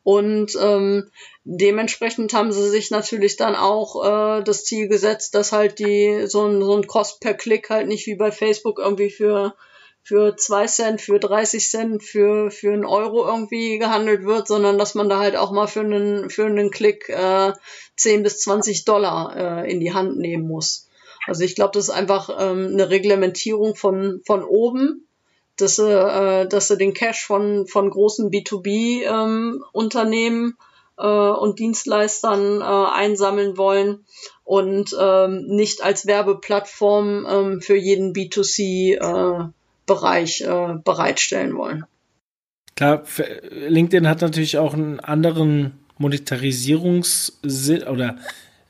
Und 0.09 0.56
ähm, 0.59 1.11
dementsprechend 1.44 2.32
haben 2.32 2.50
sie 2.50 2.70
sich 2.70 2.90
natürlich 2.90 3.36
dann 3.36 3.54
auch 3.54 4.38
äh, 4.38 4.42
das 4.42 4.64
Ziel 4.64 4.88
gesetzt, 4.88 5.34
dass 5.34 5.52
halt 5.52 5.78
die 5.80 6.22
so 6.28 6.46
ein, 6.46 6.62
so 6.62 6.74
ein 6.74 6.86
Cost 6.86 7.20
per 7.20 7.34
Klick 7.34 7.68
halt 7.68 7.88
nicht 7.88 8.06
wie 8.06 8.14
bei 8.14 8.32
Facebook 8.32 8.78
irgendwie 8.78 9.11
für 9.11 9.54
für 10.02 10.34
zwei 10.34 10.66
Cent, 10.66 11.02
für 11.02 11.18
30 11.18 11.68
Cent, 11.68 12.02
für, 12.02 12.50
für 12.50 12.72
einen 12.72 12.86
Euro 12.86 13.26
irgendwie 13.26 13.78
gehandelt 13.78 14.24
wird, 14.24 14.48
sondern 14.48 14.78
dass 14.78 14.94
man 14.94 15.11
da 15.11 15.18
halt 15.18 15.36
auch 15.36 15.52
mal 15.52 15.66
für 15.66 15.80
einen, 15.80 16.30
für 16.30 16.46
einen 16.46 16.70
Klick 16.70 17.11
äh, 17.11 17.52
10 17.98 18.22
bis 18.22 18.40
20 18.40 18.86
Dollar 18.86 19.36
äh, 19.36 19.70
in 19.70 19.80
die 19.80 19.92
Hand 19.92 20.16
nehmen 20.16 20.48
muss. 20.48 20.88
Also 21.26 21.44
ich 21.44 21.54
glaube, 21.54 21.72
das 21.74 21.88
ist 21.88 21.94
einfach 21.94 22.30
ähm, 22.40 22.70
eine 22.72 22.88
Reglementierung 22.88 23.76
von, 23.76 24.22
von 24.24 24.42
oben, 24.42 25.06
dass 25.61 25.76
sie, 25.76 25.90
äh, 25.90 26.48
dass 26.48 26.68
sie 26.68 26.78
den 26.78 26.94
Cash 26.94 27.26
von, 27.26 27.66
von 27.66 27.90
großen 27.90 28.30
B2B-Unternehmen 28.30 30.44
ähm, 30.44 30.56
äh, 30.98 31.06
und 31.06 31.59
Dienstleistern 31.59 32.61
äh, 32.61 32.64
einsammeln 32.64 33.56
wollen 33.56 34.04
und 34.44 34.94
ähm, 34.98 35.46
nicht 35.46 35.82
als 35.82 36.06
Werbeplattform 36.06 37.26
ähm, 37.28 37.61
für 37.61 37.76
jeden 37.76 38.14
B2C-Bereich 38.14 40.40
äh, 40.40 40.44
äh, 40.44 40.78
bereitstellen 40.84 41.54
wollen. 41.56 41.84
Klar, 42.76 43.02
LinkedIn 43.50 44.09
hat 44.09 44.22
natürlich 44.22 44.59
auch 44.59 44.74
einen 44.74 45.00
anderen 45.00 45.72
Monetarisierungssinn 45.98 47.82
oder 47.84 48.16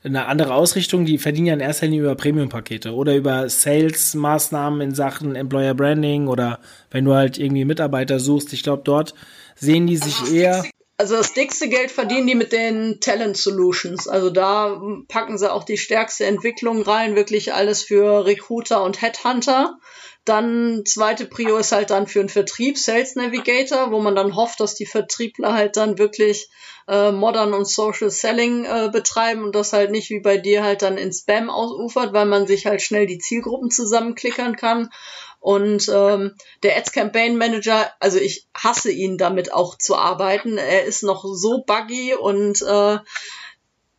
eine 0.03 0.27
andere 0.27 0.53
Ausrichtung. 0.53 1.05
Die 1.05 1.17
verdienen 1.17 1.47
ja 1.47 1.53
in 1.53 1.59
erster 1.59 1.85
Linie 1.85 2.01
über 2.01 2.15
Premium-Pakete 2.15 2.93
oder 2.93 3.15
über 3.15 3.49
Sales-Maßnahmen 3.49 4.81
in 4.81 4.95
Sachen 4.95 5.35
Employer 5.35 5.73
Branding 5.73 6.27
oder 6.27 6.59
wenn 6.91 7.05
du 7.05 7.13
halt 7.13 7.37
irgendwie 7.37 7.65
Mitarbeiter 7.65 8.19
suchst. 8.19 8.53
Ich 8.53 8.63
glaube, 8.63 8.83
dort 8.85 9.13
sehen 9.55 9.87
die 9.87 9.97
sich 9.97 10.33
eher. 10.33 10.65
Also 10.97 11.15
das 11.15 11.33
dickste 11.33 11.69
Geld 11.69 11.91
verdienen 11.91 12.27
die 12.27 12.35
mit 12.35 12.51
den 12.51 12.99
Talent 12.99 13.37
Solutions. 13.37 14.07
Also 14.07 14.29
da 14.29 14.81
packen 15.07 15.37
sie 15.37 15.51
auch 15.51 15.63
die 15.63 15.77
stärkste 15.77 16.25
Entwicklung 16.25 16.81
rein, 16.81 17.15
wirklich 17.15 17.53
alles 17.53 17.83
für 17.83 18.25
Recruiter 18.25 18.83
und 18.83 19.01
Headhunter. 19.01 19.77
Dann 20.29 20.83
zweite 20.85 21.25
Prio 21.25 21.57
ist 21.57 21.71
halt 21.71 21.89
dann 21.89 22.05
für 22.05 22.19
den 22.19 22.29
Vertrieb 22.29 22.77
Sales 22.77 23.15
Navigator, 23.15 23.91
wo 23.91 23.99
man 23.99 24.15
dann 24.15 24.35
hofft, 24.35 24.59
dass 24.59 24.75
die 24.75 24.85
Vertriebler 24.85 25.53
halt 25.53 25.75
dann 25.75 25.97
wirklich 25.97 26.49
äh, 26.87 27.11
Modern 27.11 27.55
und 27.55 27.67
Social 27.67 28.11
Selling 28.11 28.63
äh, 28.63 28.89
betreiben 28.91 29.43
und 29.43 29.55
das 29.55 29.73
halt 29.73 29.89
nicht 29.89 30.11
wie 30.11 30.19
bei 30.19 30.37
dir 30.37 30.63
halt 30.63 30.83
dann 30.83 30.99
in 30.99 31.11
Spam 31.11 31.49
ausufert, 31.49 32.13
weil 32.13 32.27
man 32.27 32.45
sich 32.45 32.67
halt 32.67 32.83
schnell 32.83 33.07
die 33.07 33.17
Zielgruppen 33.17 33.71
zusammenklickern 33.71 34.55
kann. 34.55 34.91
Und 35.39 35.89
ähm, 35.91 36.35
der 36.61 36.77
Ads 36.77 36.91
Campaign 36.91 37.35
Manager, 37.35 37.91
also 37.99 38.19
ich 38.19 38.47
hasse 38.53 38.91
ihn 38.91 39.17
damit 39.17 39.51
auch 39.51 39.79
zu 39.79 39.95
arbeiten. 39.95 40.59
Er 40.59 40.83
ist 40.83 41.01
noch 41.01 41.23
so 41.23 41.63
buggy 41.65 42.13
und 42.13 42.61
äh, 42.61 42.99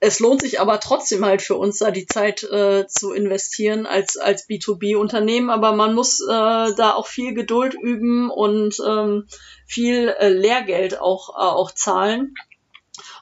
es 0.00 0.18
lohnt 0.18 0.40
sich 0.40 0.60
aber 0.60 0.80
trotzdem 0.80 1.24
halt 1.24 1.42
für 1.42 1.56
uns 1.56 1.78
da 1.78 1.90
die 1.90 2.06
Zeit 2.06 2.42
äh, 2.42 2.86
zu 2.86 3.12
investieren 3.12 3.86
als, 3.86 4.16
als 4.16 4.48
B2B-Unternehmen. 4.48 5.50
Aber 5.50 5.72
man 5.72 5.94
muss 5.94 6.20
äh, 6.20 6.26
da 6.26 6.94
auch 6.94 7.06
viel 7.06 7.34
Geduld 7.34 7.74
üben 7.74 8.30
und 8.30 8.80
ähm, 8.86 9.26
viel 9.66 10.08
äh, 10.08 10.30
Lehrgeld 10.30 10.98
auch, 10.98 11.28
äh, 11.30 11.42
auch 11.42 11.70
zahlen. 11.70 12.34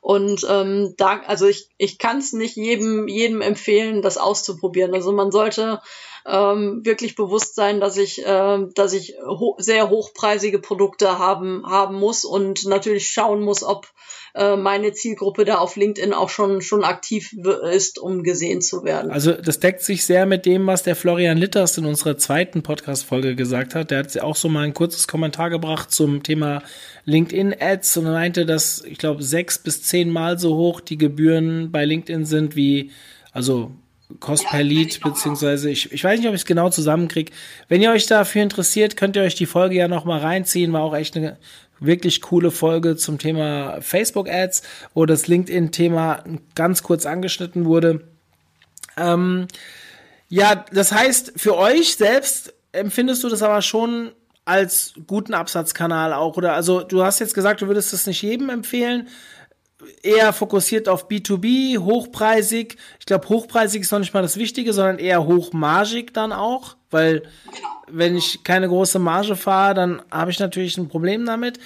Und 0.00 0.46
ähm, 0.48 0.94
da, 0.96 1.20
also 1.26 1.46
ich, 1.46 1.68
ich 1.78 1.98
kann 1.98 2.18
es 2.18 2.32
nicht 2.32 2.56
jedem, 2.56 3.08
jedem 3.08 3.40
empfehlen, 3.40 4.00
das 4.00 4.16
auszuprobieren. 4.16 4.94
Also 4.94 5.10
man 5.10 5.32
sollte 5.32 5.80
ähm, 6.28 6.84
wirklich 6.84 7.14
bewusst 7.14 7.54
sein, 7.54 7.80
dass 7.80 7.96
ich, 7.96 8.24
äh, 8.24 8.58
dass 8.74 8.92
ich 8.92 9.14
ho 9.26 9.56
sehr 9.58 9.88
hochpreisige 9.88 10.58
Produkte 10.58 11.18
haben, 11.18 11.64
haben 11.66 11.96
muss 11.96 12.24
und 12.24 12.66
natürlich 12.66 13.08
schauen 13.08 13.40
muss, 13.40 13.62
ob 13.62 13.88
äh, 14.34 14.56
meine 14.56 14.92
Zielgruppe 14.92 15.46
da 15.46 15.56
auf 15.56 15.76
LinkedIn 15.76 16.12
auch 16.12 16.28
schon, 16.28 16.60
schon 16.60 16.84
aktiv 16.84 17.34
ist, 17.72 17.98
um 17.98 18.22
gesehen 18.22 18.60
zu 18.60 18.84
werden. 18.84 19.10
Also 19.10 19.32
das 19.32 19.58
deckt 19.58 19.80
sich 19.80 20.04
sehr 20.04 20.26
mit 20.26 20.44
dem, 20.44 20.66
was 20.66 20.82
der 20.82 20.96
Florian 20.96 21.38
Litters 21.38 21.78
in 21.78 21.86
unserer 21.86 22.18
zweiten 22.18 22.62
Podcast-Folge 22.62 23.34
gesagt 23.34 23.74
hat. 23.74 23.90
Der 23.90 24.00
hat 24.00 24.18
auch 24.20 24.36
so 24.36 24.50
mal 24.50 24.64
ein 24.64 24.74
kurzes 24.74 25.08
Kommentar 25.08 25.48
gebracht 25.48 25.90
zum 25.90 26.22
Thema 26.22 26.62
LinkedIn-Ads 27.06 27.96
und 27.96 28.04
meinte, 28.04 28.44
dass, 28.44 28.84
ich 28.84 28.98
glaube, 28.98 29.22
sechs 29.22 29.58
bis 29.58 29.82
zehn 29.82 30.10
Mal 30.10 30.38
so 30.38 30.56
hoch 30.56 30.80
die 30.80 30.98
Gebühren 30.98 31.72
bei 31.72 31.86
LinkedIn 31.86 32.26
sind 32.26 32.54
wie, 32.54 32.90
also 33.32 33.72
Cost 34.20 34.46
per 34.48 34.62
Lead, 34.62 35.00
beziehungsweise 35.02 35.70
ich, 35.70 35.92
ich 35.92 36.02
weiß 36.02 36.18
nicht, 36.18 36.28
ob 36.28 36.34
ich 36.34 36.40
es 36.40 36.46
genau 36.46 36.70
zusammenkriege. 36.70 37.32
Wenn 37.68 37.82
ihr 37.82 37.90
euch 37.90 38.06
dafür 38.06 38.42
interessiert, 38.42 38.96
könnt 38.96 39.16
ihr 39.16 39.22
euch 39.22 39.34
die 39.34 39.46
Folge 39.46 39.76
ja 39.76 39.86
noch 39.86 40.04
mal 40.04 40.20
reinziehen. 40.20 40.72
War 40.72 40.82
auch 40.82 40.94
echt 40.94 41.16
eine 41.16 41.36
wirklich 41.78 42.22
coole 42.22 42.50
Folge 42.50 42.96
zum 42.96 43.18
Thema 43.18 43.80
Facebook 43.80 44.28
Ads, 44.28 44.62
wo 44.94 45.06
das 45.06 45.28
LinkedIn-Thema 45.28 46.24
ganz 46.54 46.82
kurz 46.82 47.06
angeschnitten 47.06 47.66
wurde. 47.66 48.08
Ähm, 48.96 49.46
ja, 50.28 50.64
das 50.72 50.92
heißt, 50.92 51.34
für 51.36 51.56
euch 51.56 51.96
selbst 51.96 52.54
empfindest 52.72 53.24
du 53.24 53.28
das 53.28 53.42
aber 53.42 53.62
schon 53.62 54.12
als 54.44 54.94
guten 55.06 55.34
Absatzkanal 55.34 56.14
auch, 56.14 56.36
oder? 56.36 56.54
Also, 56.54 56.82
du 56.82 57.04
hast 57.04 57.18
jetzt 57.18 57.34
gesagt, 57.34 57.60
du 57.60 57.66
würdest 57.66 57.92
es 57.92 58.06
nicht 58.06 58.22
jedem 58.22 58.48
empfehlen 58.48 59.08
eher 60.02 60.32
fokussiert 60.32 60.88
auf 60.88 61.08
B2B, 61.08 61.78
hochpreisig. 61.78 62.76
Ich 62.98 63.06
glaube, 63.06 63.28
hochpreisig 63.28 63.82
ist 63.82 63.92
noch 63.92 63.98
nicht 63.98 64.14
mal 64.14 64.22
das 64.22 64.36
Wichtige, 64.36 64.72
sondern 64.72 64.98
eher 64.98 65.24
hochmargig 65.24 66.12
dann 66.12 66.32
auch, 66.32 66.76
weil 66.90 67.20
genau. 67.20 67.68
wenn 67.86 68.16
ich 68.16 68.42
keine 68.44 68.68
große 68.68 68.98
Marge 68.98 69.36
fahre, 69.36 69.74
dann 69.74 70.02
habe 70.10 70.30
ich 70.30 70.38
natürlich 70.38 70.76
ein 70.78 70.88
Problem 70.88 71.24
damit. 71.26 71.58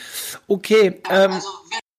Okay. 0.46 1.00
Ähm, 1.08 1.32
also, 1.32 1.48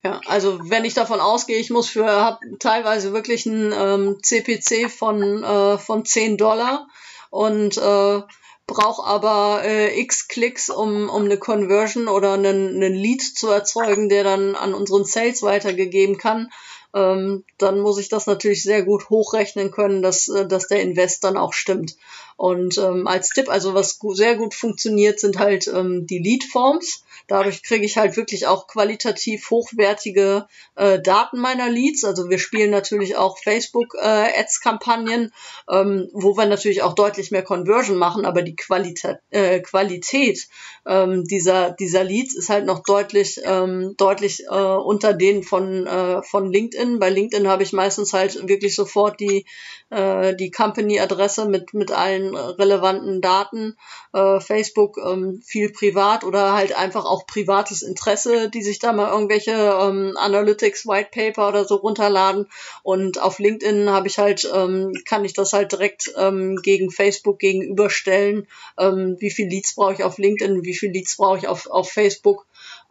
ja, 0.03 0.20
also 0.28 0.59
wenn 0.70 0.86
ich 0.86 0.93
davon 0.93 1.20
ausgehe, 1.20 1.57
ich 1.57 1.70
muss 1.70 1.89
für 1.89 2.05
hab 2.05 2.41
teilweise 2.59 3.14
wirklich 3.14 3.45
ein 3.45 3.74
ähm, 3.74 4.18
CPC 4.22 4.91
von 4.91 5.43
äh, 5.43 5.78
von 5.78 6.05
10 6.05 6.38
Dollar 6.38 6.88
und 7.30 7.78
äh, 7.78 8.22
brauche 8.68 9.03
aber 9.05 9.61
äh, 9.64 9.99
x 9.99 10.28
Klicks, 10.28 10.70
um, 10.70 11.09
um 11.09 11.26
eine 11.26 11.38
Conversion 11.38 12.07
oder 12.07 12.34
einen, 12.34 12.76
einen 12.76 12.93
Lead 12.93 13.22
zu 13.22 13.49
erzeugen, 13.49 14.09
der 14.09 14.24
dann 14.24 14.55
an 14.55 14.74
unseren 14.74 15.05
Sales 15.05 15.41
weitergegeben 15.43 16.18
kann, 16.18 16.49
ähm, 16.93 17.43
dann 17.57 17.80
muss 17.80 17.97
ich 17.99 18.09
das 18.09 18.28
natürlich 18.28 18.64
sehr 18.64 18.84
gut 18.84 19.09
hochrechnen 19.09 19.72
können, 19.72 20.01
dass, 20.01 20.28
äh, 20.30 20.47
dass 20.47 20.68
der 20.68 20.82
Invest 20.82 21.24
dann 21.24 21.38
auch 21.38 21.53
stimmt. 21.53 21.95
Und 22.36 22.78
ähm, 22.78 23.07
als 23.07 23.30
Tipp, 23.30 23.49
also 23.49 23.74
was 23.74 23.99
sehr 24.14 24.36
gut 24.36 24.53
funktioniert, 24.53 25.20
sind 25.20 25.39
halt 25.39 25.68
ähm, 25.68 26.05
die 26.07 26.20
Lead-Forms. 26.20 27.03
Dadurch 27.28 27.64
kriege 27.64 27.86
ich 27.86 27.98
halt 27.98 28.18
wirklich 28.18 28.48
auch 28.48 28.68
qualitativ 28.68 29.50
hochwertige 29.50 30.48
äh, 30.76 31.00
Daten 31.02 31.40
meiner 31.40 31.70
Leads. 31.70 32.04
Also 32.04 32.30
wir 32.30 32.40
spielen 32.40 32.72
natürlich 32.72 33.16
auch 33.16 33.38
Facebook-Ads-Kampagnen, 33.38 35.32
äh, 35.68 35.76
ähm, 35.80 36.10
wo 36.14 36.36
wir 36.38 36.46
natürlich 36.46 36.82
auch 36.82 36.94
deutlich 36.94 37.32
mehr 37.32 37.44
Conversion 37.44 37.98
machen, 37.98 38.26
aber 38.26 38.42
die 38.42 38.56
Qualita 38.56 39.20
äh, 39.32 39.60
Qualität 39.62 40.48
ähm, 40.86 41.24
dieser, 41.24 41.72
dieser 41.72 42.04
Leads 42.04 42.36
ist 42.36 42.50
halt 42.50 42.66
noch 42.66 42.84
deutlich, 42.84 43.40
ähm, 43.44 43.96
deutlich 43.98 44.44
äh, 44.50 44.54
unter 44.54 45.14
denen 45.14 45.44
von, 45.44 45.88
äh, 45.88 46.22
von 46.24 46.52
LinkedIn. 46.52 47.00
Bei 47.00 47.10
LinkedIn 47.10 47.48
habe 47.48 47.64
ich 47.64 47.74
meistens 47.74 48.14
halt 48.14 48.48
wirklich 48.48 48.76
sofort 48.76 49.20
die, 49.20 49.46
äh, 49.90 50.36
die 50.36 50.52
Company-Adresse 50.52 51.48
mit, 51.48 51.74
mit 51.74 51.92
allen 51.92 52.36
relevanten 52.36 53.22
Daten. 53.22 53.78
Äh, 54.14 54.40
Facebook 54.40 54.98
ähm, 54.98 55.42
viel 55.46 55.72
privat 55.72 56.24
oder 56.24 56.54
halt 56.54 56.76
einfach 56.76 57.06
auch 57.06 57.12
privates 57.28 57.82
Interesse, 57.82 58.49
die 58.49 58.64
sich 58.64 58.80
da 58.80 58.91
mal 58.91 59.11
irgendwelche 59.11 59.51
ähm, 59.51 60.18
Analytics, 60.18 60.88
White 60.88 61.09
Paper 61.11 61.47
oder 61.49 61.66
so 61.66 61.76
runterladen. 61.76 62.47
Und 62.82 63.22
auf 63.22 63.39
LinkedIn 63.39 63.89
habe 63.89 64.07
ich 64.07 64.18
halt, 64.18 64.49
ähm, 64.53 64.93
kann 65.05 65.24
ich 65.24 65.34
das 65.34 65.53
halt 65.53 65.72
direkt 65.72 66.11
ähm, 66.18 66.57
gegen 66.57 66.91
Facebook 66.91 67.39
gegenüberstellen. 67.39 68.47
Ähm, 68.80 69.18
wie 69.20 69.32
viel 69.32 69.47
Leads 69.47 69.76
brauche 69.76 69.93
ich 69.93 70.03
auf 70.03 70.18
LinkedIn, 70.18 70.64
wie 70.66 70.76
viel 70.76 70.91
Leads 70.91 71.18
brauche 71.18 71.38
ich 71.38 71.47
auf, 71.47 71.68
auf 71.68 71.91
Facebook, 71.91 72.45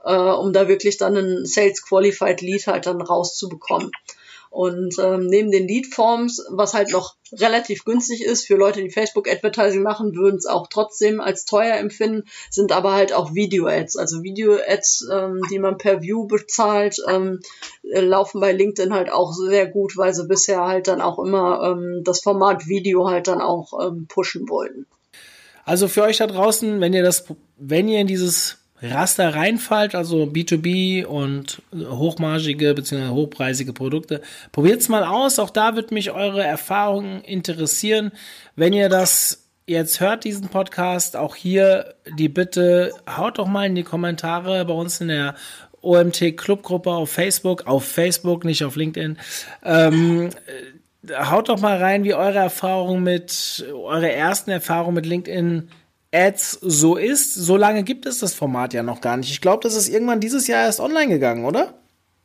äh, 0.05 0.15
um 0.15 0.53
da 0.53 0.69
wirklich 0.69 0.97
dann 0.97 1.17
einen 1.17 1.47
Sales 1.47 1.83
Qualified 1.83 2.41
Lead 2.41 2.67
halt 2.67 2.87
dann 2.87 3.01
rauszubekommen. 3.03 3.91
Und 4.53 4.99
ähm, 4.99 5.29
neben 5.29 5.51
den 5.51 5.67
Lead-Forms, 5.67 6.45
was 6.51 6.75
halt 6.75 6.93
noch 6.93 7.17
relativ 7.33 7.87
günstig 7.87 8.23
ist 8.23 8.47
für 8.47 8.57
Leute, 8.57 8.83
die 8.83 8.91
Facebook-Advertising 8.91 9.83
machen, 9.83 10.15
würden 10.15 10.37
es 10.37 10.45
auch 10.45 10.67
trotzdem 10.69 11.23
als 11.23 11.47
teuer 11.47 11.77
empfinden, 11.79 12.25
sind 12.51 12.71
aber 12.71 12.93
halt 12.93 13.15
auch 13.15 13.33
Video-Ads. 13.33 13.97
Also 13.97 14.23
Video-Ads, 14.23 15.09
ähm, 15.11 15.41
die 15.51 15.59
man 15.59 15.79
per 15.79 16.03
View 16.03 16.27
bezahlt, 16.27 16.99
ähm, 17.09 17.41
äh, 17.91 18.01
laufen 18.01 18.43
bei 18.43 18.53
LinkedIn 18.53 18.93
halt 18.93 19.11
auch 19.11 19.33
sehr 19.33 19.67
gut, 19.67 19.97
weil 19.97 20.13
sie 20.13 20.27
bisher 20.27 20.67
halt 20.67 20.87
dann 20.87 21.01
auch 21.01 21.19
immer 21.19 21.73
ähm, 21.73 22.03
das 22.05 22.21
Format 22.21 22.69
Video 22.69 23.09
halt 23.09 23.29
dann 23.29 23.41
auch 23.41 23.73
ähm, 23.83 24.07
pushen 24.07 24.51
wollten. 24.51 24.85
Also 25.65 25.89
für 25.89 26.03
euch 26.03 26.19
da 26.19 26.27
draußen, 26.27 26.79
wenn 26.79 26.93
ihr 26.93 27.03
das, 27.03 27.25
wenn 27.57 27.89
ihr 27.89 28.01
in 28.01 28.07
dieses 28.07 28.59
Raster 28.83 29.35
reinfallt, 29.35 29.95
also 29.95 30.25
B2B 30.25 31.05
und 31.05 31.63
hochmargige 31.73 32.75
bzw. 32.75 33.09
hochpreisige 33.09 33.73
Produkte. 33.73 34.23
Probiert's 34.51 34.89
mal 34.89 35.05
aus. 35.05 35.39
Auch 35.39 35.51
da 35.51 35.77
wird 35.77 35.93
mich 35.93 36.11
eure 36.11 36.43
Erfahrungen 36.43 37.23
interessieren. 37.23 38.11
Wenn 38.57 38.73
ihr 38.73 38.89
das 38.89 39.47
jetzt 39.67 40.01
hört, 40.01 40.25
diesen 40.25 40.49
Podcast, 40.49 41.17
auch 41.17 41.37
hier 41.37 41.95
die 42.19 42.29
Bitte, 42.29 42.93
haut 43.17 43.39
doch 43.39 43.47
mal 43.47 43.67
in 43.67 43.77
die 43.77 43.85
Kommentare 43.85 44.65
bei 44.65 44.75
uns 44.75 45.01
in 45.01 45.09
der 45.09 45.37
OMT 45.81 46.37
Clubgruppe 46.37 46.91
auf 46.91 47.11
Facebook, 47.11 47.67
auf 47.67 47.85
Facebook, 47.85 48.45
nicht 48.45 48.65
auf 48.65 48.77
LinkedIn. 48.77 49.19
Ähm, 49.65 50.31
haut 51.11 51.49
doch 51.49 51.61
mal 51.61 51.79
rein, 51.79 52.05
wie 52.05 52.15
eure 52.15 52.39
Erfahrungen 52.39 53.03
mit, 53.03 53.65
eure 53.73 54.11
ersten 54.11 54.51
Erfahrungen 54.51 54.95
mit 54.95 55.07
LinkedIn 55.07 55.69
Ads 56.13 56.59
so 56.61 56.97
ist. 56.97 57.35
So 57.35 57.57
lange 57.57 57.83
gibt 57.83 58.07
es 58.07 58.19
das 58.19 58.35
Format 58.35 58.75
ja 58.75 58.83
noch 58.83 59.01
gar 59.01 59.17
nicht. 59.17 59.31
Ich 59.31 59.41
glaube, 59.41 59.63
das 59.63 59.75
ist 59.75 59.89
irgendwann 59.89 60.21
dieses 60.21 60.47
Jahr 60.47 60.65
erst 60.65 60.81
online 60.81 61.13
gegangen, 61.13 61.45
oder? 61.45 61.75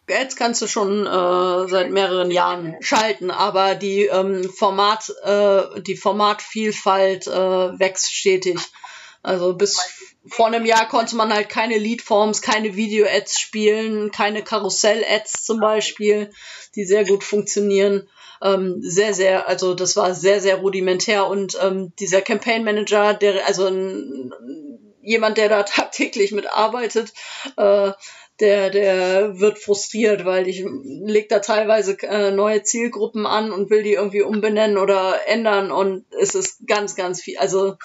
Ads 0.10 0.36
kannst 0.36 0.62
du 0.62 0.68
schon 0.68 1.06
äh, 1.06 1.68
seit 1.70 1.92
mehreren 1.92 2.32
Jahren 2.32 2.76
schalten, 2.80 3.30
aber 3.30 3.76
die 3.76 4.06
ähm, 4.06 4.50
Format, 4.50 5.14
äh, 5.24 5.82
die 5.82 5.98
Formatvielfalt 5.98 7.28
äh, 7.28 7.32
wächst 7.80 8.14
stetig. 8.14 8.60
Also 9.22 9.54
bis 9.54 9.78
vor 10.30 10.48
einem 10.48 10.66
Jahr 10.66 10.88
konnte 10.88 11.16
man 11.16 11.34
halt 11.34 11.50
keine 11.50 11.78
Leadforms, 11.78 12.42
keine 12.42 12.76
Video-Ads 12.76 13.40
spielen, 13.40 14.12
keine 14.12 14.44
Karussell-Ads 14.44 15.44
zum 15.44 15.60
Beispiel, 15.60 16.32
die 16.76 16.86
sehr 16.86 17.06
gut 17.06 17.24
funktionieren. 17.24 18.08
Ähm, 18.42 18.78
sehr, 18.82 19.14
sehr, 19.14 19.48
also 19.48 19.74
das 19.74 19.96
war 19.96 20.14
sehr, 20.14 20.42
sehr 20.42 20.58
rudimentär 20.58 21.28
und 21.28 21.58
ähm, 21.62 21.94
dieser 22.00 22.22
Campaign 22.22 22.64
Manager, 22.64 23.14
der, 23.14 23.46
also 23.48 23.68
ein, 23.68 24.32
jemand, 25.02 25.38
der 25.38 25.50
da 25.50 25.64
tagtäglich 25.64 26.32
mitarbeitet, 26.32 27.14
äh, 27.56 27.92
der, 28.40 28.70
der 28.70 29.40
wird 29.40 29.58
frustriert, 29.58 30.26
weil 30.26 30.48
ich 30.48 30.64
leg 30.84 31.28
da 31.30 31.40
teilweise 31.40 31.98
äh, 32.04 32.32
neue 32.32 32.62
Zielgruppen 32.62 33.26
an 33.26 33.52
und 33.52 33.72
will 33.72 33.82
die 33.82 33.94
irgendwie 33.94 34.22
umbenennen 34.22 34.78
oder 34.78 35.28
ändern 35.28 35.72
und 35.72 36.06
es 36.20 36.36
ist 36.36 36.68
ganz, 36.68 36.96
ganz 36.96 37.22
viel. 37.22 37.38
Also 37.40 37.78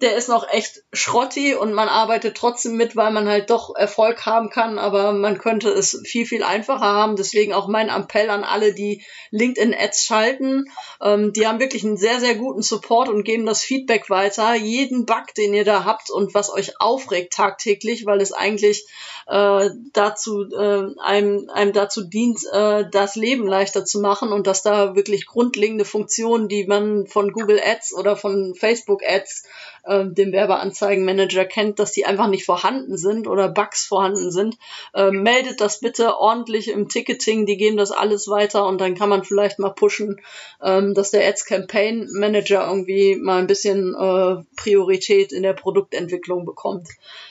der 0.00 0.16
ist 0.16 0.28
noch 0.28 0.48
echt 0.48 0.82
schrotti 0.94 1.54
und 1.54 1.74
man 1.74 1.88
arbeitet 1.88 2.34
trotzdem 2.36 2.76
mit, 2.76 2.96
weil 2.96 3.12
man 3.12 3.28
halt 3.28 3.50
doch 3.50 3.74
Erfolg 3.76 4.24
haben 4.24 4.48
kann, 4.48 4.78
aber 4.78 5.12
man 5.12 5.38
könnte 5.38 5.68
es 5.68 6.00
viel, 6.04 6.24
viel 6.24 6.42
einfacher 6.42 6.80
haben. 6.80 7.16
Deswegen 7.16 7.52
auch 7.52 7.68
mein 7.68 7.90
Appell 7.90 8.30
an 8.30 8.42
alle, 8.42 8.72
die 8.72 9.02
LinkedIn-Ads 9.30 10.04
schalten. 10.04 10.64
Ähm, 11.02 11.34
die 11.34 11.46
haben 11.46 11.60
wirklich 11.60 11.84
einen 11.84 11.98
sehr, 11.98 12.18
sehr 12.18 12.34
guten 12.34 12.62
Support 12.62 13.10
und 13.10 13.24
geben 13.24 13.44
das 13.44 13.62
Feedback 13.62 14.08
weiter. 14.08 14.54
Jeden 14.54 15.04
Bug, 15.04 15.34
den 15.36 15.52
ihr 15.52 15.64
da 15.64 15.84
habt 15.84 16.10
und 16.10 16.32
was 16.32 16.50
euch 16.50 16.80
aufregt 16.80 17.34
tagtäglich, 17.34 18.06
weil 18.06 18.22
es 18.22 18.32
eigentlich 18.32 18.86
äh, 19.26 19.68
dazu, 19.92 20.44
äh, 20.50 20.98
einem, 20.98 21.50
einem 21.50 21.72
dazu 21.74 22.04
dient, 22.04 22.40
äh, 22.52 22.84
das 22.90 23.16
Leben 23.16 23.46
leichter 23.46 23.84
zu 23.84 24.00
machen 24.00 24.32
und 24.32 24.46
dass 24.46 24.62
da 24.62 24.96
wirklich 24.96 25.26
grundlegende 25.26 25.84
Funktionen, 25.84 26.48
die 26.48 26.64
man 26.66 27.06
von 27.06 27.32
Google 27.32 27.60
Ads 27.62 27.94
oder 27.94 28.16
von 28.16 28.54
Facebook 28.54 29.02
Ads 29.06 29.44
äh, 29.84 30.04
dem 30.06 30.32
Werbeanzeigenmanager 30.32 31.44
kennt, 31.44 31.78
dass 31.78 31.92
die 31.92 32.06
einfach 32.06 32.28
nicht 32.28 32.44
vorhanden 32.44 32.96
sind 32.96 33.26
oder 33.26 33.48
Bugs 33.48 33.86
vorhanden 33.86 34.30
sind, 34.30 34.56
äh, 34.94 35.10
meldet 35.10 35.60
das 35.60 35.80
bitte 35.80 36.18
ordentlich 36.18 36.68
im 36.68 36.88
Ticketing, 36.88 37.46
die 37.46 37.56
geben 37.56 37.76
das 37.76 37.90
alles 37.90 38.28
weiter 38.28 38.66
und 38.66 38.80
dann 38.80 38.94
kann 38.94 39.08
man 39.08 39.24
vielleicht 39.24 39.58
mal 39.58 39.70
pushen, 39.70 40.20
ähm, 40.62 40.94
dass 40.94 41.10
der 41.10 41.26
Ads 41.26 41.44
Campaign 41.44 42.08
Manager 42.12 42.66
irgendwie 42.66 43.16
mal 43.16 43.38
ein 43.38 43.46
bisschen 43.46 43.94
äh, 43.94 44.42
Priorität 44.56 45.32
in 45.32 45.42
der 45.42 45.54
Produktentwicklung 45.54 46.44
bekommt, 46.44 46.88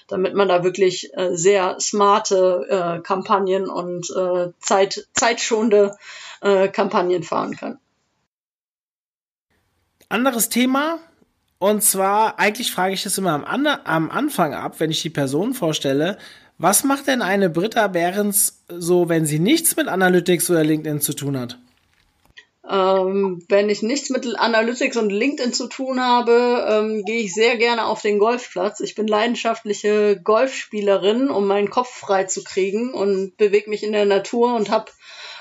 damit 0.07 0.33
man 0.33 0.47
da 0.47 0.63
wirklich 0.63 1.11
äh, 1.13 1.35
sehr 1.35 1.79
smarte 1.79 2.65
äh, 2.69 3.01
Kampagnen 3.01 3.69
und 3.69 4.09
äh, 4.09 4.51
Zeit, 4.59 5.07
zeitschonende 5.13 5.95
äh, 6.41 6.67
Kampagnen 6.67 7.23
fahren 7.23 7.55
kann. 7.55 7.79
Anderes 10.11 10.49
Thema, 10.49 10.97
und 11.59 11.83
zwar, 11.83 12.39
eigentlich 12.39 12.71
frage 12.71 12.93
ich 12.93 13.03
das 13.03 13.17
immer 13.17 13.45
am, 13.45 13.67
am 13.67 14.09
Anfang 14.09 14.53
ab, 14.53 14.79
wenn 14.79 14.91
ich 14.91 15.01
die 15.01 15.09
Person 15.09 15.53
vorstelle. 15.53 16.17
Was 16.57 16.83
macht 16.83 17.07
denn 17.07 17.21
eine 17.21 17.49
Britta 17.49 17.87
Behrens 17.87 18.63
so, 18.69 19.09
wenn 19.09 19.25
sie 19.25 19.39
nichts 19.39 19.75
mit 19.75 19.87
Analytics 19.87 20.49
oder 20.49 20.63
LinkedIn 20.63 21.01
zu 21.01 21.13
tun 21.13 21.37
hat? 21.37 21.57
Ähm, 22.69 23.43
wenn 23.49 23.69
ich 23.69 23.81
nichts 23.81 24.09
mit 24.09 24.27
Analytics 24.37 24.95
und 24.97 25.09
LinkedIn 25.09 25.53
zu 25.53 25.67
tun 25.67 25.99
habe, 25.99 26.67
ähm, 26.69 27.03
gehe 27.03 27.21
ich 27.21 27.33
sehr 27.33 27.57
gerne 27.57 27.85
auf 27.85 28.01
den 28.01 28.19
Golfplatz. 28.19 28.79
Ich 28.79 28.95
bin 28.95 29.07
leidenschaftliche 29.07 30.21
Golfspielerin, 30.23 31.29
um 31.29 31.47
meinen 31.47 31.69
Kopf 31.69 31.89
frei 31.89 32.25
zu 32.25 32.43
kriegen 32.43 32.93
und 32.93 33.35
bewege 33.37 33.69
mich 33.69 33.83
in 33.83 33.91
der 33.91 34.05
Natur 34.05 34.53
und 34.55 34.69
habe 34.69 34.91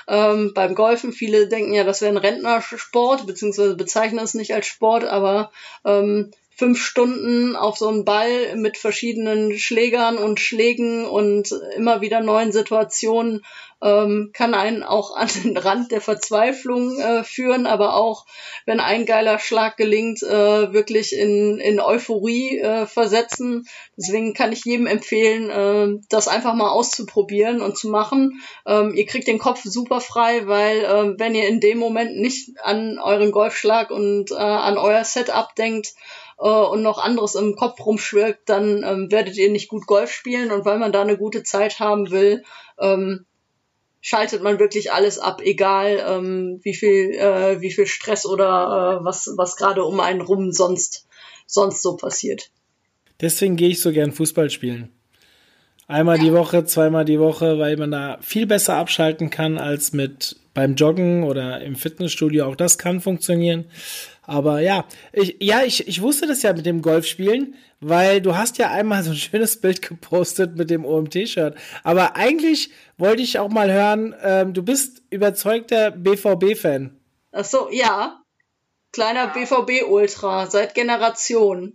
ähm, 0.09 0.53
beim 0.53 0.75
Golfen. 0.75 1.13
Viele 1.13 1.47
denken 1.47 1.73
ja, 1.73 1.83
das 1.83 2.01
wäre 2.01 2.11
ein 2.11 2.17
Rentnersport, 2.17 3.27
beziehungsweise 3.27 3.75
bezeichnen 3.75 4.19
es 4.19 4.33
nicht 4.33 4.53
als 4.53 4.67
Sport, 4.67 5.05
aber 5.05 5.51
ähm, 5.85 6.31
fünf 6.59 6.81
Stunden 6.81 7.55
auf 7.55 7.77
so 7.77 7.87
einen 7.87 8.03
Ball 8.03 8.57
mit 8.57 8.77
verschiedenen 8.77 9.57
Schlägern 9.57 10.17
und 10.17 10.41
Schlägen 10.41 11.05
und 11.05 11.53
immer 11.77 12.01
wieder 12.01 12.19
neuen 12.19 12.51
Situationen 12.51 13.45
ähm, 13.81 14.31
kann 14.33 14.53
einen 14.53 14.83
auch 14.83 15.15
an 15.15 15.29
den 15.43 15.55
Rand 15.55 15.93
der 15.93 16.01
Verzweiflung 16.01 16.99
äh, 16.99 17.23
führen, 17.23 17.65
aber 17.65 17.95
auch, 17.95 18.25
wenn 18.65 18.81
ein 18.81 19.05
geiler 19.05 19.39
Schlag 19.39 19.77
gelingt, 19.77 20.21
äh, 20.21 20.73
wirklich 20.73 21.15
in, 21.15 21.61
in 21.61 21.79
Euphorie 21.79 22.59
äh, 22.59 22.85
versetzen. 22.85 23.65
Deswegen 23.95 24.33
kann 24.33 24.51
ich 24.51 24.65
jedem 24.65 24.85
empfehlen, 24.85 25.49
äh, 25.49 26.01
das 26.09 26.27
einfach 26.27 26.55
mal 26.55 26.71
auszuprobieren 26.71 27.61
und 27.61 27.77
zu 27.77 27.87
machen. 27.87 28.41
Ähm, 28.65 28.93
ihr 28.93 29.05
kriegt 29.05 29.27
den 29.27 29.39
Kopf 29.39 29.61
super 29.63 30.01
frei, 30.01 30.45
weil 30.45 30.79
äh, 30.79 31.17
wenn 31.17 31.35
ihr 31.35 31.47
in 31.47 31.61
dem 31.61 31.77
Moment 31.77 32.17
nicht 32.17 32.49
an 32.61 32.99
euren 32.99 33.31
Golfschlag 33.31 33.91
und 33.91 34.31
äh, 34.31 34.35
an 34.35 34.77
euer 34.77 35.05
Setup 35.05 35.55
denkt, 35.55 35.93
äh, 36.39 36.47
und 36.47 36.81
noch 36.81 36.97
anderes 36.97 37.35
im 37.35 37.55
Kopf 37.55 37.85
rumschwirrt, 37.85 38.39
dann 38.45 38.83
ähm, 38.83 39.11
werdet 39.11 39.37
ihr 39.37 39.51
nicht 39.51 39.67
gut 39.67 39.85
Golf 39.85 40.11
spielen 40.11 40.51
und 40.51 40.65
weil 40.65 40.79
man 40.79 40.91
da 40.91 41.01
eine 41.01 41.17
gute 41.17 41.43
Zeit 41.43 41.79
haben 41.79 42.11
will, 42.11 42.43
ähm, 42.79 43.25
schaltet 44.01 44.41
man 44.41 44.59
wirklich 44.59 44.93
alles 44.93 45.19
ab, 45.19 45.41
egal 45.43 46.03
ähm, 46.07 46.59
wie 46.63 46.73
viel 46.73 47.11
äh, 47.11 47.59
wie 47.61 47.71
viel 47.71 47.85
Stress 47.85 48.25
oder 48.25 48.99
äh, 49.01 49.05
was 49.05 49.33
was 49.35 49.57
gerade 49.57 49.83
um 49.83 49.99
einen 49.99 50.21
rum 50.21 50.51
sonst 50.51 51.07
sonst 51.45 51.81
so 51.81 51.97
passiert. 51.97 52.51
Deswegen 53.19 53.57
gehe 53.57 53.69
ich 53.69 53.81
so 53.81 53.91
gern 53.91 54.13
Fußball 54.13 54.49
spielen. 54.49 54.93
Einmal 55.89 56.19
die 56.19 56.33
Woche, 56.33 56.65
zweimal 56.65 57.03
die 57.03 57.19
Woche, 57.19 57.57
weil 57.57 57.75
man 57.75 57.89
da 57.89 58.19
viel 58.21 58.45
besser 58.45 58.75
abschalten 58.75 59.31
kann 59.31 59.57
als 59.57 59.91
mit 59.91 60.35
beim 60.53 60.75
Joggen 60.75 61.23
oder 61.23 61.61
im 61.61 61.75
Fitnessstudio. 61.75 62.45
Auch 62.45 62.55
das 62.55 62.77
kann 62.77 63.01
funktionieren. 63.01 63.71
Aber 64.21 64.59
ja, 64.59 64.85
ich, 65.13 65.37
ja, 65.39 65.63
ich, 65.63 65.87
ich 65.87 66.03
wusste 66.03 66.27
das 66.27 66.43
ja 66.43 66.53
mit 66.53 66.67
dem 66.67 66.83
Golfspielen, 66.83 67.55
weil 67.79 68.21
du 68.21 68.37
hast 68.37 68.59
ja 68.59 68.69
einmal 68.69 69.01
so 69.01 69.09
ein 69.09 69.15
schönes 69.15 69.59
Bild 69.59 69.81
gepostet 69.81 70.55
mit 70.55 70.69
dem 70.69 70.85
OMT-Shirt. 70.85 71.55
Aber 71.83 72.15
eigentlich 72.15 72.69
wollte 72.99 73.23
ich 73.23 73.39
auch 73.39 73.49
mal 73.49 73.73
hören, 73.73 74.13
ähm, 74.21 74.53
du 74.53 74.61
bist 74.61 75.01
überzeugter 75.09 75.89
BVB-Fan. 75.89 76.99
Ach 77.31 77.45
so, 77.45 77.67
ja. 77.71 78.21
Kleiner 78.91 79.29
BVB-Ultra, 79.29 80.45
seit 80.45 80.75
Generationen 80.75 81.73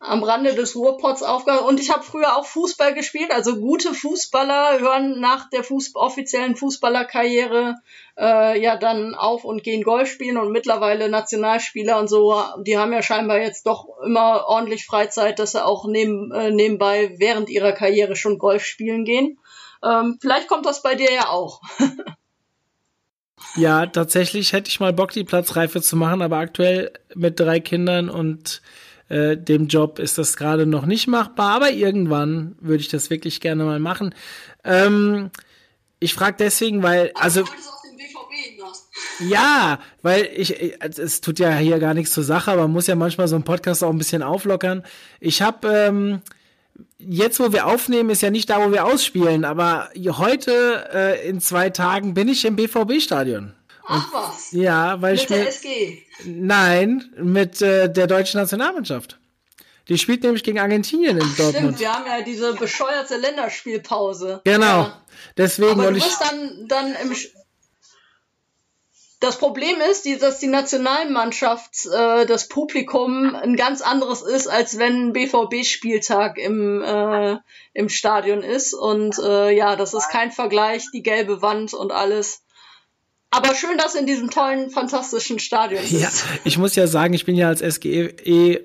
am 0.00 0.22
Rande 0.22 0.54
des 0.54 0.76
Ruhrpots 0.76 1.22
aufgehört. 1.22 1.62
Und 1.62 1.80
ich 1.80 1.90
habe 1.90 2.02
früher 2.02 2.36
auch 2.36 2.46
Fußball 2.46 2.94
gespielt. 2.94 3.32
Also 3.32 3.56
gute 3.56 3.94
Fußballer 3.94 4.80
hören 4.80 5.20
nach 5.20 5.48
der 5.50 5.64
Fuß 5.64 5.92
offiziellen 5.94 6.56
Fußballerkarriere 6.56 7.76
äh, 8.18 8.60
ja 8.60 8.76
dann 8.76 9.14
auf 9.14 9.44
und 9.44 9.62
gehen 9.62 9.82
Golf 9.82 10.10
spielen. 10.10 10.36
Und 10.36 10.52
mittlerweile 10.52 11.08
Nationalspieler 11.08 11.98
und 11.98 12.08
so, 12.08 12.42
die 12.62 12.78
haben 12.78 12.92
ja 12.92 13.02
scheinbar 13.02 13.38
jetzt 13.38 13.66
doch 13.66 13.86
immer 14.04 14.44
ordentlich 14.46 14.86
Freizeit, 14.86 15.38
dass 15.38 15.52
sie 15.52 15.64
auch 15.64 15.86
neben, 15.86 16.32
äh, 16.32 16.50
nebenbei 16.50 17.14
während 17.18 17.48
ihrer 17.48 17.72
Karriere 17.72 18.16
schon 18.16 18.38
Golf 18.38 18.64
spielen 18.64 19.04
gehen. 19.04 19.38
Ähm, 19.84 20.18
vielleicht 20.20 20.48
kommt 20.48 20.66
das 20.66 20.82
bei 20.82 20.94
dir 20.94 21.12
ja 21.12 21.28
auch. 21.28 21.60
ja, 23.56 23.86
tatsächlich 23.86 24.52
hätte 24.52 24.68
ich 24.68 24.80
mal 24.80 24.92
Bock, 24.92 25.10
die 25.12 25.24
Platzreife 25.24 25.82
zu 25.82 25.96
machen, 25.96 26.22
aber 26.22 26.38
aktuell 26.38 26.92
mit 27.14 27.38
drei 27.38 27.60
Kindern 27.60 28.08
und 28.08 28.62
äh, 29.08 29.36
dem 29.36 29.68
Job 29.68 29.98
ist 29.98 30.18
das 30.18 30.36
gerade 30.36 30.66
noch 30.66 30.86
nicht 30.86 31.06
machbar, 31.06 31.56
aber 31.56 31.70
irgendwann 31.70 32.56
würde 32.60 32.80
ich 32.80 32.88
das 32.88 33.10
wirklich 33.10 33.40
gerne 33.40 33.64
mal 33.64 33.80
machen. 33.80 34.14
Ähm, 34.64 35.30
ich 36.00 36.14
frage 36.14 36.36
deswegen, 36.38 36.82
weil, 36.82 37.12
also. 37.14 37.44
Ja, 39.20 39.78
weil 40.02 40.28
ich, 40.34 40.74
es 40.80 41.20
tut 41.20 41.38
ja 41.38 41.54
hier 41.56 41.78
gar 41.78 41.94
nichts 41.94 42.12
zur 42.12 42.24
Sache, 42.24 42.50
aber 42.50 42.62
man 42.62 42.72
muss 42.72 42.88
ja 42.88 42.96
manchmal 42.96 43.28
so 43.28 43.36
einen 43.36 43.44
Podcast 43.44 43.84
auch 43.84 43.90
ein 43.90 43.98
bisschen 43.98 44.24
auflockern. 44.24 44.82
Ich 45.20 45.40
habe 45.40 45.68
ähm, 45.68 46.20
jetzt, 46.98 47.38
wo 47.38 47.52
wir 47.52 47.66
aufnehmen, 47.66 48.10
ist 48.10 48.22
ja 48.22 48.30
nicht 48.30 48.50
da, 48.50 48.64
wo 48.66 48.72
wir 48.72 48.84
ausspielen, 48.84 49.44
aber 49.44 49.90
heute 49.96 50.88
äh, 50.92 51.28
in 51.28 51.40
zwei 51.40 51.70
Tagen 51.70 52.14
bin 52.14 52.28
ich 52.28 52.44
im 52.44 52.56
BVB-Stadion. 52.56 53.54
Ach 53.86 54.12
was. 54.12 54.52
Ja, 54.52 55.00
weil 55.00 55.12
mit 55.12 55.22
ich 55.22 55.30
mir. 55.30 55.48
SG? 55.48 56.02
Nein, 56.24 57.04
mit 57.16 57.60
äh, 57.62 57.92
der 57.92 58.06
deutschen 58.06 58.40
Nationalmannschaft. 58.40 59.18
Die 59.88 59.98
spielt 59.98 60.22
nämlich 60.22 60.42
gegen 60.42 60.58
Argentinien 60.58 61.18
in 61.18 61.36
Dortmund. 61.36 61.56
Stimmt, 61.56 61.80
wir 61.80 61.92
haben 61.92 62.06
ja 62.06 62.22
diese 62.22 62.54
bescheuerte 62.54 63.16
Länderspielpause. 63.16 64.40
Genau. 64.44 64.64
Ja. 64.64 65.04
Deswegen. 65.36 65.72
Aber 65.72 65.88
du 65.88 65.94
bist 65.94 66.20
dann, 66.20 66.68
dann 66.68 66.94
im. 67.02 67.14
Das 69.20 69.38
Problem 69.38 69.80
ist, 69.90 70.06
dass 70.22 70.38
die 70.38 70.48
Nationalmannschaft, 70.48 71.86
äh, 71.86 72.26
das 72.26 72.48
Publikum 72.48 73.34
ein 73.34 73.56
ganz 73.56 73.80
anderes 73.80 74.20
ist, 74.20 74.48
als 74.48 74.78
wenn 74.78 75.08
ein 75.08 75.12
BVB-Spieltag 75.14 76.36
im, 76.36 76.82
äh, 76.82 77.38
im 77.72 77.88
Stadion 77.88 78.42
ist. 78.42 78.74
Und 78.74 79.18
äh, 79.18 79.50
ja, 79.50 79.76
das 79.76 79.94
ist 79.94 80.10
kein 80.10 80.30
Vergleich, 80.30 80.84
die 80.92 81.02
gelbe 81.02 81.40
Wand 81.40 81.72
und 81.72 81.90
alles. 81.90 82.43
Aber 83.34 83.52
schön, 83.56 83.76
dass 83.78 83.96
in 83.96 84.06
diesem 84.06 84.30
tollen, 84.30 84.70
fantastischen 84.70 85.40
Stadion 85.40 85.82
ist. 85.82 85.90
Ja, 85.90 86.08
ich 86.44 86.56
muss 86.56 86.76
ja 86.76 86.86
sagen, 86.86 87.14
ich 87.14 87.24
bin 87.24 87.34
ja 87.34 87.48
als 87.48 87.60
SGE 87.60 88.14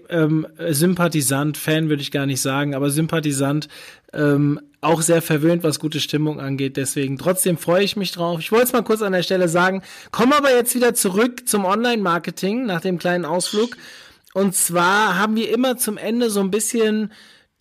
ähm, 0.09 0.45
Sympathisant, 0.69 1.57
Fan 1.57 1.89
würde 1.89 2.03
ich 2.03 2.11
gar 2.11 2.27
nicht 2.27 2.39
sagen, 2.39 2.75
aber 2.75 2.91
Sympathisant, 2.91 3.67
ähm, 4.13 4.59
auch 4.81 5.01
sehr 5.01 5.23
verwöhnt, 5.23 5.63
was 5.63 5.79
gute 5.79 5.99
Stimmung 5.99 6.39
angeht. 6.39 6.77
Deswegen 6.77 7.17
trotzdem 7.17 7.57
freue 7.57 7.83
ich 7.83 7.95
mich 7.95 8.11
drauf. 8.11 8.39
Ich 8.39 8.51
wollte 8.51 8.65
es 8.65 8.73
mal 8.73 8.83
kurz 8.83 9.01
an 9.01 9.11
der 9.11 9.23
Stelle 9.23 9.49
sagen, 9.49 9.81
komme 10.11 10.37
aber 10.37 10.55
jetzt 10.55 10.75
wieder 10.75 10.93
zurück 10.93 11.49
zum 11.49 11.65
Online-Marketing 11.65 12.67
nach 12.67 12.81
dem 12.81 12.99
kleinen 12.99 13.25
Ausflug. 13.25 13.75
Und 14.35 14.55
zwar 14.55 15.17
haben 15.17 15.35
wir 15.35 15.51
immer 15.51 15.77
zum 15.77 15.97
Ende 15.97 16.29
so 16.29 16.41
ein 16.41 16.51
bisschen 16.51 17.11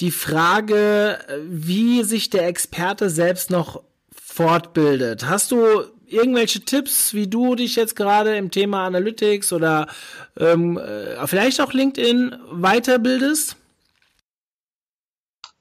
die 0.03 0.11
Frage, 0.11 1.19
wie 1.49 2.05
sich 2.05 2.29
der 2.29 2.47
Experte 2.47 3.09
selbst 3.09 3.51
noch 3.51 3.83
fortbildet. 4.15 5.27
Hast 5.27 5.51
du 5.51 5.87
irgendwelche 6.11 6.61
Tipps, 6.61 7.15
wie 7.15 7.29
du 7.29 7.55
dich 7.55 7.77
jetzt 7.77 7.97
gerade 7.97 8.37
im 8.37 8.51
Thema 8.51 8.87
Analytics 8.87 9.53
oder 9.53 9.87
ähm, 10.39 10.79
äh, 10.79 11.27
vielleicht 11.27 11.61
auch 11.61 11.73
LinkedIn 11.73 12.37
weiterbildest? 12.53 13.57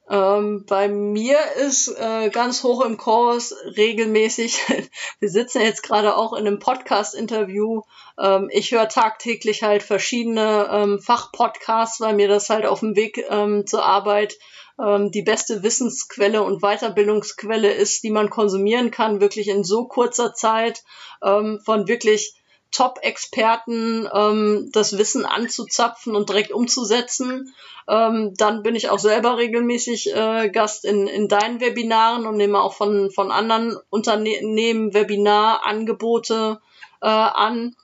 Ähm, 0.10 0.66
bei 0.66 0.88
mir 0.88 1.38
ist 1.66 1.90
äh, 1.90 2.30
ganz 2.30 2.64
hoch 2.64 2.86
im 2.86 2.96
Kurs 2.96 3.54
regelmäßig, 3.76 4.62
wir 5.20 5.30
sitzen 5.30 5.62
jetzt 5.62 5.84
gerade 5.84 6.16
auch 6.16 6.32
in 6.32 6.48
einem 6.48 6.60
Podcast-Interview, 6.60 7.82
ähm, 8.18 8.50
ich 8.52 8.72
höre 8.72 8.88
tagtäglich 8.88 9.64
halt 9.64 9.84
verschiedene 9.84 10.70
ähm, 10.72 11.00
Fachpodcasts, 11.00 12.00
weil 12.00 12.16
mir 12.16 12.30
das 12.30 12.50
halt 12.50 12.66
auf 12.66 12.80
dem 12.80 12.96
Weg 12.96 13.24
ähm, 13.30 13.68
zur 13.68 13.84
Arbeit 13.84 14.38
ähm, 14.80 15.12
die 15.12 15.22
beste 15.22 15.64
Wissensquelle 15.64 16.44
und 16.44 16.62
Weiterbildungsquelle 16.62 17.72
ist, 17.72 18.04
die 18.04 18.12
man 18.12 18.30
konsumieren 18.30 18.92
kann, 18.92 19.22
wirklich 19.22 19.48
in 19.48 19.64
so 19.64 19.86
kurzer 19.86 20.34
Zeit 20.34 20.84
ähm, 21.24 21.60
von 21.64 21.88
wirklich 21.88 22.36
Top-Experten 22.72 24.08
ähm, 24.14 24.70
das 24.74 24.98
Wissen 24.98 25.26
anzuzapfen 25.26 26.16
und 26.16 26.30
direkt 26.30 26.52
umzusetzen. 26.52 27.54
Ähm, 27.88 28.34
dann 28.38 28.62
bin 28.62 28.76
ich 28.76 28.90
auch 28.90 29.00
selber 29.00 29.38
regelmäßig 29.38 30.14
äh, 30.14 30.50
Gast 30.50 30.84
in, 30.84 31.08
in 31.08 31.30
deinen 31.30 31.62
Webinaren 31.62 32.28
und 32.28 32.36
nehme 32.36 32.62
auch 32.62 32.74
von, 32.74 33.10
von 33.10 33.32
anderen 33.32 33.78
Unternehmen 33.90 34.94
Webinarangebote 34.94 36.60
äh, 37.02 37.08
an. 37.08 37.76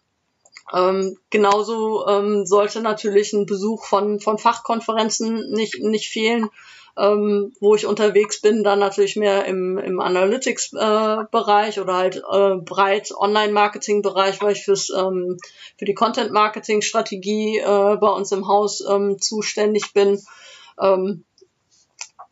Ähm, 0.74 1.18
genauso 1.30 2.06
ähm, 2.08 2.46
sollte 2.46 2.82
natürlich 2.82 3.32
ein 3.34 3.46
Besuch 3.46 3.86
von, 3.86 4.20
von 4.20 4.38
Fachkonferenzen 4.38 5.52
nicht, 5.52 5.80
nicht 5.80 6.10
fehlen 6.10 6.50
ähm, 6.98 7.54
wo 7.60 7.76
ich 7.76 7.88
unterwegs 7.88 8.42
bin, 8.42 8.64
dann 8.64 8.80
natürlich 8.80 9.16
mehr 9.16 9.46
im, 9.46 9.78
im 9.78 10.00
Analytics-Bereich 10.00 11.78
äh, 11.78 11.80
oder 11.80 11.96
halt 11.96 12.18
äh, 12.32 12.56
breit 12.56 13.12
Online-Marketing-Bereich, 13.16 14.42
weil 14.42 14.54
ich 14.54 14.64
fürs, 14.64 14.90
ähm, 14.90 15.38
für 15.78 15.86
die 15.86 15.96
Content-Marketing-Strategie 15.96 17.60
äh, 17.60 17.98
bei 17.98 18.10
uns 18.10 18.32
im 18.32 18.48
Haus 18.48 18.84
ähm, 18.88 19.20
zuständig 19.20 19.94
bin. 19.94 20.22
Ähm, 20.80 21.24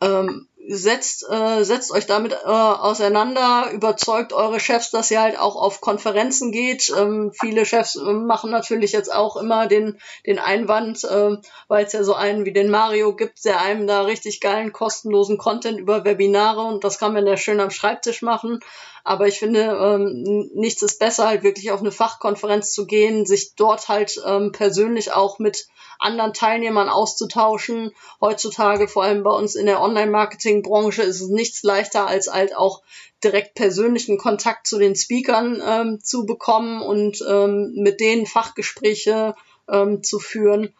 ähm, 0.00 0.48
setzt, 0.68 1.26
äh, 1.28 1.64
setzt 1.64 1.90
euch 1.92 2.06
damit 2.06 2.32
äh, 2.32 2.46
auseinander, 2.46 3.70
überzeugt 3.72 4.32
eure 4.32 4.60
Chefs, 4.60 4.90
dass 4.90 5.10
ihr 5.10 5.20
halt 5.20 5.38
auch 5.38 5.56
auf 5.56 5.80
Konferenzen 5.80 6.52
geht. 6.52 6.92
Ähm, 6.96 7.32
viele 7.38 7.66
Chefs 7.66 7.96
äh, 7.96 8.12
machen 8.12 8.50
natürlich 8.50 8.92
jetzt 8.92 9.12
auch 9.12 9.36
immer 9.36 9.66
den, 9.66 9.98
den 10.26 10.38
Einwand, 10.38 11.02
äh, 11.04 11.36
weil 11.68 11.84
es 11.84 11.92
ja 11.92 12.04
so 12.04 12.14
einen 12.14 12.44
wie 12.44 12.52
den 12.52 12.70
Mario 12.70 13.14
gibt, 13.16 13.44
der 13.44 13.60
einem 13.60 13.86
da 13.86 14.02
richtig 14.02 14.40
geilen, 14.40 14.72
kostenlosen 14.72 15.38
Content 15.38 15.78
über 15.78 16.04
Webinare 16.04 16.62
und 16.62 16.84
das 16.84 16.98
kann 16.98 17.12
man 17.12 17.26
ja 17.26 17.36
schön 17.36 17.60
am 17.60 17.70
Schreibtisch 17.70 18.22
machen. 18.22 18.60
Aber 19.04 19.26
ich 19.26 19.38
finde, 19.38 19.60
ähm, 19.60 20.50
nichts 20.54 20.82
ist 20.82 20.98
besser, 20.98 21.26
halt 21.26 21.42
wirklich 21.42 21.70
auf 21.70 21.80
eine 21.80 21.90
Fachkonferenz 21.90 22.72
zu 22.72 22.86
gehen, 22.86 23.26
sich 23.26 23.54
dort 23.56 23.88
halt 23.88 24.20
ähm, 24.26 24.52
persönlich 24.52 25.12
auch 25.12 25.38
mit 25.38 25.66
anderen 25.98 26.32
Teilnehmern 26.32 26.88
auszutauschen. 26.88 27.92
Heutzutage, 28.20 28.88
vor 28.88 29.04
allem 29.04 29.22
bei 29.22 29.30
uns 29.30 29.54
in 29.54 29.66
der 29.66 29.80
Online-Marketing-Branche, 29.80 31.02
ist 31.02 31.20
es 31.20 31.28
nichts 31.28 31.62
leichter, 31.62 32.06
als 32.06 32.32
halt 32.32 32.56
auch 32.56 32.82
direkt 33.24 33.54
persönlichen 33.54 34.18
Kontakt 34.18 34.66
zu 34.66 34.78
den 34.78 34.96
Speakern 34.96 35.62
ähm, 35.64 36.00
zu 36.00 36.26
bekommen 36.26 36.82
und 36.82 37.24
ähm, 37.28 37.72
mit 37.76 38.00
denen 38.00 38.26
Fachgespräche 38.26 39.34
ähm, 39.68 40.02
zu 40.02 40.18
führen. 40.18 40.74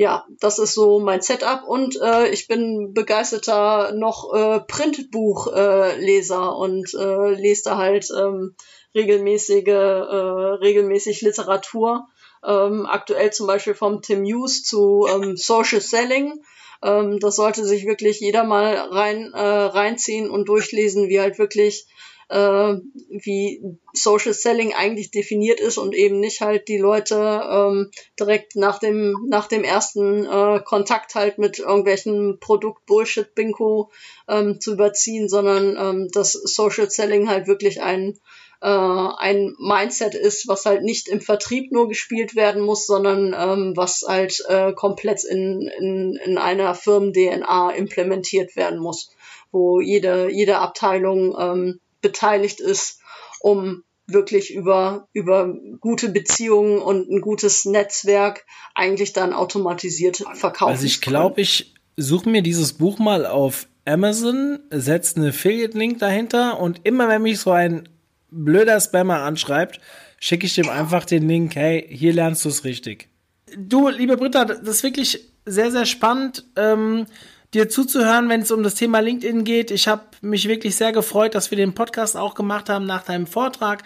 Ja, 0.00 0.28
das 0.38 0.60
ist 0.60 0.74
so 0.74 1.00
mein 1.00 1.22
Setup 1.22 1.64
und 1.66 2.00
äh, 2.00 2.28
ich 2.28 2.46
bin 2.46 2.94
begeisterter 2.94 3.90
noch 3.94 4.32
äh, 4.32 4.60
Printbuchleser 4.60 6.36
äh, 6.36 6.56
und 6.56 6.94
äh, 6.94 7.30
lese 7.34 7.62
da 7.64 7.78
halt 7.78 8.08
ähm, 8.16 8.54
regelmäßige, 8.94 9.66
äh, 9.66 9.74
regelmäßig 9.74 11.22
Literatur 11.22 12.06
ähm, 12.46 12.86
aktuell 12.86 13.32
zum 13.32 13.48
Beispiel 13.48 13.74
vom 13.74 14.00
Tim 14.00 14.22
Hughes 14.22 14.62
zu 14.62 15.08
ähm, 15.12 15.36
Social 15.36 15.80
Selling. 15.80 16.44
Ähm, 16.80 17.18
das 17.18 17.34
sollte 17.34 17.64
sich 17.64 17.84
wirklich 17.84 18.20
jeder 18.20 18.44
mal 18.44 18.76
rein 18.76 19.32
äh, 19.34 19.40
reinziehen 19.40 20.30
und 20.30 20.48
durchlesen, 20.48 21.08
wie 21.08 21.18
halt 21.18 21.40
wirklich 21.40 21.88
äh, 22.28 22.74
wie 23.08 23.78
Social 23.92 24.34
Selling 24.34 24.74
eigentlich 24.74 25.10
definiert 25.10 25.60
ist 25.60 25.78
und 25.78 25.94
eben 25.94 26.20
nicht 26.20 26.40
halt 26.40 26.68
die 26.68 26.78
Leute 26.78 27.16
ähm, 27.16 27.90
direkt 28.18 28.56
nach 28.56 28.78
dem 28.78 29.26
nach 29.28 29.48
dem 29.48 29.64
ersten 29.64 30.26
äh, 30.26 30.60
Kontakt 30.64 31.14
halt 31.14 31.38
mit 31.38 31.58
irgendwelchen 31.58 32.38
Produkt 32.38 32.86
Bullshit 32.86 33.34
Bingo 33.34 33.90
ähm, 34.28 34.60
zu 34.60 34.72
überziehen, 34.74 35.28
sondern 35.28 35.76
ähm, 35.76 36.08
dass 36.12 36.32
Social 36.32 36.90
Selling 36.90 37.28
halt 37.28 37.46
wirklich 37.46 37.82
ein 37.82 38.18
äh, 38.60 38.66
ein 38.66 39.54
Mindset 39.58 40.14
ist, 40.14 40.48
was 40.48 40.66
halt 40.66 40.82
nicht 40.82 41.08
im 41.08 41.20
Vertrieb 41.20 41.72
nur 41.72 41.88
gespielt 41.88 42.34
werden 42.34 42.62
muss, 42.62 42.86
sondern 42.86 43.34
ähm, 43.38 43.72
was 43.76 44.04
halt 44.06 44.42
äh, 44.48 44.72
komplett 44.72 45.24
in, 45.24 45.70
in, 45.78 46.18
in 46.24 46.38
einer 46.38 46.74
Firmen-DNA 46.74 47.70
implementiert 47.70 48.56
werden 48.56 48.80
muss, 48.80 49.10
wo 49.52 49.80
jede, 49.80 50.30
jede 50.30 50.58
Abteilung 50.58 51.36
ähm, 51.38 51.80
beteiligt 52.00 52.60
ist, 52.60 53.00
um 53.40 53.84
wirklich 54.06 54.54
über, 54.54 55.06
über 55.12 55.54
gute 55.80 56.08
Beziehungen 56.08 56.78
und 56.78 57.10
ein 57.10 57.20
gutes 57.20 57.66
Netzwerk 57.66 58.44
eigentlich 58.74 59.12
dann 59.12 59.32
automatisiert 59.32 60.24
verkaufen. 60.34 60.72
Also 60.72 60.86
ich 60.86 61.00
glaube, 61.00 61.40
ich 61.42 61.74
suche 61.96 62.28
mir 62.28 62.42
dieses 62.42 62.72
Buch 62.72 62.98
mal 62.98 63.26
auf 63.26 63.68
Amazon, 63.84 64.60
setze 64.70 65.16
einen 65.16 65.28
Affiliate-Link 65.28 65.98
dahinter 65.98 66.58
und 66.60 66.80
immer 66.84 67.08
wenn 67.08 67.22
mich 67.22 67.40
so 67.40 67.50
ein 67.50 67.88
blöder 68.30 68.80
Spammer 68.80 69.22
anschreibt, 69.22 69.80
schicke 70.20 70.46
ich 70.46 70.54
dem 70.54 70.68
einfach 70.68 71.04
den 71.04 71.28
Link, 71.28 71.54
hey, 71.54 71.86
hier 71.90 72.12
lernst 72.12 72.44
du 72.44 72.48
es 72.48 72.64
richtig. 72.64 73.08
Du, 73.56 73.88
liebe 73.88 74.16
Britta, 74.16 74.44
das 74.44 74.60
ist 74.60 74.82
wirklich 74.82 75.32
sehr, 75.46 75.70
sehr 75.70 75.86
spannend, 75.86 76.44
ähm, 76.56 77.06
dir 77.54 77.68
zuzuhören, 77.68 78.28
wenn 78.28 78.42
es 78.42 78.50
um 78.50 78.62
das 78.62 78.74
Thema 78.74 79.00
LinkedIn 79.00 79.44
geht. 79.44 79.70
Ich 79.70 79.88
habe 79.88 80.02
mich 80.20 80.48
wirklich 80.48 80.76
sehr 80.76 80.92
gefreut, 80.92 81.34
dass 81.34 81.50
wir 81.50 81.56
den 81.56 81.74
Podcast 81.74 82.16
auch 82.16 82.34
gemacht 82.34 82.68
haben 82.68 82.86
nach 82.86 83.04
deinem 83.04 83.26
Vortrag. 83.26 83.82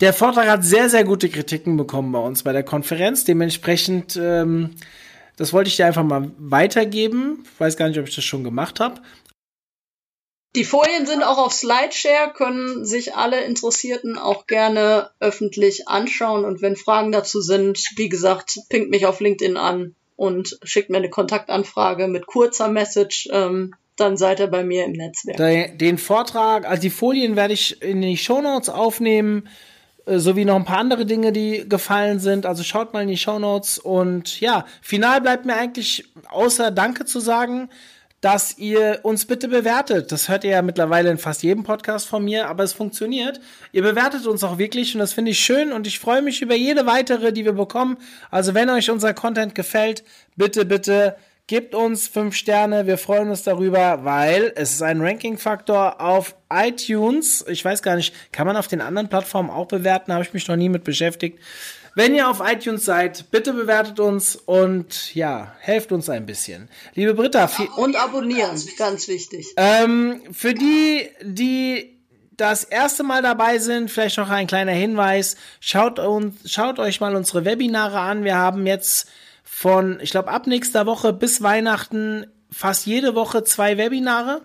Der 0.00 0.14
Vortrag 0.14 0.48
hat 0.48 0.64
sehr, 0.64 0.88
sehr 0.88 1.04
gute 1.04 1.28
Kritiken 1.28 1.76
bekommen 1.76 2.12
bei 2.12 2.20
uns 2.20 2.42
bei 2.42 2.52
der 2.52 2.62
Konferenz. 2.62 3.24
Dementsprechend, 3.24 4.16
ähm, 4.16 4.70
das 5.36 5.52
wollte 5.52 5.68
ich 5.68 5.76
dir 5.76 5.86
einfach 5.86 6.04
mal 6.04 6.30
weitergeben. 6.38 7.44
Ich 7.44 7.60
weiß 7.60 7.76
gar 7.76 7.88
nicht, 7.88 7.98
ob 7.98 8.08
ich 8.08 8.14
das 8.14 8.24
schon 8.24 8.44
gemacht 8.44 8.80
habe. 8.80 9.02
Die 10.56 10.64
Folien 10.64 11.06
sind 11.06 11.22
auch 11.22 11.38
auf 11.38 11.52
Slideshare, 11.52 12.32
können 12.34 12.84
sich 12.84 13.14
alle 13.14 13.44
Interessierten 13.44 14.18
auch 14.18 14.46
gerne 14.46 15.10
öffentlich 15.20 15.86
anschauen. 15.86 16.44
Und 16.44 16.60
wenn 16.60 16.74
Fragen 16.76 17.12
dazu 17.12 17.40
sind, 17.40 17.84
wie 17.96 18.08
gesagt, 18.08 18.58
pinkt 18.68 18.90
mich 18.90 19.06
auf 19.06 19.20
LinkedIn 19.20 19.56
an 19.56 19.94
und 20.20 20.58
schickt 20.64 20.90
mir 20.90 20.98
eine 20.98 21.08
Kontaktanfrage 21.08 22.06
mit 22.06 22.26
kurzer 22.26 22.68
Message. 22.68 23.26
Ähm, 23.32 23.74
dann 23.96 24.18
seid 24.18 24.38
ihr 24.38 24.48
bei 24.48 24.62
mir 24.62 24.84
im 24.84 24.92
Netzwerk. 24.92 25.78
Den 25.78 25.96
Vortrag, 25.96 26.68
also 26.68 26.82
die 26.82 26.90
Folien 26.90 27.36
werde 27.36 27.54
ich 27.54 27.80
in 27.80 28.02
die 28.02 28.18
Shownotes 28.18 28.68
aufnehmen, 28.68 29.48
äh, 30.04 30.18
sowie 30.18 30.44
noch 30.44 30.56
ein 30.56 30.66
paar 30.66 30.76
andere 30.76 31.06
Dinge, 31.06 31.32
die 31.32 31.66
gefallen 31.66 32.18
sind. 32.18 32.44
Also 32.44 32.64
schaut 32.64 32.92
mal 32.92 33.02
in 33.02 33.08
die 33.08 33.16
Shownotes. 33.16 33.78
Und 33.78 34.40
ja, 34.40 34.66
final 34.82 35.22
bleibt 35.22 35.46
mir 35.46 35.54
eigentlich 35.54 36.04
außer 36.28 36.70
Danke 36.70 37.06
zu 37.06 37.18
sagen 37.18 37.70
dass 38.20 38.58
ihr 38.58 39.00
uns 39.02 39.24
bitte 39.24 39.48
bewertet. 39.48 40.12
Das 40.12 40.28
hört 40.28 40.44
ihr 40.44 40.50
ja 40.50 40.62
mittlerweile 40.62 41.10
in 41.10 41.18
fast 41.18 41.42
jedem 41.42 41.64
Podcast 41.64 42.06
von 42.06 42.24
mir, 42.24 42.48
aber 42.48 42.64
es 42.64 42.72
funktioniert. 42.72 43.40
Ihr 43.72 43.82
bewertet 43.82 44.26
uns 44.26 44.44
auch 44.44 44.58
wirklich 44.58 44.94
und 44.94 45.00
das 45.00 45.14
finde 45.14 45.30
ich 45.30 45.40
schön 45.40 45.72
und 45.72 45.86
ich 45.86 45.98
freue 45.98 46.20
mich 46.20 46.42
über 46.42 46.54
jede 46.54 46.86
weitere, 46.86 47.32
die 47.32 47.44
wir 47.44 47.54
bekommen. 47.54 47.96
Also 48.30 48.54
wenn 48.54 48.68
euch 48.68 48.90
unser 48.90 49.14
Content 49.14 49.54
gefällt, 49.54 50.04
bitte, 50.36 50.66
bitte 50.66 51.16
gebt 51.46 51.74
uns 51.74 52.06
fünf 52.06 52.36
Sterne. 52.36 52.86
Wir 52.86 52.96
freuen 52.96 53.30
uns 53.30 53.42
darüber, 53.42 54.04
weil 54.04 54.52
es 54.54 54.72
ist 54.74 54.82
ein 54.82 55.00
Ranking-Faktor 55.00 56.00
auf 56.00 56.36
iTunes. 56.48 57.44
Ich 57.48 57.64
weiß 57.64 57.82
gar 57.82 57.96
nicht, 57.96 58.14
kann 58.32 58.46
man 58.46 58.56
auf 58.56 58.68
den 58.68 58.80
anderen 58.80 59.08
Plattformen 59.08 59.50
auch 59.50 59.66
bewerten? 59.66 60.12
Habe 60.12 60.22
ich 60.22 60.32
mich 60.32 60.46
noch 60.46 60.54
nie 60.54 60.68
mit 60.68 60.84
beschäftigt. 60.84 61.40
Wenn 61.94 62.14
ihr 62.14 62.28
auf 62.28 62.40
iTunes 62.40 62.84
seid, 62.84 63.30
bitte 63.30 63.52
bewertet 63.52 63.98
uns 64.00 64.36
und 64.36 65.14
ja, 65.14 65.54
helft 65.60 65.92
uns 65.92 66.08
ein 66.08 66.26
bisschen. 66.26 66.68
Liebe 66.94 67.14
Britta. 67.14 67.50
Und 67.76 67.96
abonnieren, 67.96 68.60
ganz 68.78 69.08
wichtig. 69.08 69.52
Ähm, 69.56 70.22
für 70.32 70.54
die, 70.54 71.08
die 71.22 72.00
das 72.36 72.64
erste 72.64 73.02
Mal 73.02 73.22
dabei 73.22 73.58
sind, 73.58 73.90
vielleicht 73.90 74.18
noch 74.18 74.30
ein 74.30 74.46
kleiner 74.46 74.72
Hinweis. 74.72 75.36
Schaut, 75.60 75.98
uns, 75.98 76.50
schaut 76.50 76.78
euch 76.78 77.00
mal 77.00 77.14
unsere 77.14 77.44
Webinare 77.44 77.98
an. 77.98 78.24
Wir 78.24 78.36
haben 78.36 78.66
jetzt 78.66 79.08
von, 79.42 79.98
ich 80.00 80.10
glaube, 80.10 80.30
ab 80.30 80.46
nächster 80.46 80.86
Woche 80.86 81.12
bis 81.12 81.42
Weihnachten 81.42 82.26
fast 82.50 82.86
jede 82.86 83.14
Woche 83.14 83.44
zwei 83.44 83.76
Webinare. 83.76 84.42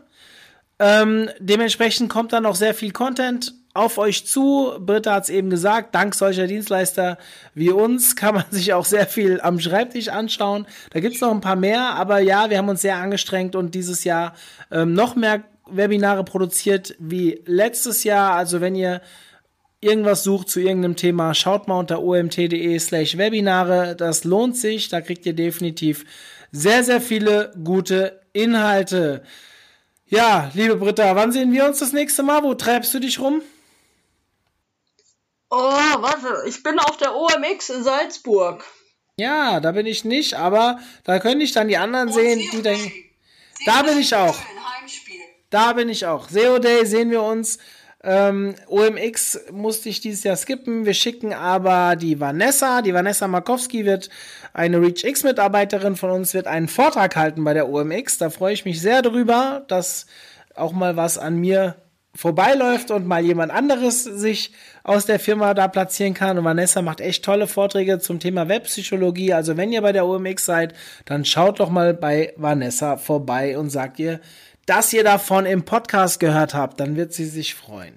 Ähm, 0.78 1.30
dementsprechend 1.40 2.10
kommt 2.10 2.34
dann 2.34 2.46
auch 2.46 2.56
sehr 2.56 2.74
viel 2.74 2.92
Content 2.92 3.54
auf 3.76 3.98
euch 3.98 4.26
zu. 4.26 4.74
Britta 4.80 5.14
hat 5.14 5.24
es 5.24 5.30
eben 5.30 5.50
gesagt, 5.50 5.94
dank 5.94 6.16
solcher 6.16 6.48
Dienstleister 6.48 7.18
wie 7.54 7.70
uns 7.72 8.16
kann 8.16 8.36
man 8.36 8.46
sich 8.52 8.74
auch 8.74 8.86
sehr 8.86 9.06
viel 9.06 9.40
am 9.42 9.60
Schreibtisch 9.60 10.08
anschauen. 10.08 10.66
Da 10.92 11.00
gibt's 11.00 11.22
noch 11.22 11.32
ein 11.32 11.42
paar 11.42 11.56
mehr, 11.56 11.82
aber 11.96 12.20
ja, 12.20 12.50
wir 12.50 12.58
haben 12.58 12.70
uns 12.70 12.82
sehr 12.82 12.98
angestrengt 12.98 13.56
und 13.56 13.76
dieses 13.76 14.04
Jahr 14.04 14.34
ähm, 14.72 14.94
noch 14.94 15.16
mehr 15.16 15.44
Webinare 15.70 16.24
produziert 16.24 16.96
wie 17.00 17.42
letztes 17.46 18.04
Jahr. 18.04 18.34
Also 18.34 18.62
wenn 18.62 18.76
ihr 18.76 19.02
irgendwas 19.82 20.24
sucht 20.24 20.50
zu 20.50 20.60
irgendeinem 20.60 20.96
Thema, 20.96 21.34
schaut 21.34 21.68
mal 21.68 21.80
unter 21.80 22.02
omt.de 22.02 22.80
slash 22.80 23.18
Webinare. 23.18 23.96
Das 23.96 24.24
lohnt 24.24 24.58
sich. 24.58 24.90
Da 24.90 25.02
kriegt 25.02 25.26
ihr 25.26 25.34
definitiv 25.34 26.06
sehr, 26.52 26.84
sehr 26.84 27.02
viele 27.02 27.52
gute 27.64 28.22
Inhalte. 28.34 29.24
Ja, 30.08 30.52
liebe 30.54 30.76
Britta, 30.76 31.16
wann 31.16 31.32
sehen 31.32 31.52
wir 31.52 31.66
uns 31.66 31.80
das 31.80 31.94
nächste 31.94 32.24
Mal? 32.24 32.44
Wo 32.44 32.54
treibst 32.54 32.94
du 32.94 33.00
dich 33.00 33.20
rum? 33.20 33.42
Oh, 35.50 35.56
warte, 35.58 36.48
ich 36.48 36.64
bin 36.64 36.80
auf 36.80 36.98
der 36.98 37.16
OMX 37.16 37.70
in 37.70 37.84
Salzburg. 37.84 38.64
Ja, 39.18 39.60
da 39.60 39.72
bin 39.72 39.86
ich 39.86 40.04
nicht, 40.04 40.34
aber 40.34 40.80
da 41.04 41.20
könnte 41.20 41.44
ich 41.44 41.54
dann 41.54 41.68
die 41.68 41.78
anderen 41.78 42.12
sehen, 42.12 42.42
die 42.52 42.62
denken. 42.62 42.92
Da 43.66 43.84
bin 43.84 43.98
ich 43.98 44.14
auch. 44.14 44.36
Da 45.50 45.74
bin 45.74 45.88
ich 45.88 46.06
auch. 46.06 46.28
SEO 46.30 46.60
Day 46.60 46.86
sehen 46.86 47.12
wir 47.12 47.22
uns. 47.24 47.60
Ähm, 48.04 48.56
OMX 48.68 49.40
musste 49.52 49.90
ich 49.90 50.02
dieses 50.02 50.24
Jahr 50.24 50.36
skippen. 50.36 50.86
Wir 50.86 50.94
schicken 50.94 51.34
aber 51.34 51.96
die 51.96 52.20
Vanessa. 52.20 52.82
Die 52.82 52.94
Vanessa 52.94 53.28
Markowski 53.28 53.86
wird 53.86 54.10
eine 54.54 54.78
ReachX-Mitarbeiterin 54.78 55.96
von 55.96 56.12
uns, 56.12 56.34
wird 56.34 56.46
einen 56.46 56.68
Vortrag 56.68 57.16
halten 57.16 57.44
bei 57.44 57.54
der 57.54 57.70
OMX. 57.70 58.18
Da 58.18 58.30
freue 58.30 58.54
ich 58.54 58.66
mich 58.66 58.82
sehr 58.82 59.02
drüber, 59.02 59.64
dass 59.68 60.06
auch 60.54 60.72
mal 60.72 60.98
was 60.98 61.18
an 61.18 61.38
mir 61.38 61.76
vorbeiläuft 62.16 62.92
und 62.92 63.06
mal 63.06 63.24
jemand 63.24 63.52
anderes 63.52 64.04
sich 64.04 64.52
aus 64.84 65.06
der 65.06 65.20
Firma 65.20 65.54
da 65.54 65.68
platzieren 65.68 66.14
kann. 66.14 66.38
Und 66.38 66.46
Vanessa 66.46 66.82
macht 66.82 67.02
echt 67.02 67.26
tolle 67.26 67.48
Vorträge 67.48 68.00
zum 68.00 68.20
Thema 68.20 68.48
Webpsychologie. 68.48 69.34
Also 69.34 69.58
wenn 69.58 69.72
ihr 69.72 69.82
bei 69.82 69.92
der 69.92 70.06
OMX 70.06 70.46
seid, 70.46 70.74
dann 71.06 71.26
schaut 71.26 71.60
doch 71.60 71.70
mal 71.70 71.94
bei 71.94 72.34
Vanessa 72.38 72.98
vorbei 72.98 73.58
und 73.58 73.70
sagt 73.70 74.00
ihr, 74.00 74.20
dass 74.66 74.94
ihr 74.94 75.04
davon 75.04 75.46
im 75.46 75.64
Podcast 75.66 76.20
gehört 76.20 76.54
habt. 76.54 76.80
Dann 76.80 76.96
wird 76.96 77.14
sie 77.14 77.26
sich 77.26 77.54
freuen. 77.54 77.96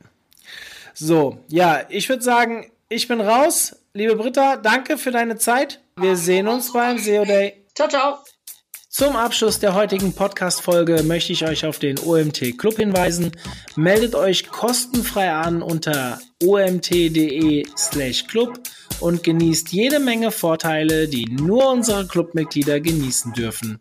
So, 0.94 1.38
ja, 1.48 1.82
ich 1.88 2.08
würde 2.08 2.22
sagen, 2.22 2.70
ich 2.88 3.06
bin 3.08 3.20
raus. 3.20 3.76
Liebe 3.94 4.16
Britta, 4.16 4.56
danke 4.56 4.98
für 4.98 5.10
deine 5.10 5.36
Zeit. 5.36 5.80
Wir 5.96 6.16
sehen 6.16 6.48
uns 6.48 6.72
beim 6.72 6.98
SEO 6.98 7.24
Day. 7.24 7.64
Ciao, 7.74 7.88
ciao. 7.88 8.18
Zum 8.90 9.16
Abschluss 9.16 9.58
der 9.58 9.74
heutigen 9.74 10.14
Podcast-Folge 10.14 11.02
möchte 11.02 11.34
ich 11.34 11.44
euch 11.46 11.66
auf 11.66 11.78
den 11.78 11.98
OMT 11.98 12.56
Club 12.56 12.76
hinweisen. 12.76 13.32
Meldet 13.76 14.14
euch 14.14 14.48
kostenfrei 14.48 15.30
an 15.30 15.60
unter 15.60 16.18
omt.de 16.42 17.66
slash 17.76 18.26
club 18.26 18.58
und 19.00 19.22
genießt 19.22 19.72
jede 19.72 20.00
Menge 20.00 20.30
Vorteile, 20.30 21.06
die 21.06 21.26
nur 21.26 21.70
unsere 21.70 22.06
Clubmitglieder 22.06 22.80
genießen 22.80 23.34
dürfen. 23.34 23.78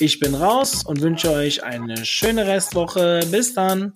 Ich 0.00 0.18
bin 0.18 0.34
raus 0.34 0.84
und 0.84 1.02
wünsche 1.02 1.30
euch 1.30 1.62
eine 1.62 2.04
schöne 2.04 2.48
Restwoche. 2.48 3.20
Bis 3.30 3.54
dann. 3.54 3.92